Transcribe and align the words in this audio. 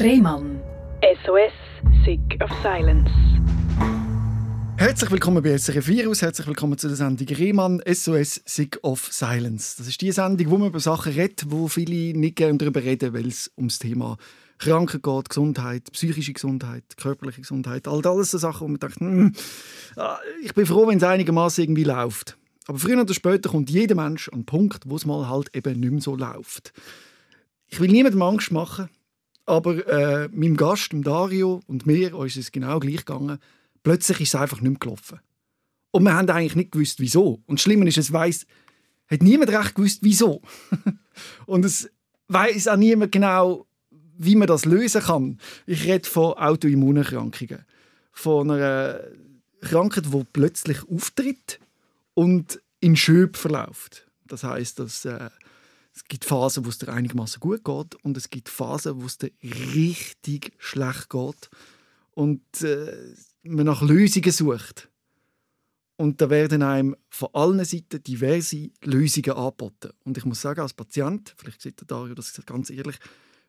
Rehmann. 0.00 0.60
SOS, 1.24 1.52
Sick 2.04 2.40
of 2.40 2.50
Silence. 2.62 3.10
Herzlich 4.76 5.10
willkommen 5.10 5.42
bei 5.42 5.58
SRF 5.58 5.88
Virus, 5.88 6.22
herzlich 6.22 6.46
willkommen 6.46 6.78
zu 6.78 6.86
der 6.86 6.96
Sendung 6.96 7.26
Rehmann 7.26 7.82
SOS 7.84 8.40
Sick 8.44 8.78
of 8.82 9.08
Silence. 9.10 9.74
Das 9.76 9.88
ist 9.88 10.00
die 10.00 10.12
Sendung, 10.12 10.50
wo 10.50 10.58
man 10.58 10.68
über 10.68 10.78
Sachen 10.78 11.14
redet, 11.14 11.46
wo 11.48 11.66
viele 11.66 12.16
nicht 12.16 12.36
gerne 12.36 12.58
darüber 12.58 12.80
reden, 12.80 13.12
weil 13.12 13.26
es 13.26 13.50
ums 13.56 13.80
Thema 13.80 14.18
Kranken 14.58 15.02
geht, 15.02 15.30
Gesundheit, 15.30 15.90
psychische 15.90 16.32
Gesundheit, 16.32 16.84
körperliche 16.96 17.40
Gesundheit, 17.40 17.88
all 17.88 18.00
das 18.00 18.30
so 18.30 18.38
Sachen, 18.38 18.60
wo 18.60 18.68
man 18.68 18.78
denkt, 18.78 19.00
hm, 19.00 19.32
ah, 19.96 20.18
ich 20.44 20.54
bin 20.54 20.64
froh, 20.64 20.86
wenn 20.86 20.98
es 20.98 21.04
einigermaßen 21.04 21.64
irgendwie 21.64 21.84
läuft. 21.84 22.38
Aber 22.68 22.78
früher 22.78 23.00
oder 23.00 23.14
später 23.14 23.50
kommt 23.50 23.68
jeder 23.68 23.96
Mensch 23.96 24.28
an 24.28 24.40
den 24.40 24.46
Punkt, 24.46 24.84
wo 24.86 24.94
es 24.94 25.04
mal 25.04 25.28
halt 25.28 25.56
eben 25.56 25.80
nicht 25.80 25.90
mehr 25.90 26.00
so 26.00 26.14
läuft. 26.14 26.72
Ich 27.66 27.80
will 27.80 27.90
niemandem 27.90 28.22
Angst 28.22 28.52
machen, 28.52 28.88
aber 29.48 29.86
äh, 29.86 30.28
meinem 30.28 30.56
Gast, 30.56 30.92
dem 30.92 31.02
Dario 31.02 31.62
und 31.66 31.86
mir, 31.86 32.14
uns 32.14 32.36
ist 32.36 32.44
es 32.44 32.52
genau 32.52 32.78
gleich 32.80 33.04
gegangen. 33.04 33.38
Plötzlich 33.82 34.20
ist 34.20 34.34
es 34.34 34.40
einfach 34.40 34.60
nicht 34.60 34.70
mehr 34.70 34.78
gelaufen. 34.78 35.20
Und 35.90 36.04
wir 36.04 36.14
haben 36.14 36.28
eigentlich 36.28 36.56
nicht 36.56 36.72
gewusst, 36.72 37.00
wieso. 37.00 37.42
Und 37.46 37.60
schlimmer 37.60 37.86
ist, 37.86 37.96
es 37.96 38.12
weiss, 38.12 38.46
hat 39.08 39.22
niemand 39.22 39.50
recht 39.50 39.74
gewusst, 39.74 40.00
wieso. 40.02 40.42
und 41.46 41.64
es 41.64 41.90
weiß 42.28 42.68
auch 42.68 42.76
niemand 42.76 43.10
genau, 43.10 43.66
wie 44.18 44.36
man 44.36 44.48
das 44.48 44.66
lösen 44.66 45.02
kann. 45.02 45.38
Ich 45.66 45.84
rede 45.84 46.08
von 46.08 46.34
Autoimmunerkrankungen. 46.34 47.64
Von 48.12 48.50
einer 48.50 49.00
Krankheit, 49.62 50.12
die 50.12 50.26
plötzlich 50.32 50.86
auftritt 50.88 51.58
und 52.14 52.60
in 52.80 52.96
Schöb 52.96 53.36
verläuft. 53.36 54.06
Das 54.26 54.44
heißt, 54.44 54.78
dass 54.78 55.04
äh, 55.06 55.30
es 55.98 56.04
gibt 56.04 56.24
Phasen, 56.24 56.64
wo 56.64 56.68
es 56.68 56.78
dir 56.78 56.92
einigermaßen 56.92 57.40
gut 57.40 57.64
geht 57.64 57.96
und 58.04 58.16
es 58.16 58.30
gibt 58.30 58.48
Phasen, 58.48 59.02
wo 59.02 59.06
es 59.06 59.18
dir 59.18 59.32
richtig 59.42 60.52
schlecht 60.58 61.10
geht 61.10 61.50
und 62.12 62.62
äh, 62.62 63.14
man 63.42 63.66
nach 63.66 63.82
Lösungen 63.82 64.30
sucht. 64.30 64.88
Und 65.96 66.20
da 66.20 66.30
werden 66.30 66.62
einem 66.62 66.94
von 67.10 67.30
allen 67.32 67.64
Seiten 67.64 68.00
diverse 68.00 68.70
Lösungen 68.84 69.32
angeboten. 69.32 69.90
Und 70.04 70.16
ich 70.16 70.24
muss 70.24 70.40
sagen, 70.40 70.60
als 70.60 70.72
Patient, 70.72 71.34
vielleicht 71.36 71.60
sieht 71.60 71.80
der 71.80 71.88
Dario 71.88 72.14
das 72.14 72.40
ganz 72.46 72.70
ehrlich, 72.70 72.96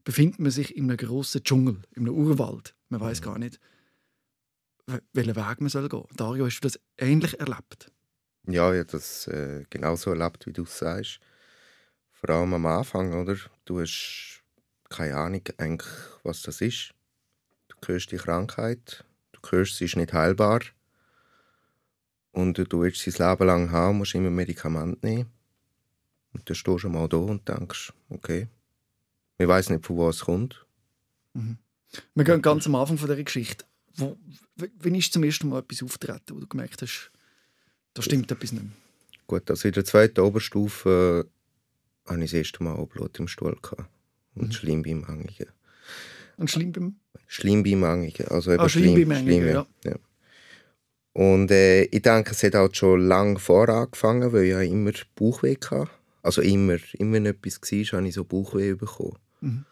befindet 0.03 0.39
man 0.39 0.49
sich 0.49 0.75
in 0.75 0.85
einem 0.85 0.97
grossen 0.97 1.43
Dschungel, 1.43 1.77
in 1.91 2.07
einem 2.07 2.15
Urwald. 2.15 2.73
Man 2.89 3.01
weiß 3.01 3.21
gar 3.21 3.37
nicht, 3.37 3.59
welchen 5.13 5.35
Weg 5.35 5.61
man 5.61 5.69
soll 5.69 5.87
gehen 5.87 5.99
soll. 5.99 6.07
Dario, 6.15 6.47
hast 6.47 6.61
du 6.61 6.67
das 6.67 6.79
ähnlich 6.97 7.39
erlebt? 7.39 7.91
Ja, 8.47 8.73
ich 8.73 8.79
habe 8.79 8.91
das 8.91 9.27
äh, 9.27 9.65
genauso 9.69 10.09
erlebt, 10.09 10.47
wie 10.47 10.53
du 10.53 10.63
es 10.63 10.79
sagst. 10.79 11.19
Vor 12.19 12.29
allem 12.31 12.53
am 12.53 12.65
Anfang, 12.65 13.13
oder? 13.13 13.37
Du 13.63 13.79
hast 13.79 14.39
keine 14.89 15.15
Ahnung, 15.15 15.43
eigentlich, 15.57 15.89
was 16.23 16.41
das 16.41 16.61
ist. 16.61 16.93
Du 17.69 17.75
hörst 17.87 18.11
die 18.11 18.17
Krankheit, 18.17 19.05
du 19.31 19.39
hörst, 19.51 19.77
sie 19.77 19.85
ist 19.85 19.95
nicht 19.95 20.13
heilbar. 20.13 20.61
Und 22.31 22.57
du 22.57 22.81
willst 22.81 23.01
sie 23.01 23.11
das 23.11 23.19
Leben 23.19 23.47
lang 23.47 23.71
haben, 23.71 23.99
musst 23.99 24.15
immer 24.15 24.29
Medikamente 24.29 25.05
nehmen. 25.05 25.29
Und 26.33 26.47
dann 26.49 26.55
stehst 26.55 26.83
du 26.83 26.89
mal 26.89 27.07
da 27.07 27.17
und 27.17 27.47
denkst, 27.47 27.93
okay, 28.09 28.47
ich 29.37 29.47
weiß 29.47 29.69
nicht, 29.69 29.85
von 29.85 29.95
wo 29.95 30.09
es 30.09 30.21
kommt. 30.21 30.65
Mhm. 31.33 31.57
Wir 32.13 32.23
gehen 32.23 32.41
ganz 32.41 32.67
am 32.67 32.75
Anfang 32.75 32.97
von 32.97 33.07
dieser 33.07 33.23
Geschichte. 33.23 33.65
Wo, 33.95 34.17
wann 34.55 34.95
ist 34.95 35.13
zum 35.13 35.23
ersten 35.23 35.49
Mal 35.49 35.59
etwas 35.59 35.81
auftreten, 35.81 36.35
wo 36.35 36.39
du 36.39 36.47
gemerkt 36.47 36.81
hast, 36.81 37.11
da 37.93 38.01
stimmt 38.01 38.31
etwas 38.31 38.51
nicht 38.51 38.63
mehr? 38.63 38.73
Gut, 39.25 39.49
also 39.49 39.67
in 39.67 39.73
der 39.73 39.85
zweiten 39.85 40.19
Oberstufe 40.19 41.27
hatte 42.09 42.23
ich 42.23 42.31
das 42.31 42.37
erste 42.39 42.63
Mal 42.63 42.85
Blut 42.85 43.19
im 43.19 43.27
Stuhl. 43.27 43.55
Gehabt. 43.61 43.85
Und 44.35 44.47
mhm. 44.47 44.51
Schleimbeimhangungen. 44.51 45.47
Und 46.37 46.49
Schleimbeim? 46.49 46.95
Schleimbeimhangungen. 47.27 48.27
Also 48.29 48.51
eben 48.51 48.61
ah, 48.61 48.69
Schleimbeimhangungen, 48.69 49.47
ja. 49.47 49.67
ja. 49.83 49.95
Und 51.13 51.51
äh, 51.51 51.83
ich 51.83 52.01
denke, 52.01 52.31
es 52.31 52.43
hat 52.43 52.55
halt 52.55 52.77
schon 52.77 53.07
lange 53.07 53.39
vor 53.39 53.67
angefangen, 53.67 54.31
weil 54.31 54.43
ich 54.43 54.51
ja 54.51 54.61
immer 54.61 54.91
Bauchweh 55.15 55.55
hatte. 55.55 55.89
Also 56.21 56.41
immer, 56.41 56.77
immer 56.93 57.13
wenn 57.13 57.25
etwas 57.25 57.61
war, 57.61 57.97
habe 57.99 58.07
ich 58.07 58.13
so 58.13 58.23
Bauchweh 58.23 58.73
bekommen. 58.73 59.17
Mhm. 59.41 59.65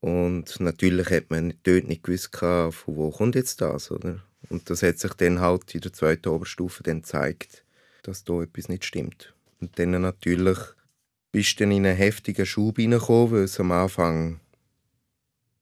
Und 0.00 0.60
natürlich 0.60 1.10
hat 1.10 1.30
man 1.30 1.54
dort 1.62 1.88
nicht 1.88 2.02
gewusst, 2.02 2.36
von 2.36 2.72
wo 2.86 3.10
kommt 3.10 3.36
jetzt 3.36 3.60
das, 3.60 3.90
oder? 3.90 4.22
Und 4.50 4.68
das 4.68 4.82
hat 4.82 4.98
sich 4.98 5.14
dann 5.14 5.40
halt 5.40 5.74
in 5.74 5.80
der 5.80 5.92
zweiten 5.92 6.28
Oberstufe 6.28 6.82
dann 6.82 7.02
gezeigt, 7.02 7.64
dass 8.02 8.24
da 8.24 8.42
etwas 8.42 8.68
nicht 8.68 8.84
stimmt. 8.84 9.32
Und 9.60 9.78
dann 9.78 9.92
natürlich 9.92 10.58
bist 11.34 11.58
du 11.58 11.64
dann 11.64 11.72
in 11.72 11.84
einen 11.84 11.96
heftigen 11.96 12.46
Schub 12.46 12.78
reingekommen, 12.78 13.32
weil 13.32 13.46
du 13.46 13.60
am 13.60 13.72
Anfang 13.72 14.38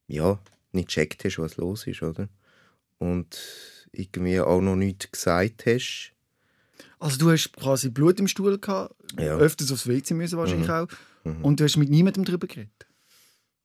ja, 0.06 0.38
nicht 0.72 0.88
gecheckt 0.88 1.24
hast, 1.24 1.38
was 1.38 1.56
los 1.56 1.86
ist, 1.86 2.02
oder? 2.02 2.28
Und 2.98 3.40
irgendwie 3.90 4.38
auch 4.38 4.60
noch 4.60 4.76
nichts 4.76 5.10
gesagt 5.10 5.64
hast. 5.64 6.12
Also 6.98 7.16
du 7.16 7.30
hast 7.30 7.54
quasi 7.54 7.88
Blut 7.88 8.20
im 8.20 8.28
Stuhl 8.28 8.58
gehabt, 8.58 8.94
ja. 9.18 9.38
öfters 9.38 9.72
aufs 9.72 9.86
WC 9.86 10.12
müssen 10.12 10.36
wahrscheinlich 10.36 10.68
mhm. 10.68 10.74
auch. 10.74 10.88
Mhm. 11.24 11.42
Und 11.42 11.58
du 11.58 11.64
hast 11.64 11.78
mit 11.78 11.88
niemandem 11.88 12.26
darüber 12.26 12.46
geredet? 12.46 12.86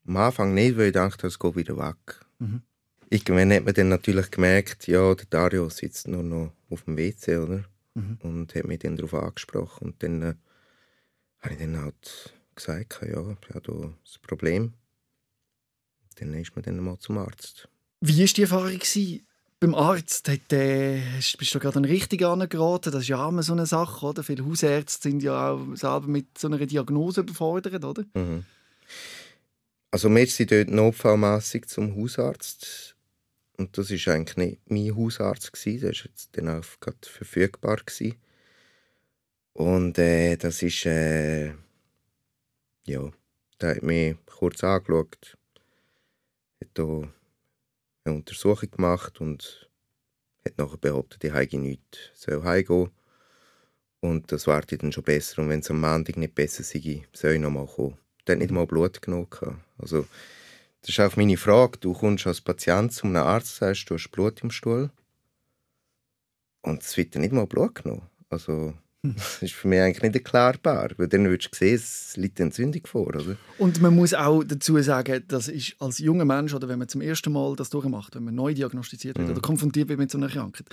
Am 0.07 0.15
Anfang 0.15 0.53
nicht, 0.53 0.77
weil 0.77 0.87
ich 0.87 0.93
dachte, 0.93 1.27
es 1.27 1.37
geht 1.37 1.57
wieder 1.57 1.77
weg. 1.77 2.21
Mhm. 2.39 2.61
Irgendwann 3.09 3.51
hat 3.51 3.65
man 3.65 3.73
dann 3.73 3.89
natürlich 3.89 4.31
gemerkt, 4.31 4.87
ja, 4.87 5.13
der 5.13 5.25
Dario 5.29 5.67
sitzt 5.67 6.07
nur 6.07 6.23
noch 6.23 6.53
auf 6.69 6.83
dem 6.83 6.95
WC, 6.95 7.35
oder? 7.35 7.65
Mhm. 7.95 8.17
Und 8.21 8.55
hat 8.55 8.63
mich 8.63 8.79
dann 8.79 8.95
darauf 8.95 9.13
angesprochen. 9.13 9.89
Und 9.89 10.03
dann 10.03 10.21
äh, 10.21 10.35
habe 11.47 11.53
ich 11.53 11.59
dann 11.61 11.81
halt 11.81 12.33
gesagt, 12.55 12.99
ja, 13.01 13.37
ich 13.47 13.55
habe 13.55 13.95
das 14.03 14.17
Problem. 14.19 14.73
Dann 16.15 16.33
ist 16.33 16.55
man 16.55 16.63
dann 16.63 16.79
mal 16.79 16.99
zum 16.99 17.17
Arzt. 17.19 17.69
Wie 18.01 18.19
war 18.19 18.25
die 18.25 18.41
Erfahrung 18.41 18.79
beim 19.59 19.75
Arzt? 19.75 20.27
Hat, 20.29 20.51
äh, 20.51 21.01
bist 21.37 21.55
du 21.55 21.59
gerade 21.59 21.81
richtig 21.83 22.23
angeraten? 22.23 22.91
Das 22.91 23.03
ist 23.03 23.07
ja 23.07 23.27
immer 23.27 23.43
so 23.43 23.53
eine 23.53 23.65
Sache, 23.65 24.05
oder? 24.05 24.23
Viele 24.23 24.45
Hausärzte 24.45 25.09
sind 25.09 25.23
ja 25.23 25.51
auch 25.51 25.75
selber 25.75 26.07
mit 26.07 26.37
so 26.37 26.47
einer 26.47 26.57
Diagnose 26.65 27.21
überfordert, 27.21 27.83
oder? 27.83 28.03
Mhm. 28.13 28.45
Also 29.91 30.09
wir 30.09 30.27
sind 30.27 30.51
dort 30.51 30.69
notfallmässig 30.69 31.67
zum 31.67 31.95
Hausarzt 31.95 32.95
und 33.57 33.77
das 33.77 33.89
war 33.89 34.13
eigentlich 34.13 34.37
nicht 34.37 34.61
mein 34.69 34.95
Hausarzt. 34.95 35.53
Gewesen. 35.53 35.81
Der 35.81 35.91
war 35.91 36.05
jetzt 36.05 36.29
dann 36.33 36.49
auch 36.49 36.79
gerade 36.79 36.97
verfügbar. 37.01 37.77
Gewesen. 37.77 38.15
Und 39.57 39.97
äh, 39.97 40.37
das 40.37 40.61
ist. 40.61 40.85
Äh, 40.85 41.53
ja, 42.85 43.09
der 43.59 43.75
hat 43.75 43.81
mich 43.81 44.15
kurz 44.27 44.63
angeschaut, 44.63 45.35
hat 46.61 46.69
hier 46.75 47.11
eine 48.03 48.15
Untersuchung 48.15 48.69
gemacht 48.69 49.19
und 49.19 49.67
hat 50.45 50.59
nachher 50.59 50.77
behauptet, 50.77 51.23
ich 51.23 51.31
habe 51.31 51.57
nichts, 51.57 52.11
soll 52.13 52.43
heimgehen. 52.43 52.91
Und 53.99 54.31
das 54.31 54.45
warte 54.45 54.77
dann 54.77 54.91
schon 54.91 55.03
besser. 55.03 55.41
Und 55.41 55.49
wenn 55.49 55.61
es 55.61 55.71
am 55.71 55.81
Montag 55.81 56.17
nicht 56.17 56.35
besser 56.35 56.61
sei, 56.61 57.07
soll 57.11 57.31
ich 57.31 57.41
noch 57.41 57.49
mal 57.49 57.65
kommen. 57.65 57.97
Der 58.27 58.35
hat 58.35 58.39
nicht 58.39 58.51
mal 58.51 58.67
Blut 58.67 59.01
genommen. 59.01 59.27
Also, 59.79 60.05
das 60.81 60.89
ist 60.89 60.99
auch 60.99 61.15
meine 61.15 61.35
Frage. 61.35 61.79
Du 61.79 61.93
kommst 61.93 62.27
als 62.27 62.41
Patient 62.41 62.93
zu 62.93 63.07
einem 63.07 63.15
Arzt, 63.15 63.55
sagst, 63.55 63.89
du 63.89 63.95
hast 63.95 64.11
Blut 64.11 64.39
im 64.43 64.51
Stuhl. 64.51 64.91
Und 66.61 66.83
es 66.83 66.95
wird 66.95 67.15
nicht 67.15 67.33
mal 67.33 67.47
Blut 67.47 67.73
genommen. 67.73 68.07
Also, 68.29 68.75
das 69.15 69.37
ist 69.41 69.53
für 69.53 69.67
mich 69.67 69.79
eigentlich 69.79 70.01
nicht 70.01 70.15
erklärbar, 70.15 70.89
weil 70.97 71.07
dann 71.07 71.25
würdest 71.25 71.53
du 71.53 71.57
sehen, 71.57 71.75
es 71.75 72.15
liegt 72.17 72.39
Entzündung 72.39 72.85
vor. 72.85 73.07
Oder? 73.07 73.37
Und 73.57 73.81
man 73.81 73.95
muss 73.95 74.13
auch 74.13 74.43
dazu 74.43 74.81
sagen, 74.81 75.23
das 75.27 75.47
ist 75.47 75.75
als 75.79 75.99
junger 75.99 76.25
Mensch 76.25 76.53
oder 76.53 76.67
wenn 76.67 76.79
man 76.79 76.87
zum 76.87 77.01
ersten 77.01 77.31
Mal 77.31 77.55
das 77.55 77.69
durchmacht, 77.69 78.15
wenn 78.15 78.23
man 78.23 78.35
neu 78.35 78.53
diagnostiziert 78.53 79.17
wird 79.17 79.27
mhm. 79.27 79.33
oder 79.33 79.41
konfrontiert 79.41 79.89
wird 79.89 79.99
mit 79.99 80.11
so 80.11 80.17
einer 80.17 80.29
Krankheit, 80.29 80.67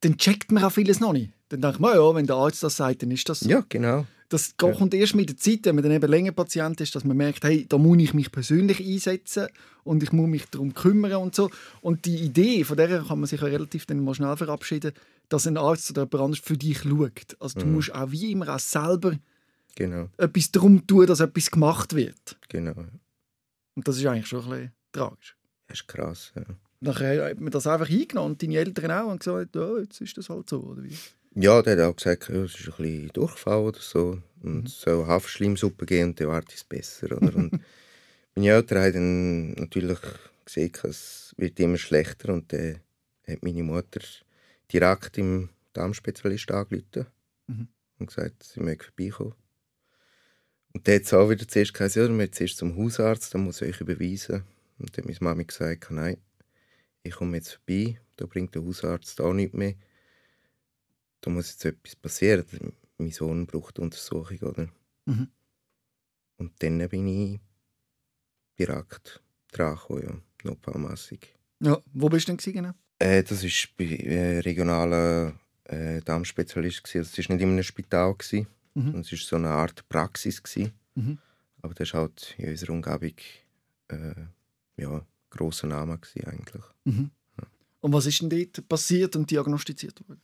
dann 0.00 0.16
checkt 0.16 0.52
man 0.52 0.64
auch 0.64 0.72
vieles 0.72 1.00
noch 1.00 1.12
nicht. 1.12 1.32
Dann 1.48 1.60
denkt 1.60 1.80
man, 1.80 1.94
ja, 1.94 2.14
wenn 2.14 2.26
der 2.26 2.36
Arzt 2.36 2.62
das 2.62 2.76
sagt, 2.76 3.02
dann 3.02 3.10
ist 3.10 3.28
das 3.28 3.40
so. 3.40 3.48
Ja, 3.48 3.64
genau. 3.68 4.06
Das 4.28 4.56
kommt 4.58 4.92
erst 4.92 5.14
mit 5.14 5.30
der 5.30 5.38
Zeit, 5.38 5.60
wenn 5.62 5.74
man 5.76 5.84
dann 5.84 5.92
eben 5.92 6.10
länger 6.10 6.32
Patient 6.32 6.78
ist, 6.82 6.94
dass 6.94 7.04
man 7.04 7.16
merkt, 7.16 7.44
hey, 7.44 7.64
da 7.66 7.78
muss 7.78 7.98
ich 7.98 8.12
mich 8.12 8.30
persönlich 8.30 8.86
einsetzen 8.86 9.48
und 9.84 10.02
ich 10.02 10.12
muss 10.12 10.28
mich 10.28 10.44
darum 10.50 10.74
kümmern 10.74 11.14
und 11.14 11.34
so. 11.34 11.50
Und 11.80 12.04
die 12.04 12.16
Idee, 12.16 12.62
von 12.64 12.76
der 12.76 13.02
kann 13.02 13.20
man 13.20 13.26
sich 13.26 13.40
ja 13.40 13.46
relativ 13.46 13.86
dann 13.86 14.04
mal 14.04 14.14
schnell 14.14 14.36
verabschieden, 14.36 14.92
dass 15.28 15.46
ein 15.46 15.56
Arzt 15.56 15.90
oder 15.90 16.02
jemand 16.02 16.14
anderes 16.14 16.44
für 16.44 16.56
dich 16.56 16.80
schaut. 16.80 17.36
Also 17.40 17.60
du 17.60 17.66
mhm. 17.66 17.72
musst 17.72 17.94
auch 17.94 18.10
wie 18.10 18.32
immer 18.32 18.54
auch 18.54 18.58
selber 18.58 19.18
genau. 19.74 20.08
etwas 20.16 20.50
darum 20.50 20.86
tun, 20.86 21.06
dass 21.06 21.20
etwas 21.20 21.50
gemacht 21.50 21.94
wird. 21.94 22.38
Genau. 22.48 22.74
Und 23.74 23.86
das 23.86 23.98
ist 23.98 24.06
eigentlich 24.06 24.26
schon 24.26 24.44
ein 24.44 24.50
bisschen 24.50 24.72
tragisch. 24.92 25.36
Das 25.66 25.80
ist 25.80 25.88
krass, 25.88 26.32
ja. 26.34 26.42
Nachher 26.80 27.30
hat 27.30 27.40
man 27.40 27.50
das 27.50 27.66
einfach 27.66 27.90
eingenommen 27.90 28.32
und 28.32 28.42
deine 28.42 28.56
Eltern 28.56 28.90
auch 28.92 29.10
und 29.10 29.18
gesagt, 29.18 29.56
ja, 29.56 29.78
jetzt 29.78 30.00
ist 30.00 30.16
das 30.16 30.30
halt 30.30 30.48
so, 30.48 30.60
oder 30.60 30.84
wie? 30.84 30.96
Ja, 31.34 31.60
der 31.62 31.76
hat 31.76 31.84
auch 31.84 31.96
gesagt, 31.96 32.28
ja, 32.28 32.36
es 32.36 32.54
ist 32.54 32.68
ein 32.68 32.74
bisschen 32.76 33.08
Durchfall 33.12 33.58
oder 33.58 33.80
so. 33.80 34.22
Und 34.42 34.68
es 34.68 34.86
mhm. 34.86 34.90
soll 34.90 35.06
Haferschleimsuppe 35.06 35.86
geben 35.86 36.10
und 36.10 36.20
dann 36.20 36.28
wird 36.28 36.52
es 36.54 36.64
besser. 36.64 37.16
Oder? 37.16 37.34
Und 37.34 37.52
meine 38.34 38.48
Eltern 38.48 38.78
haben 38.78 38.92
dann 38.92 39.50
natürlich 39.52 39.98
gesehen, 40.44 40.72
es 40.84 41.34
wird 41.36 41.58
immer 41.60 41.78
schlechter. 41.78 42.32
Und 42.32 42.52
dann 42.52 42.80
hat 43.26 43.42
meine 43.42 43.62
Mutter 43.62 44.00
direkt 44.72 45.18
im 45.18 45.48
Darmspezialist 45.72 46.50
angerufen 46.50 47.06
mhm. 47.46 47.68
und 47.98 48.06
gesagt, 48.06 48.42
sie 48.42 48.60
möge 48.60 48.84
vorbeikommen. 48.84 49.34
Und 50.74 50.86
der 50.86 50.96
hat 50.96 51.02
es 51.02 51.14
auch 51.14 51.30
wieder 51.30 51.48
zuerst 51.48 51.72
gesagt, 51.72 51.96
ja, 51.96 52.08
wir 52.08 52.32
zuerst 52.32 52.58
zum 52.58 52.76
Hausarzt, 52.76 53.34
dann 53.34 53.44
muss 53.44 53.62
ich 53.62 53.68
euch 53.68 53.80
überweisen. 53.80 54.44
Und 54.78 54.96
dann 54.96 55.04
hat 55.04 55.20
meine 55.20 55.30
Mami 55.30 55.44
gesagt, 55.44 55.90
nein, 55.90 56.18
ich 57.02 57.14
komme 57.14 57.36
jetzt 57.36 57.52
vorbei, 57.54 58.00
da 58.16 58.26
bringt 58.26 58.54
der 58.54 58.64
Hausarzt 58.64 59.20
auch 59.20 59.32
nicht 59.32 59.54
mehr. 59.54 59.74
Da 61.20 61.30
muss 61.30 61.50
jetzt 61.50 61.64
etwas 61.64 61.96
passieren. 61.96 62.44
Mein 62.98 63.10
Sohn 63.10 63.46
braucht 63.46 63.78
Untersuchung, 63.78 64.38
oder? 64.40 64.68
Mhm. 65.06 65.28
Und 66.36 66.62
dann 66.62 66.88
bin 66.88 67.08
ich 67.08 67.40
direkt 68.58 69.22
dran 69.50 69.76
gekommen, 69.76 70.02
ja, 70.02 70.50
notfallmässig. 70.50 71.34
Ja, 71.60 71.80
wo 71.92 72.08
bist 72.08 72.28
du 72.28 72.36
denn 72.36 72.52
genau? 72.52 72.72
Äh, 72.98 73.22
das 73.22 73.42
war 73.42 73.50
bei 73.76 73.84
äh, 73.84 74.38
regionalen 74.40 75.38
äh, 75.64 76.00
Darmspezialist. 76.00 76.82
gewesen. 76.82 76.98
Also, 76.98 77.20
es 77.20 77.28
war 77.28 77.36
nicht 77.36 77.42
in 77.42 77.50
einem 77.50 77.62
Spital. 77.62 78.14
Gewesen. 78.14 78.46
Mhm. 78.74 79.00
Es 79.00 79.12
war 79.12 79.18
so 79.18 79.36
eine 79.36 79.50
Art 79.50 79.88
Praxis. 79.88 80.42
Mhm. 80.94 81.18
Aber 81.62 81.74
das 81.74 81.92
war 81.94 82.02
halt 82.02 82.34
in 82.38 82.50
unserer 82.50 82.72
Umgebung 82.72 83.14
äh, 83.88 84.14
ja, 84.76 84.90
ein 84.90 85.02
grosser 85.30 85.66
Name 85.66 85.98
eigentlich. 86.24 86.62
Mhm. 86.84 87.10
Und 87.80 87.92
was 87.92 88.06
ist 88.06 88.20
denn 88.20 88.30
dort 88.30 88.68
passiert 88.68 89.14
und 89.16 89.30
diagnostiziert 89.30 90.00
worden? 90.08 90.20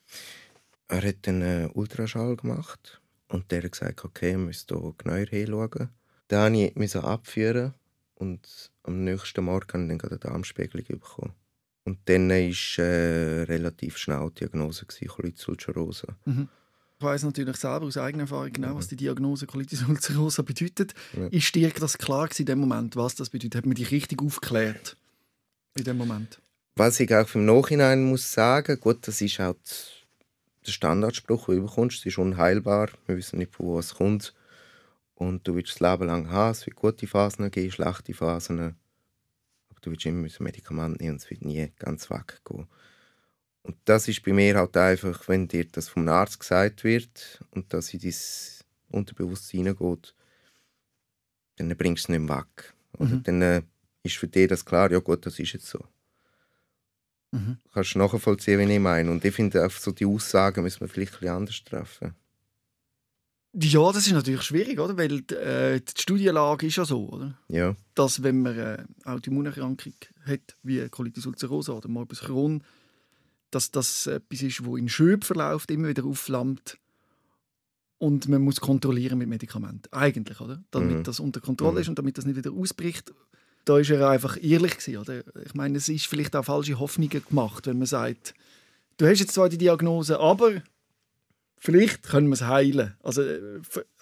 Er 0.88 1.02
hat 1.02 1.28
einen 1.28 1.70
Ultraschall 1.70 2.36
gemacht 2.36 3.00
und 3.28 3.50
der 3.50 3.62
hat 3.62 3.72
gesagt, 3.72 4.04
okay, 4.04 4.32
wir 4.32 4.38
müssen 4.38 4.66
hier 4.68 4.94
genauer 4.98 5.26
hinschauen. 5.26 5.88
Dann 6.28 6.52
musste 6.74 6.98
ich 6.98 7.04
abführen 7.04 7.74
und 8.16 8.72
am 8.82 9.04
nächsten 9.04 9.44
Morgen 9.44 9.72
habe 9.72 9.92
ich 9.92 9.98
dann 9.98 10.10
eine 10.10 10.18
Darmspiegelung 10.18 10.86
bekommen. 10.86 11.32
Und 11.84 11.98
dann 12.06 12.30
war 12.30 12.84
äh, 12.84 13.42
relativ 13.42 13.98
schnell 13.98 14.30
die 14.30 14.40
Diagnose 14.40 14.86
Colitis 14.86 15.48
ulcerosa. 15.48 16.16
Mhm. 16.24 16.48
Ich 16.98 17.04
weiss 17.04 17.22
natürlich 17.22 17.56
selber 17.56 17.86
aus 17.86 17.98
eigener 17.98 18.22
Erfahrung 18.22 18.52
genau, 18.52 18.76
was 18.76 18.88
die 18.88 18.96
Diagnose 18.96 19.46
Colitis 19.46 19.82
ulcerosa 19.86 20.42
bedeutet. 20.42 20.94
Ja. 21.12 21.26
Ist 21.26 21.54
dir 21.54 21.70
das 21.70 21.98
klar 21.98 22.28
in 22.38 22.46
dem 22.46 22.60
Moment, 22.60 22.96
was 22.96 23.14
das 23.14 23.30
bedeutet? 23.30 23.56
Hat 23.56 23.66
man 23.66 23.74
dich 23.74 23.90
richtig 23.90 24.22
aufgeklärt 24.22 24.96
in 25.76 25.84
dem 25.84 25.98
Moment? 25.98 26.40
Was 26.76 26.98
ich 27.00 27.14
auch 27.14 27.34
im 27.34 27.44
Nachhinein 27.44 28.04
muss 28.04 28.32
sagen, 28.32 28.80
gut, 28.80 29.06
das 29.06 29.20
ist 29.20 29.38
halt 29.38 29.58
der 30.66 30.72
Standardspruch, 30.72 31.46
den 31.46 31.56
du 31.56 31.66
bekommst. 31.66 31.98
Es 31.98 32.06
ist 32.06 32.18
unheilbar, 32.18 32.88
wir 33.06 33.16
wissen 33.16 33.38
nicht, 33.38 33.54
von 33.54 33.66
wo 33.66 33.78
es 33.78 33.94
kommt. 33.94 34.34
Und 35.14 35.46
du 35.46 35.54
willst 35.54 35.80
das 35.80 35.80
Leben 35.80 36.06
lang 36.06 36.30
haben. 36.30 36.52
Es 36.52 36.66
wird 36.66 36.76
gute 36.76 37.06
Phasen 37.06 37.50
geben, 37.50 37.70
schlechte 37.70 38.14
Phasen. 38.14 38.74
Du 39.84 39.90
willst 39.90 40.06
immer 40.06 40.22
mit 40.22 40.40
Medikament 40.40 40.98
nehmen 41.00 41.12
und 41.12 41.22
es 41.22 41.28
wird 41.30 41.44
nie 41.44 41.70
ganz 41.78 42.08
weggehen. 42.10 42.68
Und 43.62 43.76
das 43.84 44.08
ist 44.08 44.22
bei 44.24 44.32
mir 44.32 44.56
halt 44.56 44.76
einfach, 44.76 45.28
wenn 45.28 45.48
dir 45.48 45.66
das 45.66 45.88
vom 45.88 46.08
Arzt 46.08 46.40
gesagt 46.40 46.84
wird 46.84 47.44
und 47.50 47.72
das 47.74 47.92
in 47.94 48.00
dein 48.00 48.14
Unterbewusstsein 48.90 49.66
hineingeht, 49.66 50.14
dann 51.56 51.76
bringst 51.76 52.04
du 52.08 52.12
es 52.12 52.18
nicht 52.18 52.28
mehr 52.28 52.38
weg. 52.38 52.74
Oder 52.98 53.16
Mhm. 53.16 53.22
dann 53.24 53.42
äh, 53.42 53.62
ist 54.02 54.16
für 54.16 54.28
dich 54.28 54.48
das 54.48 54.64
klar, 54.64 54.90
ja 54.92 54.98
gut, 55.00 55.26
das 55.26 55.38
ist 55.38 55.52
jetzt 55.52 55.66
so 55.66 55.84
Mhm. 57.32 57.58
kannst 57.74 57.94
du 57.94 57.98
nachvollziehen, 57.98 58.58
wie 58.60 58.72
ich 58.72 58.80
meine. 58.80 59.10
Und 59.10 59.22
ich 59.24 59.34
finde, 59.34 59.66
auf 59.66 59.78
so 59.78 59.92
die 59.92 60.06
Aussagen 60.06 60.62
müssen 60.62 60.80
wir 60.80 60.88
vielleicht 60.88 61.14
ein 61.14 61.20
bisschen 61.20 61.36
anders 61.36 61.64
treffen. 61.64 62.14
Ja, 63.56 63.92
das 63.92 64.06
ist 64.06 64.12
natürlich 64.12 64.42
schwierig, 64.42 64.80
oder? 64.80 64.96
Weil 64.96 65.18
äh, 65.32 65.80
die 65.80 66.00
Studienlage 66.00 66.66
ist 66.66 66.76
ja 66.76 66.84
so, 66.84 67.08
oder? 67.08 67.38
Ja, 67.48 67.76
dass 67.94 68.22
wenn 68.22 68.42
man 68.42 68.52
eine 68.58 68.86
Autoimmunerkrankung 69.04 69.92
hat, 70.26 70.56
wie 70.64 70.88
Colitis 70.88 71.26
ulcerosa 71.26 71.72
oder 71.72 71.88
Morbus 71.88 72.20
Crohn, 72.20 72.64
dass 73.52 73.70
das 73.70 74.08
etwas 74.08 74.42
ist, 74.42 74.64
wo 74.64 74.76
in 74.76 74.88
Schüben 74.88 75.22
verläuft, 75.22 75.70
immer 75.70 75.86
wieder 75.88 76.04
aufflammt 76.04 76.78
und 77.98 78.28
man 78.28 78.42
muss 78.42 78.60
kontrollieren 78.60 79.18
mit 79.18 79.28
Medikamenten. 79.28 79.92
Eigentlich, 79.92 80.40
oder? 80.40 80.62
Damit 80.72 80.98
Mhm. 80.98 81.02
das 81.04 81.20
unter 81.20 81.40
Kontrolle 81.40 81.74
Mhm. 81.74 81.80
ist 81.80 81.88
und 81.88 81.98
damit 81.98 82.18
das 82.18 82.26
nicht 82.26 82.36
wieder 82.36 82.50
ausbricht. 82.52 83.12
Da 83.64 83.78
ist 83.78 83.90
er 83.90 84.10
einfach 84.10 84.36
ehrlich 84.42 84.76
gewesen, 84.78 84.98
oder? 84.98 85.22
Ich 85.46 85.54
meine, 85.54 85.78
es 85.78 85.88
ist 85.88 86.06
vielleicht 86.06 86.34
auch 86.34 86.44
falsche 86.44 86.78
Hoffnungen 86.80 87.22
gemacht, 87.28 87.66
wenn 87.66 87.78
man 87.78 87.86
sagt, 87.86 88.34
du 88.96 89.06
hast 89.06 89.20
jetzt 89.20 89.32
zwar 89.34 89.48
die 89.48 89.58
Diagnose, 89.58 90.18
aber 90.18 90.60
vielleicht 91.64 92.02
können 92.02 92.28
wir 92.28 92.34
es 92.34 92.42
heilen. 92.42 92.94
Also 93.02 93.22
äh, 93.22 93.40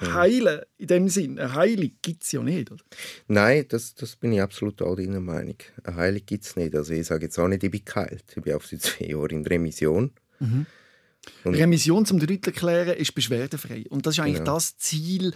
Mhm. 0.01 0.15
heilen 0.15 0.61
in 0.79 0.87
dem 0.89 1.09
Sinn, 1.09 1.39
eine 1.39 1.55
Heilung 1.55 1.93
gibt 2.03 2.25
es 2.25 2.33
ja 2.33 2.43
nicht, 2.43 2.73
oder? 2.73 2.83
nein, 3.29 3.65
das, 3.69 3.95
das 3.95 4.17
bin 4.17 4.33
ich 4.33 4.43
absolut 4.43 4.83
auch 4.83 4.97
deiner 4.97 5.21
Meinung. 5.21 5.57
Eine 5.85 5.97
Heilung 5.97 6.23
gibt 6.27 6.45
es 6.45 6.57
nicht. 6.57 6.75
Also 6.75 6.93
ich 6.93 7.07
sage 7.07 7.27
jetzt 7.27 7.39
auch 7.39 7.47
nicht, 7.49 7.63
ich 7.63 7.71
bin 7.71 7.85
geheilt. 7.85 8.25
Ich 8.37 8.43
bin 8.43 8.55
auf 8.55 8.67
seit 8.67 8.83
zwei 8.83 9.05
Jahren 9.07 9.31
in 9.31 9.47
Remission. 9.47 10.11
Und- 10.41 11.55
Remission, 11.55 12.05
zum 12.05 12.19
deutlich 12.19 12.45
erklären, 12.45 12.97
ist 12.97 13.15
beschwerdefrei. 13.15 13.85
Und 13.89 14.07
das 14.07 14.15
ist 14.15 14.21
eigentlich 14.21 14.39
Genau. 14.39 14.55
das 14.55 14.77
Ziel, 14.79 15.33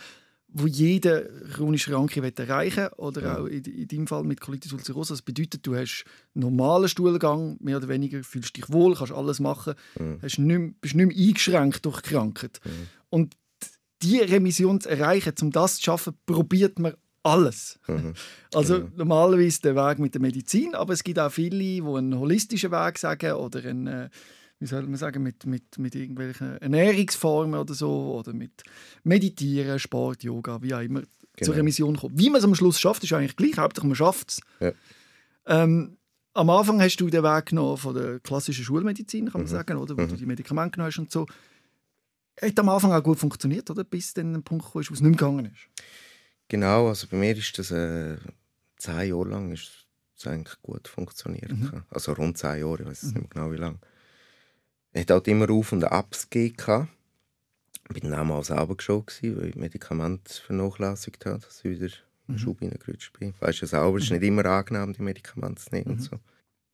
wo 0.59 0.67
jeder 0.67 1.23
chronische 1.55 1.91
Kranke 1.91 2.23
will 2.23 2.33
erreichen 2.35 2.89
oder 2.97 3.23
Ja. 3.23 3.39
auch 3.39 3.45
in, 3.47 3.63
in 3.65 3.89
deinem 3.89 4.07
Fall 4.07 4.25
mit 4.25 4.41
Colitis 4.41 4.73
ulcerosa. 4.73 5.13
Das 5.15 5.21
bedeutet, 5.23 5.67
du 5.67 5.75
hast 5.77 6.05
einen 6.35 6.45
normalen 6.45 6.89
Stuhlgang, 6.89 7.59
mehr 7.61 7.77
oder 7.77 7.89
weniger, 7.89 8.23
fühlst 8.25 8.57
dich 8.57 8.71
wohl, 8.73 8.95
kannst 8.95 9.13
alles 9.13 9.39
machen, 9.39 9.75
Mhm. 9.99 10.19
hast 10.23 10.39
nicht, 10.39 10.59
mehr- 10.59 10.73
bist 10.81 10.95
nicht 10.95 11.07
mehr 11.09 11.27
eingeschränkt 11.29 11.85
durch 11.85 12.01
die 12.01 12.09
Krankheit. 12.11 12.61
Mhm. 12.65 12.71
Und 13.11 13.35
die 14.03 14.19
Remission 14.19 14.81
zu 14.81 14.89
erreichen, 14.89 15.33
um 15.43 15.51
das 15.51 15.77
zu 15.77 15.83
schaffen, 15.85 16.15
probiert 16.25 16.79
man 16.79 16.95
alles. 17.23 17.79
Mhm. 17.87 18.15
Also 18.55 18.77
Genau. 18.79 18.91
normalerweise 18.97 19.61
der 19.61 19.75
Weg 19.77 19.99
mit 19.99 20.15
der 20.15 20.23
Medizin, 20.23 20.75
aber 20.75 20.95
es 20.95 21.05
gibt 21.05 21.19
auch 21.19 21.31
viele, 21.31 21.59
die 21.59 21.83
einen 21.83 22.19
holistischen 22.19 22.71
Weg 22.71 22.97
sagen 22.99 23.33
oder 23.33 23.63
einen, 23.65 23.87
äh, 23.89 24.09
wie 24.59 24.67
soll 24.67 24.83
man 24.85 24.97
sagen, 24.97 25.23
mit, 25.23 25.45
mit, 25.47 25.79
mit 25.79 25.95
irgendwelchen 25.95 26.57
Ernährungsformen 26.59 27.59
oder 27.61 27.75
so 27.75 28.15
oder 28.19 28.33
mit 28.33 28.63
Meditieren, 29.05 29.79
Sport, 29.79 30.23
Yoga, 30.25 30.63
wie 30.63 30.75
auch 30.75 30.81
immer 30.81 31.03
zur 31.03 31.09
Genau. 31.39 31.53
Remission 31.57 31.97
kommen. 31.97 32.19
Wie 32.19 32.31
man 32.31 32.39
es 32.39 32.45
am 32.45 32.55
Schluss 32.55 32.81
schafft, 32.81 33.05
ist 33.05 33.13
eigentlich 33.13 33.37
gleich. 33.37 33.59
Hauptsache 33.59 33.87
man 33.87 33.95
schafft 33.97 34.31
es. 34.31 34.41
Ja. 34.61 34.73
Ähm, 35.47 35.99
am 36.33 36.49
Anfang 36.51 36.81
hast 36.81 36.97
du 36.97 37.09
den 37.11 37.23
Weg 37.23 37.47
genommen 37.47 37.77
von 37.77 37.95
der 37.95 38.21
klassischen 38.21 38.65
Schulmedizin, 38.65 39.27
kann 39.31 39.43
man 39.43 39.51
Mhm. 39.51 39.55
sagen, 39.55 39.77
oder? 39.77 39.97
wo 39.97 40.03
Mhm. 40.03 40.09
du 40.09 40.17
die 40.17 40.27
Medikamente 40.27 40.73
genommen 40.77 40.91
hast 40.91 40.99
und 40.99 41.11
so. 41.13 41.27
Hat 42.41 42.59
am 42.59 42.69
Anfang 42.71 42.93
auch 42.93 43.03
gut 43.03 43.19
funktioniert, 43.19 43.69
oder? 43.71 43.85
bis 43.85 44.15
dann 44.15 44.35
ein 44.35 44.43
Punkt 44.43 44.65
kam, 44.65 44.75
wo 44.75 44.81
es 44.81 44.91
nicht 44.91 45.01
mehr 45.03 45.11
gegangen 45.13 45.47
ist. 45.47 45.69
Genau, 46.49 46.89
also 46.89 47.07
bei 47.11 47.17
mir 47.19 47.37
ist 47.37 47.59
das 47.59 47.71
äh, 47.71 48.17
zehn 48.79 49.09
Jahre 49.11 49.29
lang 49.29 49.53
ist 49.53 49.87
das 50.17 50.33
eigentlich 50.33 50.61
gut 50.63 50.89
funktioniert. 50.89 51.53
Mhm. 51.53 51.83
Also 51.91 52.13
rund 52.13 52.39
zehn 52.39 52.61
Jahre, 52.61 52.83
ich 52.83 52.89
weiß 52.89 53.03
nicht 53.05 53.15
mehr 53.17 53.25
genau 53.29 53.53
wie 53.53 53.57
lange. 53.57 53.79
Es 54.97 55.03
hat 55.03 55.11
halt 55.11 55.29
immer 55.29 55.51
Auf- 55.51 55.73
und 55.73 55.85
Abs 55.85 56.31
gegeben. 56.31 56.89
Ich 57.95 58.03
war 58.03 58.67
geschaut, 58.75 59.07
gewesen, 59.09 59.37
weil 59.37 59.49
ich 59.51 59.55
Medikamente 59.55 60.41
vernachlässigt 60.41 61.27
habe, 61.27 61.39
dass 61.39 61.59
ich 61.59 61.65
wieder 61.65 61.89
in 62.29 62.35
den 62.35 62.39
Schub 62.39 62.63
reingerutscht 62.63 63.13
bin. 63.19 63.35
Weißt 63.39 63.61
du 63.61 63.67
selber, 63.67 63.99
es 63.99 64.05
ist 64.05 64.11
nicht 64.13 64.23
immer 64.23 64.47
angenehm, 64.47 64.95
die 64.95 65.03
Medikamente 65.03 65.63
zu 65.63 65.75
nehmen 65.75 65.91
und 65.91 66.03
so. 66.03 66.19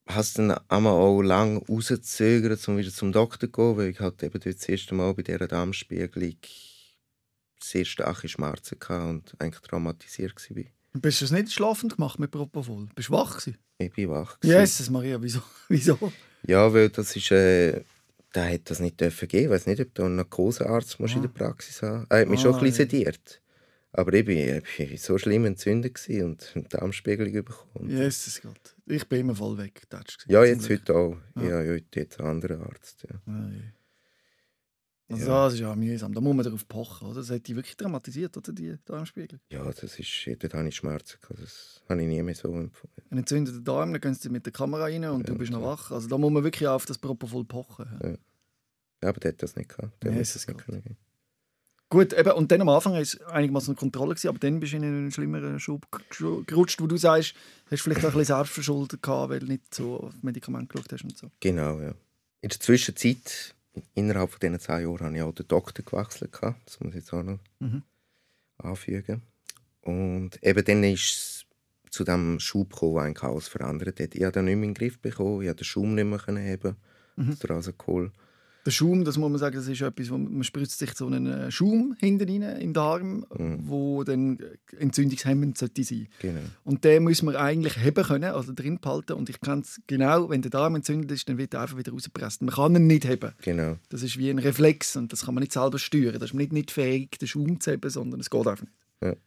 Es 0.05 0.35
dann 0.35 0.52
einmal 0.69 0.93
auch 0.93 1.21
lange 1.21 1.67
rausgezögert, 1.67 2.69
um 2.69 2.79
wieder 2.79 2.93
zum 2.93 3.11
Doktor 3.11 3.49
zu 3.49 3.52
gehen, 3.52 3.76
weil 3.76 3.91
ich 3.91 3.99
halt 3.99 4.23
eben 4.23 4.38
das 4.41 4.69
erste 4.69 4.95
Mal 4.95 5.14
bei 5.14 5.23
dieser 5.23 5.49
Darmspiegelung 5.49 6.37
sehr 7.61 7.85
starke 7.85 8.29
Schmerzen 8.29 8.79
hatte 8.81 9.02
und 9.02 9.35
eigentlich 9.41 9.62
traumatisiert 9.62 10.35
war. 10.50 10.64
Bist 11.00 11.21
du 11.21 11.25
es 11.25 11.33
nicht 11.33 11.52
schlafend 11.52 11.97
gemacht 11.97 12.21
mit 12.21 12.31
Propofol? 12.31 12.88
Bist 12.95 13.09
du 13.09 13.14
wach 13.14 13.38
gewesen? 13.38 13.59
Ich 13.79 13.93
bin 13.93 14.11
wach. 14.11 14.38
gewesen. 14.38 14.61
Jesus 14.61 14.91
Maria, 14.91 15.21
wieso? 15.21 15.43
wieso? 15.69 16.12
Ja, 16.47 16.73
weil 16.73 16.88
das 16.88 17.17
ist, 17.17 17.31
äh, 17.33 17.83
der 18.35 18.53
hat 18.55 18.71
das 18.71 18.81
nicht 18.81 19.01
dürfen 19.01 19.29
geben. 19.29 19.45
Ich 19.45 19.51
weiß 19.51 19.67
nicht, 19.67 19.81
ob 19.81 19.95
du 19.95 20.05
einen 20.05 20.17
Narkosearzt 20.17 20.99
musst 21.01 21.15
in 21.15 21.21
Ah. 21.21 21.23
der 21.23 21.29
Praxis 21.31 21.83
haben. 21.83 22.07
Er 22.09 22.21
hat 22.21 22.29
mich 22.29 22.41
schon 22.41 22.55
Ah, 22.55 22.59
ein 22.59 22.65
bisschen 22.65 22.89
ja. 22.89 22.91
sediert. 22.91 23.41
Aber 23.95 24.12
ich 24.15 24.25
bin 24.25 24.62
so 24.97 25.19
schlimm 25.19 25.45
entzündet 25.45 26.01
und 26.09 26.51
eine 26.55 26.65
Darmspiegelung 26.65 27.45
bekommen. 27.45 27.91
Jesus 27.91 28.41
Gott. 28.41 28.75
Ich 28.87 29.07
bin 29.07 29.21
immer 29.21 29.35
voll 29.35 29.59
weg. 29.59 29.83
Ja, 30.29 30.45
jetzt 30.45 30.69
heute 30.71 30.95
auch. 30.95 31.17
Ja. 31.37 31.43
Ja, 31.43 31.62
ja 31.62 31.73
heute 31.75 32.01
jetzt 32.01 32.19
einen 32.19 32.29
anderen 32.31 32.62
Arzt. 32.62 33.05
Ja. 33.09 33.21
Also 35.12 35.26
Ja. 35.26 35.45
das 35.45 35.54
ist 35.54 35.61
ja 35.61 35.75
mühsam. 35.76 36.12
Da 36.14 36.21
muss 36.21 36.35
man 36.35 36.45
darauf 36.45 36.66
pochen. 36.69 37.09
Oder? 37.09 37.16
Das 37.21 37.31
hat 37.31 37.47
dich 37.47 37.54
wirklich 37.57 37.76
dramatisiert, 37.76 38.37
oder? 38.37 38.52
Die 38.52 38.76
Darmspiegel. 38.85 39.38
ja, 39.50 39.64
das 39.64 39.83
ist, 39.83 40.26
dort 40.42 40.54
hatte 40.54 40.69
ich 40.69 40.76
Schmerzen. 40.76 41.19
gehabt. 41.21 41.40
Das 41.42 41.83
habe 41.88 42.00
ich 42.02 42.09
nie 42.09 42.23
mehr 42.23 42.35
so 42.35 42.49
empfunden. 42.54 43.02
Ein 43.11 43.19
entzündeter 43.19 43.61
Darm, 43.61 43.92
dann 43.92 44.00
gehen 44.00 44.14
sie 44.14 44.28
mit 44.28 44.45
der 44.47 44.52
Kamera 44.52 44.85
rein 44.85 45.04
und 45.04 45.28
du 45.28 45.33
Ja, 45.33 45.38
bist 45.38 45.52
noch 45.52 45.62
wach. 45.62 45.90
Also 45.90 46.09
da 46.09 46.19
muss 46.19 46.33
man 46.33 46.45
wirklich 46.45 46.69
auf 46.69 46.87
das 46.87 46.99
Propofol 46.99 47.45
pochen. 47.45 47.87
Ja. 48.02 48.11
Ja, 49.02 49.09
aber 49.09 49.19
der 49.21 49.33
hat 49.33 49.42
das 49.42 49.57
nicht 49.57 49.69
gehabt. 49.76 50.02
Der 50.04 50.12
Nee, 50.12 50.19
das 50.21 50.35
nicht 50.35 50.47
gut. 50.47 50.64
können. 50.64 50.97
Gut, 51.90 52.14
eben, 52.14 52.33
und 52.33 52.50
dann 52.50 52.61
am 52.62 52.71
Anfang 52.71 52.95
war 52.95 53.00
es 53.00 53.21
einigermaßen 53.21 53.71
eine 53.73 53.76
Kontrolle, 53.78 54.14
gewesen, 54.14 54.28
aber 54.28 54.38
dann 54.38 54.61
bist 54.61 54.73
du 54.73 54.78
in 54.78 54.85
einen 54.85 55.11
schlimmeren 55.11 55.61
Schub 55.61 55.87
ge- 56.16 56.42
gerutscht, 56.47 56.81
wo 56.81 56.87
du 56.87 56.97
sagst, 56.97 57.35
hast 57.71 57.83
vielleicht 57.83 58.00
auch 58.00 58.04
ein 58.12 58.19
bisschen 58.19 58.37
selbstverschuldet 58.37 59.02
gehabt, 59.02 59.28
weil 59.31 59.40
du 59.40 59.47
nicht 59.47 59.75
so 59.75 60.00
auf 60.00 60.14
Medikamente 60.23 60.73
geschaut 60.73 60.90
hast 60.90 61.04
und 61.04 61.19
so. 61.19 61.31
Genau, 61.40 61.81
ja. 61.81 61.90
In 62.40 62.49
der 62.49 62.59
Zwischenzeit, 62.61 63.54
innerhalb 63.95 64.31
von 64.31 64.41
diesen 64.41 64.61
zehn 64.61 64.83
Jahren, 64.83 65.07
habe 65.07 65.17
ich 65.17 65.23
auch 65.23 65.33
den 65.35 65.49
Doktor 65.49 65.83
gewechselt. 65.85 66.38
Das 66.41 66.81
muss 66.81 66.91
ich 66.91 67.00
jetzt 67.00 67.12
auch 67.12 67.23
noch 67.23 67.38
Mhm. 67.61 67.83
anfügen. 68.59 69.23
Und 69.81 70.43
eben 70.43 70.64
dann 70.64 70.85
ist 70.85 71.00
es 71.00 71.47
zu 71.91 72.05
dem 72.05 72.38
Schub 72.41 72.71
gekommen, 72.73 72.95
der 72.95 73.02
eigentlich 73.05 73.23
alles 73.23 73.49
verändert 73.49 74.00
hat. 74.00 74.14
Ich 74.14 74.23
habe 74.23 74.33
den 74.33 74.45
nicht 74.47 74.57
mehr 74.57 74.64
in 74.64 74.71
den 74.71 74.75
Griff 74.75 74.99
bekommen, 75.00 75.43
ich 75.43 75.49
konnte 75.49 75.62
den 75.62 75.64
Schaum 75.64 75.95
nicht 75.95 76.05
mehr 76.05 76.43
heben, 76.43 76.76
Mhm. 77.17 77.31
aus 77.31 77.38
der 77.41 77.50
Rasenkohl. 77.50 78.12
Der 78.64 78.71
Schaum, 78.71 79.04
das 79.04 79.19
muss 79.19 79.28
man 79.28 79.38
sagen, 79.40 79.57
das 79.57 79.66
ist 79.66 79.81
etwas, 79.81 80.11
wo 80.11 80.16
man 80.19 80.45
spritzt 80.45 80.78
sich 80.78 80.95
so 80.95 81.07
einen 81.07 81.26
äh, 81.26 81.50
Schaum 81.50 81.97
hinten 81.99 82.28
rein 82.28 82.42
in 82.57 82.69
den 82.69 82.75
Darm, 82.75 83.26
Mhm. 83.37 83.59
wo 83.69 84.04
dann 84.04 84.38
entzündungshemmend 84.78 85.59
sollte 85.59 85.83
sein. 85.83 86.07
Genau. 86.21 86.40
Und 86.62 86.85
den 86.85 87.02
muss 87.02 87.23
man 87.23 87.35
eigentlich 87.35 87.76
heben 87.83 88.04
können, 88.04 88.33
also 88.33 88.52
drin 88.54 88.78
behalten. 88.81 89.14
Und 89.14 89.28
ich 89.28 89.40
kann 89.40 89.61
es 89.61 89.81
genau, 89.88 90.31
wenn 90.31 90.42
der 90.42 90.50
Darm 90.52 90.76
entzündet 90.76 91.11
ist, 91.11 91.28
dann 91.28 91.38
wird 91.38 91.54
er 91.54 91.62
einfach 91.62 91.76
wieder 91.76 91.90
rausgepresst. 91.92 92.42
Man 92.42 92.54
kann 92.54 92.76
ihn 92.76 92.87
nicht 92.87 93.04
heben. 93.07 93.33
Genau. 93.42 93.78
Das 93.88 94.02
ist 94.04 94.16
wie 94.16 94.31
ein 94.31 94.38
Reflex 94.38 94.95
und 94.95 95.12
das 95.12 95.25
kann 95.25 95.35
man 95.35 95.42
nicht 95.42 95.52
selber 95.52 95.78
steuern. 95.81 96.14
Das 96.14 96.31
ist 96.31 96.35
man 96.35 96.42
nicht, 96.42 96.52
nicht 96.52 96.71
fähig, 96.71 97.19
den 97.19 97.26
Schaum 97.26 97.59
zu 97.61 97.73
heben, 97.73 97.90
sondern 97.90 98.21
es 98.21 98.31
geht 98.31 98.47
einfach 98.47 98.62
nicht. 98.62 99.19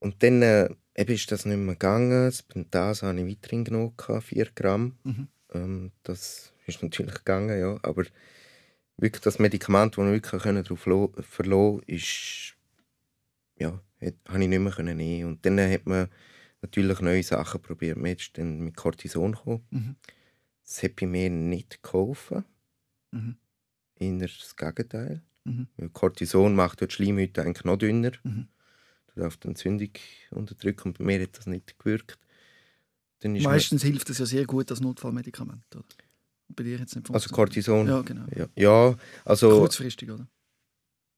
Und 0.00 0.22
dann 0.22 0.42
äh, 0.42 0.68
eben 0.96 1.12
ist 1.12 1.30
das 1.32 1.44
nicht 1.44 1.56
mehr 1.56 1.74
gegangen. 1.74 2.26
Das 2.26 2.42
Pentas 2.42 3.02
habe 3.02 3.20
ich 3.20 3.26
weiterhin 3.28 3.64
genommen, 3.64 3.92
4 4.20 4.46
Gramm. 4.54 4.94
Mhm. 5.02 5.28
Ähm, 5.52 5.90
das 6.04 6.52
ist 6.68 6.82
natürlich 6.82 7.14
gegangen, 7.14 7.58
ja. 7.58 7.78
Aber 7.82 8.04
wirklich 8.96 9.22
das 9.22 9.38
Medikament, 9.38 9.96
das 9.96 10.04
wir 10.04 10.12
wirklich 10.12 10.42
können 10.42 10.62
darauf 10.62 10.86
lo- 10.86 11.12
verlassen 11.20 11.82
ist, 11.86 12.56
ja, 13.58 13.80
habe 14.28 14.42
ich 14.42 14.48
nicht 14.48 14.58
mehr 14.60 14.72
können 14.72 14.96
nehmen. 14.96 15.28
Und 15.28 15.46
dann 15.46 15.58
hat 15.58 15.86
man 15.86 16.08
natürlich 16.62 17.00
neue 17.00 17.22
Sachen 17.22 17.62
probiert. 17.62 17.96
Man 17.96 18.16
ist 18.16 18.36
dann 18.38 18.60
mit 18.60 18.76
Cortison 18.76 19.32
gekommen. 19.32 19.66
Mhm. 19.70 19.96
Das 20.64 20.82
hat 20.82 20.96
bei 20.96 21.06
mir 21.06 21.30
nicht 21.30 21.82
geholfen. 21.82 22.44
Mhm. 23.10 23.36
Eher 23.96 24.18
das 24.18 24.54
Gegenteil. 24.56 25.22
Mhm. 25.44 25.68
Weil 25.76 25.88
Cortison 25.90 26.54
macht 26.54 26.80
die 26.80 26.90
Schleimhäute 26.90 27.42
eigentlich 27.42 27.64
noch 27.64 27.78
dünner. 27.78 28.12
Mhm. 28.22 28.48
Tut 29.14 29.24
auf 29.24 29.36
die 29.38 29.48
Entzündung 29.48 29.90
unterdrücken. 30.30 30.88
Und 30.88 30.98
bei 30.98 31.04
mir 31.04 31.22
hat 31.22 31.38
das 31.38 31.46
nicht 31.46 31.78
gewirkt. 31.78 32.18
Meistens 33.24 33.82
hilft 33.82 34.10
es 34.10 34.18
ja 34.18 34.26
sehr 34.26 34.46
gut 34.46 34.70
als 34.70 34.80
Notfallmedikament. 34.80 35.64
Oder? 35.74 35.84
Bei 36.48 36.62
dir 36.64 36.78
jetzt 36.78 36.96
nicht 36.96 37.10
also 37.10 37.28
funktioniert. 37.28 37.34
Cortison. 37.34 37.86
Ja, 37.88 38.00
genau. 38.02 38.26
Ja, 38.34 38.46
ja, 38.56 38.96
also, 39.24 39.60
Kurzfristig, 39.60 40.10
oder? 40.10 40.26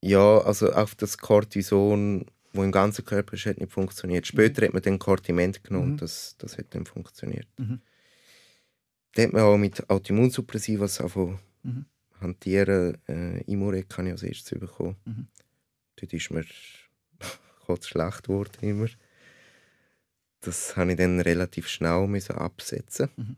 ja, 0.02 0.38
also 0.38 0.72
auf 0.72 0.94
das 0.94 1.18
Cortison, 1.18 2.26
wo 2.52 2.62
im 2.64 2.72
ganzen 2.72 3.04
Körper 3.04 3.34
ist, 3.34 3.46
hat 3.46 3.58
nicht 3.58 3.72
funktioniert. 3.72 4.26
Später 4.26 4.66
hat 4.66 4.72
man 4.72 4.82
dann 4.82 4.98
Cortiment 4.98 5.62
genommen, 5.62 5.92
Mhm. 5.92 5.96
das, 5.98 6.34
das 6.38 6.58
hat 6.58 6.66
dann 6.74 6.84
funktioniert. 6.86 7.46
Mhm. 7.58 7.80
Dann 9.14 9.26
hat 9.26 9.32
man 9.32 9.42
auch 9.42 9.56
mit 9.56 9.88
Autoimmunsuppressivas 9.88 11.00
angefangen 11.00 11.38
Mhm. 11.62 11.84
hantieren. 12.20 12.98
Äh, 13.08 13.40
Imurec 13.42 13.86
habe 13.96 14.08
ich 14.08 14.12
als 14.12 14.22
erstes 14.22 14.58
bekommen. 14.58 14.96
Mhm. 15.04 15.26
Dort 15.96 16.12
ist 16.12 16.30
mir 16.30 16.44
kurz 17.66 17.86
schlecht 17.86 18.24
geworden 18.24 18.52
immer. 18.62 18.88
Das 20.40 20.76
habe 20.76 20.92
ich 20.92 20.96
dann 20.98 21.20
relativ 21.20 21.68
schnell 21.68 22.06
müssen 22.06 22.34
absetzen. 22.36 23.10
Mhm. 23.16 23.36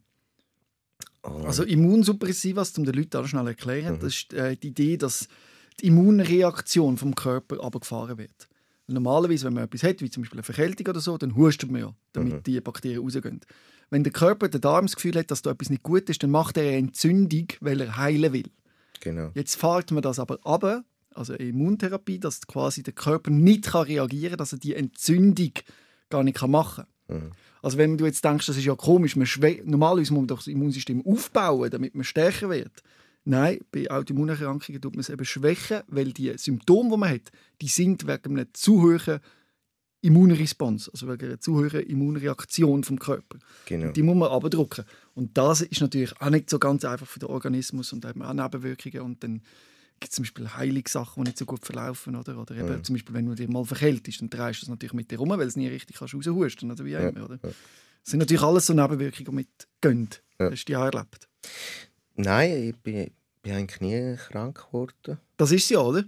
Und- 1.22 1.46
Also 1.46 1.62
Immunsuppressivas, 1.64 2.76
um 2.78 2.84
den 2.84 2.94
Leuten 2.94 3.16
auch 3.16 3.26
schnell 3.26 3.46
erklären, 3.46 3.94
Mhm. 3.96 4.00
das 4.00 4.14
ist 4.14 4.32
äh, 4.32 4.56
die 4.56 4.68
Idee, 4.68 4.96
dass 4.96 5.28
die 5.80 5.86
Immunreaktion 5.86 6.96
vom 6.98 7.14
Körper 7.14 7.62
abgefahren 7.62 8.18
wird. 8.18 8.48
Normalerweise, 8.88 9.46
wenn 9.46 9.54
man 9.54 9.64
etwas 9.64 9.82
hat, 9.84 10.00
wie 10.02 10.10
zum 10.10 10.22
Beispiel 10.22 10.38
eine 10.38 10.42
Verkältung 10.42 10.86
oder 10.88 11.00
so, 11.00 11.16
dann 11.16 11.36
hustet 11.36 11.70
man 11.70 11.80
ja, 11.80 11.94
damit 12.12 12.32
Mhm. 12.34 12.42
die 12.42 12.60
Bakterien 12.60 13.00
rausgehen. 13.02 13.40
Wenn 13.90 14.04
der 14.04 14.12
Körper, 14.12 14.48
der 14.48 14.60
Darm 14.60 14.86
das 14.86 14.96
Gefühl 14.96 15.14
hat, 15.16 15.30
dass 15.30 15.42
da 15.42 15.50
etwas 15.52 15.70
nicht 15.70 15.82
gut 15.82 16.08
ist, 16.10 16.22
dann 16.22 16.30
macht 16.30 16.56
er 16.56 16.64
eine 16.64 16.76
Entzündung, 16.76 17.46
weil 17.60 17.80
er 17.80 17.96
heilen 17.96 18.32
will. 18.32 18.50
genau. 19.00 19.30
Jetzt 19.34 19.56
fährt 19.56 19.90
man 19.90 20.02
das 20.02 20.18
aber 20.18 20.38
ab, 20.44 20.84
also 21.14 21.32
eine 21.34 21.48
Immuntherapie, 21.48 22.18
dass 22.20 22.46
quasi 22.46 22.82
der 22.82 22.92
Körper 22.94 23.30
nicht 23.30 23.64
kann 23.66 23.82
reagieren 23.86 24.30
kann, 24.30 24.38
dass 24.38 24.52
er 24.52 24.58
die 24.58 24.74
Entzündung 24.74 25.52
gar 26.08 26.22
nicht 26.24 26.40
machen 26.46 26.84
kann. 26.84 26.91
Mhm. 27.08 27.32
Also 27.62 27.78
wenn 27.78 27.96
du 27.96 28.06
jetzt 28.06 28.24
denkst, 28.24 28.46
das 28.46 28.56
ist 28.56 28.64
ja 28.64 28.74
komisch, 28.74 29.16
man 29.16 29.28
normalerweise 29.64 30.12
muss 30.12 30.20
man 30.20 30.26
doch 30.26 30.38
das 30.38 30.48
Immunsystem 30.48 31.04
aufbauen, 31.06 31.70
damit 31.70 31.94
man 31.94 32.04
stärker 32.04 32.50
wird. 32.50 32.82
Nein, 33.24 33.60
bei 33.70 33.88
Autoimmunerkrankungen 33.88 34.80
tut 34.80 34.94
man 34.94 35.00
es 35.00 35.08
eben 35.08 35.24
schwächen, 35.24 35.82
weil 35.86 36.12
die 36.12 36.36
Symptome, 36.36 36.90
die 36.90 36.96
man 36.96 37.10
hat, 37.10 37.30
die 37.60 37.68
sind 37.68 38.06
wegen 38.08 38.36
einer 38.36 38.52
zu 38.52 38.82
hohen 38.82 39.20
Immunresponse, 40.00 40.90
also 40.92 41.06
wegen 41.06 41.26
einer 41.26 41.40
zu 41.40 41.54
hohen 41.54 41.82
Immunreaktion 41.82 42.82
vom 42.82 42.98
Körper. 42.98 43.38
genau. 43.66 43.92
Die 43.92 44.02
muss 44.02 44.16
man 44.16 44.28
abdrucken. 44.28 44.84
Und 45.14 45.38
das 45.38 45.60
ist 45.60 45.80
natürlich 45.80 46.20
auch 46.20 46.30
nicht 46.30 46.50
so 46.50 46.58
ganz 46.58 46.84
einfach 46.84 47.06
für 47.06 47.20
den 47.20 47.28
Organismus 47.28 47.92
und 47.92 48.04
hat 48.04 48.20
auch 48.20 48.32
Nebenwirkungen 48.32 49.02
und 49.02 49.22
dann 49.22 49.42
zum 50.10 50.22
Beispiel 50.22 50.48
Heilungssachen, 50.54 51.22
die 51.24 51.28
nicht 51.30 51.38
so 51.38 51.44
gut 51.46 51.64
verlaufen. 51.64 52.16
Oder, 52.16 52.36
oder 52.38 52.54
eben 52.56 52.68
Ja. 52.68 52.82
zum 52.82 52.94
Beispiel, 52.94 53.14
wenn 53.14 53.26
du 53.26 53.34
dir 53.34 53.48
mal 53.50 53.64
verkältest, 53.64 54.20
dann 54.20 54.30
drehst 54.30 54.62
du 54.62 54.64
es 54.66 54.68
natürlich 54.68 54.92
mit 54.94 55.10
dir 55.10 55.18
rum, 55.18 55.28
weil 55.30 55.38
du 55.38 55.46
es 55.46 55.56
nie 55.56 55.68
richtig 55.68 55.96
kannst 55.96 56.14
raushusten 56.14 56.70
oder 56.70 56.84
wie 56.84 56.96
auch 56.96 57.00
Ja, 57.02 57.08
immer. 57.08 57.24
Oder? 57.24 57.38
Das 57.38 57.54
sind 58.04 58.18
natürlich 58.20 58.42
alles 58.42 58.66
so 58.66 58.74
Nebenwirkungen, 58.74 59.24
die 59.24 59.32
mitgehen. 59.82 60.08
Ja. 60.40 60.50
Hast 60.50 60.62
du 60.64 60.72
die 60.72 60.76
auch 60.76 60.84
erlebt? 60.84 61.28
Nein, 62.16 62.68
ich 62.70 62.76
bin, 62.76 63.10
bin 63.42 63.52
eigentlich 63.52 63.80
nie 63.80 64.16
krank 64.16 64.66
geworden. 64.66 65.18
Das 65.36 65.52
ist 65.52 65.68
ja, 65.70 65.78
oder? 65.80 66.04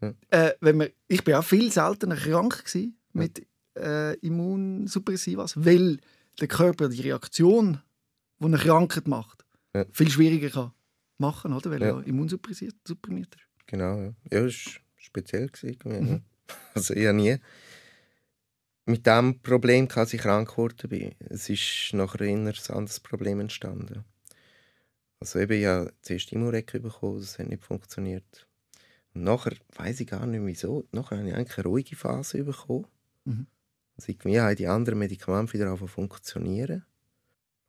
Ja. 0.00 0.14
Äh, 0.30 0.54
wenn 0.60 0.76
man, 0.76 0.88
ich 1.08 1.24
bin 1.24 1.34
auch 1.34 1.44
viel 1.44 1.70
seltener 1.72 2.16
krank 2.16 2.64
gewesen 2.64 2.96
mit 3.12 3.46
äh, 3.76 4.14
Immunsuppressivas, 4.18 5.54
weil 5.64 5.98
der 6.40 6.48
Körper 6.48 6.88
die 6.88 7.00
Reaktion, 7.02 7.80
die 8.38 8.44
eine 8.44 8.56
Krankheit 8.58 9.08
macht, 9.08 9.44
Ja. 9.74 9.84
viel 9.92 10.10
schwieriger 10.10 10.50
kann 10.50 10.72
machen, 11.20 11.52
oder? 11.52 11.70
Weil 11.70 11.82
Ja. 11.82 11.98
er 11.98 12.06
immunsupprimiert 12.06 12.76
supprimiert 12.86 13.34
ist. 13.34 13.44
Genau, 13.66 14.00
ja. 14.00 14.14
Ja, 14.32 14.42
das 14.44 14.66
war 14.66 14.72
speziell. 14.96 15.48
Gewesen, 15.48 15.78
Mhm. 15.84 16.22
Also 16.74 16.94
ich 16.94 17.06
habe 17.06 17.16
nie 17.16 17.36
mit 18.86 19.06
dem 19.06 19.40
Problem, 19.40 19.86
dass 19.86 20.12
ich 20.12 20.20
krank 20.20 20.50
geworden 20.50 20.88
bin. 20.88 21.14
Es 21.20 21.48
ist 21.48 21.90
nachher 21.92 22.22
eher 22.22 22.36
ein 22.36 22.46
anderes 22.48 22.98
Problem 23.00 23.38
entstanden. 23.40 24.04
Also 25.20 25.38
eben, 25.38 25.52
ich 25.60 25.66
habe 25.66 25.92
zuerst 26.02 26.32
Imurec 26.32 26.72
bekommen, 26.82 27.20
das 27.20 27.38
hat 27.38 27.48
nicht 27.48 27.62
funktioniert. 27.62 28.48
Und 29.14 29.24
nachher 29.24 29.52
weiß 29.76 30.00
ich 30.00 30.08
gar 30.08 30.26
nicht 30.26 30.44
wieso. 30.44 30.88
Nachher 30.92 31.18
habe 31.18 31.28
ich 31.28 31.34
eigentlich 31.34 31.58
eine 31.58 31.66
ruhige 31.68 31.94
Phase 31.94 32.42
bekommen. 32.42 32.86
Mhm. 33.24 33.46
Also 33.96 34.10
irgendwie 34.12 34.40
haben 34.40 34.56
die 34.56 34.66
anderen 34.66 34.98
Medikamente 34.98 35.52
wieder 35.52 35.66
angefangen 35.66 35.88
funktionieren. 35.88 36.84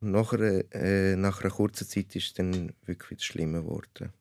Und 0.02 0.10
nachher, 0.10 0.64
äh, 0.74 1.14
nach 1.14 1.40
einer 1.40 1.52
kurzen 1.52 1.86
Zeit 1.86 2.14
ist 2.16 2.26
es 2.26 2.34
dann 2.34 2.72
wirklich 2.84 3.12
wieder 3.12 3.22
schlimmer 3.22 3.62
geworden. 3.62 4.12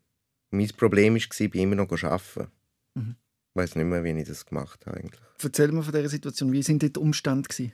Mein 0.52 0.70
Problem 0.78 1.16
war, 1.16 1.22
ich 1.22 1.56
immer 1.56 1.76
noch 1.76 1.92
arbeiten. 2.04 2.52
Mhm. 2.94 3.16
Ich 3.50 3.56
weiß 3.56 3.76
nicht 3.76 3.86
mehr, 3.86 4.04
wie 4.04 4.12
ich 4.12 4.28
das 4.28 4.46
gemacht 4.46 4.86
habe. 4.86 4.98
Eigentlich. 4.98 5.22
Erzähl 5.42 5.72
mir 5.72 5.82
von 5.82 5.94
dieser 5.94 6.10
Situation. 6.10 6.52
Wie 6.52 6.62
sind 6.62 6.84
dort 6.84 6.96
die 6.96 7.00
Umstände? 7.00 7.50
Gewesen? 7.50 7.74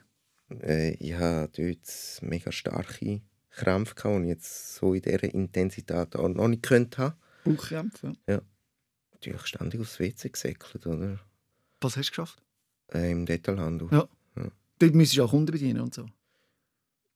Äh, 0.61 0.93
ich 0.93 1.15
hatte 1.15 1.65
dort 1.65 2.21
mega 2.21 2.51
starke 2.51 3.21
Krämpfe, 3.49 3.95
gehabt, 3.95 4.19
die 4.19 4.23
ich 4.23 4.29
jetzt 4.29 4.75
so 4.75 4.93
in 4.93 5.01
dieser 5.01 5.23
Intensität 5.25 6.15
auch 6.15 6.29
noch 6.29 6.47
nicht 6.47 6.63
könnte 6.63 6.97
haben. 6.99 7.15
Bauchkrämpfe? 7.43 8.13
Ja. 8.27 8.41
Natürlich 9.11 9.45
ständig 9.47 9.81
aufs 9.81 9.99
WC 9.99 10.29
gesäckelt, 10.29 10.87
oder? 10.87 11.19
Was 11.81 11.97
hast 11.97 12.07
du 12.07 12.11
geschafft? 12.11 12.41
Äh, 12.93 13.11
Im 13.11 13.25
Detailhandel. 13.25 13.89
Ja. 13.91 14.07
Dort 14.79 14.93
müsstest 14.93 15.17
du 15.17 15.23
auch 15.23 15.31
Kunden 15.31 15.51
bedienen 15.51 15.81
und 15.81 15.93
so. 15.93 16.05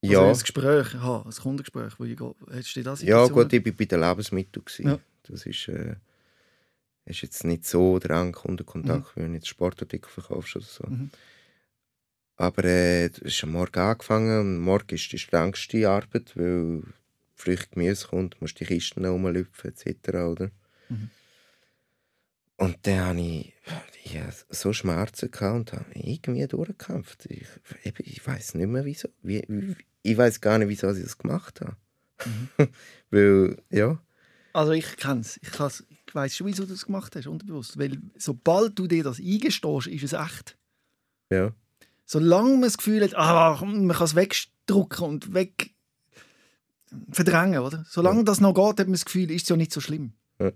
Also 0.03 0.13
ja, 0.13 0.27
ein 0.27 0.39
Gespräch, 0.39 0.95
aha, 0.95 1.23
ein 1.25 1.31
Kundengespräch. 1.31 1.99
Wo 1.99 2.05
ich. 2.05 2.19
Hättest 2.51 2.75
du 2.75 2.83
das 2.83 3.01
ja 3.03 3.27
gut, 3.27 3.53
ich 3.53 3.65
war 3.65 3.73
bei 3.73 3.85
den 3.85 4.01
Lebensmitteln. 4.01 4.65
Ja. 4.79 4.99
Das 5.23 5.45
ist, 5.45 5.67
äh, 5.67 5.95
ist 7.05 7.21
jetzt 7.21 7.43
nicht 7.43 7.65
so 7.65 7.99
der 7.99 8.11
enge 8.11 8.31
Kundenkontakt, 8.31 9.15
wie 9.15 9.21
wenn 9.21 9.29
du 9.29 9.35
jetzt 9.35 9.47
Sportartikel 9.47 10.09
verkaufst 10.09 10.55
oder 10.55 10.65
so. 10.65 10.87
Mhm. 10.87 11.11
Aber 12.37 12.63
äh, 12.63 13.05
es 13.05 13.19
ist 13.19 13.43
am 13.43 13.51
Morgen 13.51 13.79
angefangen 13.79 14.39
und 14.39 14.57
morgen 14.59 14.95
ist 14.95 15.11
die 15.11 15.19
strengste 15.19 15.87
Arbeit, 15.87 16.35
weil 16.35 16.81
Früchte 17.35 17.69
Gemüse 17.71 18.07
kommt, 18.07 18.41
musst 18.41 18.59
die 18.59 18.65
Kisten 18.65 19.05
rumlüpfen 19.05 19.71
etc. 19.71 20.09
Oder? 20.09 20.51
Mhm. 20.89 21.11
Und 22.57 22.77
dann 22.83 23.07
hatte 23.07 23.19
ich, 23.19 23.53
ich 24.03 24.19
hatte 24.19 24.45
so 24.49 24.73
Schmerzen 24.73 25.29
gehabt 25.29 25.55
und 25.55 25.73
habe 25.73 25.85
irgendwie 25.93 26.47
durchgekämpft. 26.47 27.25
Ich, 27.27 27.47
ich 27.83 28.25
weiß 28.25 28.55
nicht 28.55 28.67
mehr 28.67 28.85
wieso. 28.85 29.09
Wie, 29.21 29.43
wie, 29.47 29.75
ich 30.03 30.17
weiß 30.17 30.41
gar 30.41 30.57
nicht, 30.57 30.67
wieso 30.69 30.89
ich 30.91 31.01
das 31.03 31.17
gemacht 31.17 31.61
habe. 31.61 31.75
Mhm. 32.25 32.67
weil, 33.11 33.57
ja, 33.69 33.99
Also 34.53 34.71
ich 34.73 34.97
kenne 34.97 35.21
es. 35.21 35.37
Ich, 35.41 35.51
kann's- 35.51 35.83
ich 35.89 36.15
weiß 36.15 36.35
schon, 36.35 36.47
wieso 36.47 36.63
du 36.65 36.71
das 36.73 36.85
gemacht 36.85 37.15
hast, 37.15 37.27
unterbewusst. 37.27 37.77
Weil 37.79 37.97
sobald 38.17 38.77
du 38.77 38.87
dir 38.87 39.03
das 39.03 39.19
eingestehst, 39.19 39.87
ist 39.87 40.03
es 40.03 40.13
echt. 40.13 40.57
ja, 41.29 41.53
Solange 42.05 42.51
man 42.51 42.63
das 42.63 42.77
Gefühl 42.77 43.03
hat, 43.03 43.15
ah, 43.15 43.57
man 43.63 43.87
kann 43.89 44.03
es 44.05 44.15
wegdrucken 44.15 45.05
und 45.07 45.33
weg 45.33 45.73
verdrängen, 47.11 47.59
oder? 47.59 47.85
Solange 47.89 48.17
Ja. 48.19 48.23
das 48.23 48.41
noch 48.41 48.53
geht, 48.53 48.79
hat 48.79 48.87
man 48.87 48.91
das 48.93 49.05
Gefühl, 49.05 49.31
ist 49.31 49.43
es 49.43 49.49
ja 49.49 49.55
nicht 49.55 49.71
so 49.71 49.79
schlimm. 49.79 50.13
Ja. 50.39 50.51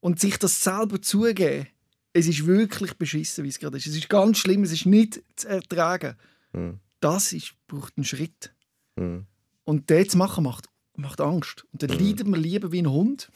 Und 0.00 0.18
sich 0.20 0.38
das 0.38 0.62
selber 0.62 1.00
zugeben, 1.02 1.66
es 2.14 2.26
ist 2.26 2.46
wirklich 2.46 2.94
beschissen, 2.94 3.44
wie 3.44 3.48
es 3.48 3.58
gerade 3.58 3.76
ist. 3.76 3.86
Es 3.86 3.96
ist 3.96 4.08
ganz 4.08 4.38
schlimm, 4.38 4.62
es 4.62 4.72
ist 4.72 4.86
nicht 4.86 5.22
zu 5.36 5.48
ertragen. 5.48 6.16
hm, 6.52 6.78
Das 7.00 7.32
ist, 7.34 7.54
braucht 7.66 7.94
einen 7.98 8.04
Schritt. 8.04 8.54
Hm, 8.96 9.26
Und 9.64 9.90
das 9.90 10.08
zu 10.08 10.18
machen 10.18 10.44
macht, 10.44 10.66
macht 10.96 11.20
Angst. 11.20 11.64
Und 11.72 11.82
dann 11.82 11.90
Mhm. 11.90 11.98
leidet 12.04 12.26
man 12.26 12.40
lieber 12.40 12.70
wie 12.72 12.82
ein 12.82 12.90
Hund 12.90 13.30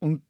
und 0.00 0.22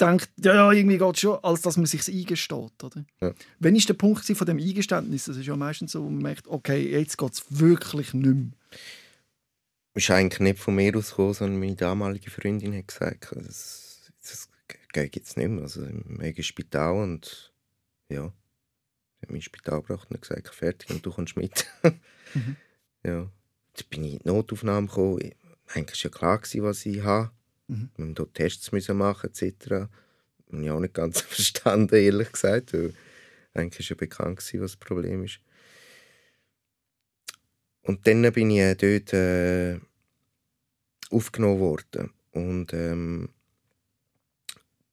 denkt, 0.00 0.30
ja, 0.38 0.54
ja 0.54 0.72
irgendwie 0.72 0.98
geht 0.98 1.14
es 1.14 1.20
schon, 1.20 1.38
als 1.42 1.62
dass 1.62 1.76
man 1.76 1.86
sich 1.86 2.08
eingesteht. 2.08 2.82
Oder? 2.82 3.04
Ja. 3.20 3.34
Wenn 3.58 3.76
ist 3.76 3.88
der 3.88 3.94
Punkt 3.94 4.24
von 4.24 4.46
dem 4.46 4.58
Eingeständnis? 4.58 5.24
Das 5.26 5.36
ist 5.36 5.46
ja 5.46 5.56
meistens 5.56 5.92
so, 5.92 6.04
wo 6.04 6.08
man 6.08 6.22
merkt, 6.22 6.46
okay, 6.48 6.90
jetzt 6.90 7.18
geht 7.18 7.32
es 7.32 7.44
wirklich 7.48 8.14
nicht 8.14 8.26
mehr. 8.34 8.50
ist 9.94 10.10
eigentlich 10.10 10.40
nicht 10.40 10.58
von 10.58 10.74
mir 10.74 10.96
ausgekommen, 10.96 11.34
sondern 11.34 11.60
meine 11.60 11.76
damalige 11.76 12.30
Freundin 12.30 12.76
hat 12.76 12.88
gesagt, 12.88 13.34
das, 13.36 14.10
das 14.22 14.48
geht 14.92 15.16
jetzt 15.16 15.36
nicht 15.36 15.48
mehr. 15.48 15.62
Also 15.62 15.84
im 15.84 16.34
Spital 16.42 16.96
und 16.96 17.52
ja, 18.08 18.32
hat 19.22 19.30
mein 19.30 19.42
Spital 19.42 19.82
gebracht 19.82 20.10
und 20.10 20.20
gesagt, 20.20 20.48
fertig 20.48 20.90
und 20.90 21.04
du 21.06 21.10
kommst 21.10 21.36
mit. 21.36 21.66
mhm. 22.34 22.56
Ja, 23.04 23.30
dann 23.74 23.86
bin 23.90 24.04
ich 24.04 24.12
in 24.14 24.18
die 24.20 24.28
Notaufnahme 24.28 24.86
gekommen. 24.86 25.32
Eigentlich 25.66 26.04
war 26.04 26.10
ja 26.10 26.18
klar, 26.18 26.40
was 26.64 26.86
ich 26.86 27.02
habe. 27.02 27.30
Mhm. 27.68 27.90
Wir 27.96 28.04
mussten 28.06 28.32
Tests 28.32 28.72
machen 28.72 29.30
etc. 29.30 29.56
Das 29.58 29.88
habe 30.52 30.62
ich 30.62 30.70
auch 30.70 30.80
nicht 30.80 30.94
ganz 30.94 31.20
verstanden, 31.22 31.94
ehrlich 31.94 32.32
gesagt. 32.32 32.72
Weil 32.72 32.94
eigentlich 33.54 33.90
war 33.90 33.96
ja 33.96 33.98
bekannt, 33.98 34.38
was 34.38 34.52
das 34.52 34.76
Problem 34.76 35.24
ist. 35.24 35.40
Und 37.82 38.06
dann 38.06 38.32
bin 38.32 38.50
ich 38.50 38.58
äh, 38.58 38.74
dort 38.74 39.12
äh, 39.12 39.78
aufgenommen 41.10 41.60
worden. 41.60 42.10
Und 42.32 42.72
ähm, 42.72 43.28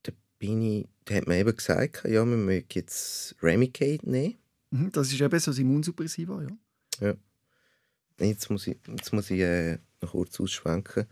da 0.02 0.12
bin 0.38 0.62
ich, 0.62 0.88
da 1.06 1.14
hat 1.14 1.26
man 1.26 1.38
eben 1.38 1.56
gesagt, 1.56 2.04
ja, 2.04 2.24
wir 2.24 2.36
mögen 2.36 2.68
jetzt 2.72 3.34
Remicade 3.42 4.08
nehmen. 4.08 4.36
Mhm, 4.70 4.92
das 4.92 5.12
ist 5.12 5.20
eben 5.20 5.40
so 5.40 5.50
ein 5.50 5.56
Immunsuppressiva, 5.56 6.42
ja. 6.42 6.50
Ja. 7.00 7.14
Jetzt 8.22 8.50
muss 8.50 8.66
ich, 8.66 8.76
jetzt 8.86 9.12
muss 9.12 9.30
ich 9.30 9.40
äh, 9.40 9.78
noch 10.00 10.12
kurz 10.12 10.40
ausschwenken. 10.40 11.06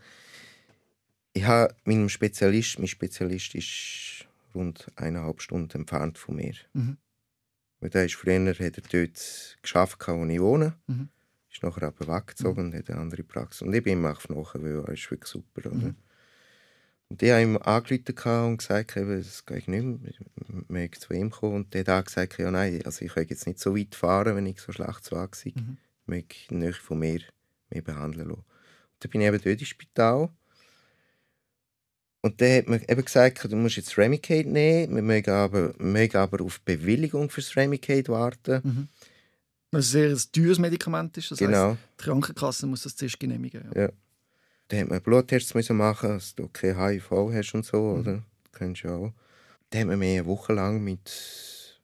Ich 1.33 1.45
habe 1.45 1.73
meinem 1.85 2.09
Spezialist, 2.09 2.79
mein 2.79 2.87
Spezialist 2.87 3.55
ist 3.55 4.25
rund 4.53 4.87
eineinhalb 4.95 5.41
Stunden 5.41 5.77
entfernt 5.77 6.17
von 6.17 6.35
mir. 6.35 6.55
Mhm. 6.73 6.97
Weil 7.79 7.89
der 7.89 8.05
ist 8.05 8.15
früher 8.15 8.49
hat 8.49 8.59
er 8.59 8.69
dort 8.71 9.57
geschafft, 9.61 10.07
wo 10.07 10.25
ich 10.25 10.39
wohne. 10.39 10.75
Mhm. 10.87 11.09
Ist 11.51 11.63
nachher 11.63 11.83
aber 11.83 12.07
weggezogen 12.07 12.67
mhm. 12.67 12.71
und 12.71 12.77
hat 12.77 12.89
eine 12.89 12.99
andere 12.99 13.23
Praxis. 13.23 13.61
Und 13.61 13.73
ich 13.73 13.83
bin 13.83 13.99
ihm 13.99 14.05
auch 14.05 14.27
nachher, 14.29 14.61
weil 14.61 14.83
er 14.85 14.89
ist 14.89 15.09
wirklich 15.09 15.29
super. 15.29 15.69
Oder? 15.69 15.75
Mhm. 15.75 15.95
Und 17.09 17.21
ich 17.21 17.29
habe 17.29 17.41
ihm 17.41 17.57
angerufen 17.57 18.45
und 18.45 18.57
gesagt, 18.57 18.95
es 18.95 19.45
geht 19.45 19.67
nicht 19.67 19.83
mehr, 19.83 19.99
ich 20.11 20.69
möchte 20.69 20.99
zu 21.01 21.13
ihm 21.13 21.29
kommen. 21.29 21.55
Und 21.55 21.73
der 21.73 21.81
hat 21.81 21.89
auch 21.89 22.05
gesagt, 22.05 22.37
ja 22.37 22.49
nein, 22.51 22.81
also 22.85 23.03
ich 23.03 23.13
kann 23.13 23.25
jetzt 23.27 23.47
nicht 23.47 23.59
so 23.59 23.75
weit 23.75 23.95
fahren, 23.95 24.35
wenn 24.35 24.45
ich 24.45 24.61
so 24.61 24.71
schlecht 24.71 25.11
war. 25.11 25.29
Mhm. 25.43 25.77
Ich 26.11 26.49
möchte 26.49 26.55
nicht 26.55 26.77
von 26.77 26.99
mir 26.99 27.21
mehr 27.69 27.81
behandeln 27.81 28.29
lassen. 28.29 28.41
Und 28.41 28.45
dann 28.99 29.11
bin 29.11 29.21
ich 29.21 29.27
eben 29.27 29.41
dort 29.41 29.59
ins 29.59 29.67
Spital. 29.67 30.29
Und 32.21 32.39
dann 32.39 32.57
hat 32.57 32.67
man 32.67 32.81
eben 32.87 33.05
gesagt, 33.05 33.43
du 33.51 33.55
musst 33.55 33.77
jetzt 33.77 33.97
Remicade 33.97 34.47
nehmen, 34.47 34.95
wir 34.95 35.01
mögen 35.01 35.31
aber, 35.31 35.77
wir 35.79 35.85
mögen 35.85 36.17
aber 36.17 36.43
auf 36.43 36.61
Bewilligung 36.61 37.29
fürs 37.29 37.55
Remicade 37.55 38.07
warten. 38.09 38.61
Mhm. 38.63 38.87
Was 39.71 39.95
ein 39.95 40.15
sehr 40.15 40.31
teures 40.31 40.59
Medikament 40.59 41.17
ist. 41.17 41.31
Das 41.31 41.39
genau. 41.39 41.71
Heisst, 41.71 41.79
die 41.99 42.03
Krankenkasse 42.03 42.67
muss 42.67 42.83
das 42.83 42.95
zuerst 42.95 43.19
genehmigen. 43.19 43.71
Ja. 43.73 43.83
ja. 43.83 43.89
Dann 44.67 44.81
hat 44.81 44.89
man 44.89 45.01
Bluttests 45.01 45.53
müssen 45.55 45.77
machen, 45.77 46.09
dass 46.09 46.35
du 46.35 46.47
kein 46.49 46.77
HIV 46.77 47.09
hast 47.09 47.55
und 47.55 47.65
so, 47.65 47.81
mhm. 47.81 47.99
oder? 47.99 48.23
Das 48.43 48.59
kennst 48.59 48.83
du 48.83 48.89
auch. 48.89 49.13
Dann 49.71 49.81
hat 49.81 49.87
man 49.87 49.99
mir 49.99 50.19
eine 50.19 50.25
Woche 50.27 50.53
lang 50.53 50.83
mit, 50.83 51.79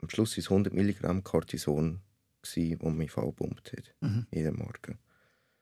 am 0.00 0.08
Schluss 0.08 0.38
ist 0.38 0.50
100 0.50 0.72
Milligramm 0.72 1.22
Cortison, 1.22 2.00
gewesen, 2.42 2.78
das 2.82 2.92
mich 2.92 3.10
vollpumpt 3.10 3.72
hat. 3.72 3.94
Mhm. 4.00 4.26
Jeden 4.32 4.56
Morgen. 4.56 4.98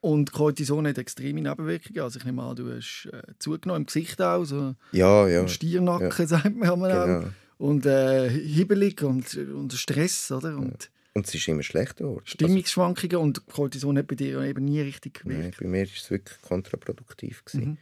Und 0.00 0.32
Cortison 0.32 0.86
hat 0.86 0.96
extreme 0.96 1.42
Nebenwirkungen. 1.42 2.00
Also 2.00 2.18
ich 2.18 2.24
nehme 2.24 2.42
an, 2.42 2.56
du 2.56 2.74
hast 2.74 3.08
äh, 3.12 3.22
zugenommen 3.38 3.82
im 3.82 3.86
Gesicht 3.86 4.20
auch, 4.22 4.44
so 4.44 4.74
ja, 4.92 5.28
ja. 5.28 5.46
Stiernacken, 5.46 6.10
ja. 6.10 6.26
sagt 6.26 6.56
man 6.56 6.80
genau. 6.80 7.20
auch. 7.20 7.24
Und 7.58 7.84
äh, 7.84 8.30
hibbelig 8.30 9.02
und, 9.02 9.36
und 9.36 9.74
Stress, 9.74 10.32
oder? 10.32 10.56
Und, 10.56 10.84
ja. 10.84 10.90
und 11.12 11.26
es 11.26 11.34
ist 11.34 11.46
immer 11.46 11.62
schlechter 11.62 12.04
geworden. 12.04 12.22
Stimmungsschwankungen 12.24 13.18
und 13.18 13.46
Cortison 13.46 13.98
hat 13.98 14.06
bei 14.06 14.14
dir 14.14 14.40
eben 14.40 14.64
nie 14.64 14.80
richtig 14.80 15.22
gewirkt. 15.22 15.42
Nein, 15.42 15.54
bei 15.60 15.66
mir 15.66 15.86
war 15.86 15.94
es 15.94 16.10
wirklich 16.10 16.40
kontraproduktiv. 16.40 17.44
Mhm. 17.52 17.76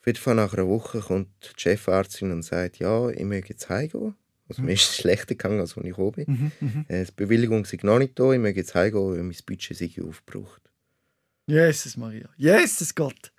Auf 0.00 0.06
jeden 0.06 0.18
Fall 0.18 0.36
nach 0.36 0.54
einer 0.54 0.66
Woche 0.66 1.00
kommt 1.00 1.28
die 1.42 1.60
Chefarztin 1.60 2.32
und 2.32 2.42
sagt, 2.42 2.78
ja, 2.78 3.10
ich 3.10 3.24
möchte 3.24 3.50
jetzt 3.50 3.68
heimgehen. 3.68 4.14
Also 4.50 4.62
mir 4.62 4.72
ist 4.72 4.90
es 4.90 4.96
schlechter 4.96 5.36
gegangen, 5.36 5.60
als 5.60 5.76
als 5.76 5.86
ich 5.86 5.92
gekommen 5.92 6.12
bin. 6.12 6.26
Mhm, 6.26 6.52
mhm. 6.60 6.84
Äh, 6.88 7.04
die 7.04 7.12
Bewilligung 7.14 7.62
ist 7.62 7.84
noch 7.84 8.00
nicht 8.00 8.18
da, 8.18 8.32
ich 8.32 8.40
möchte 8.40 8.58
jetzt 8.58 8.74
heimgehen, 8.74 9.12
weil 9.12 9.22
mein 9.22 9.36
Budget 9.46 9.76
sich 9.76 10.02
aufgebraucht. 10.02 10.60
Jesus 11.46 11.96
Maria. 11.96 12.28
Jesus 12.36 12.92
Gott. 12.92 13.32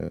Ja. 0.00 0.10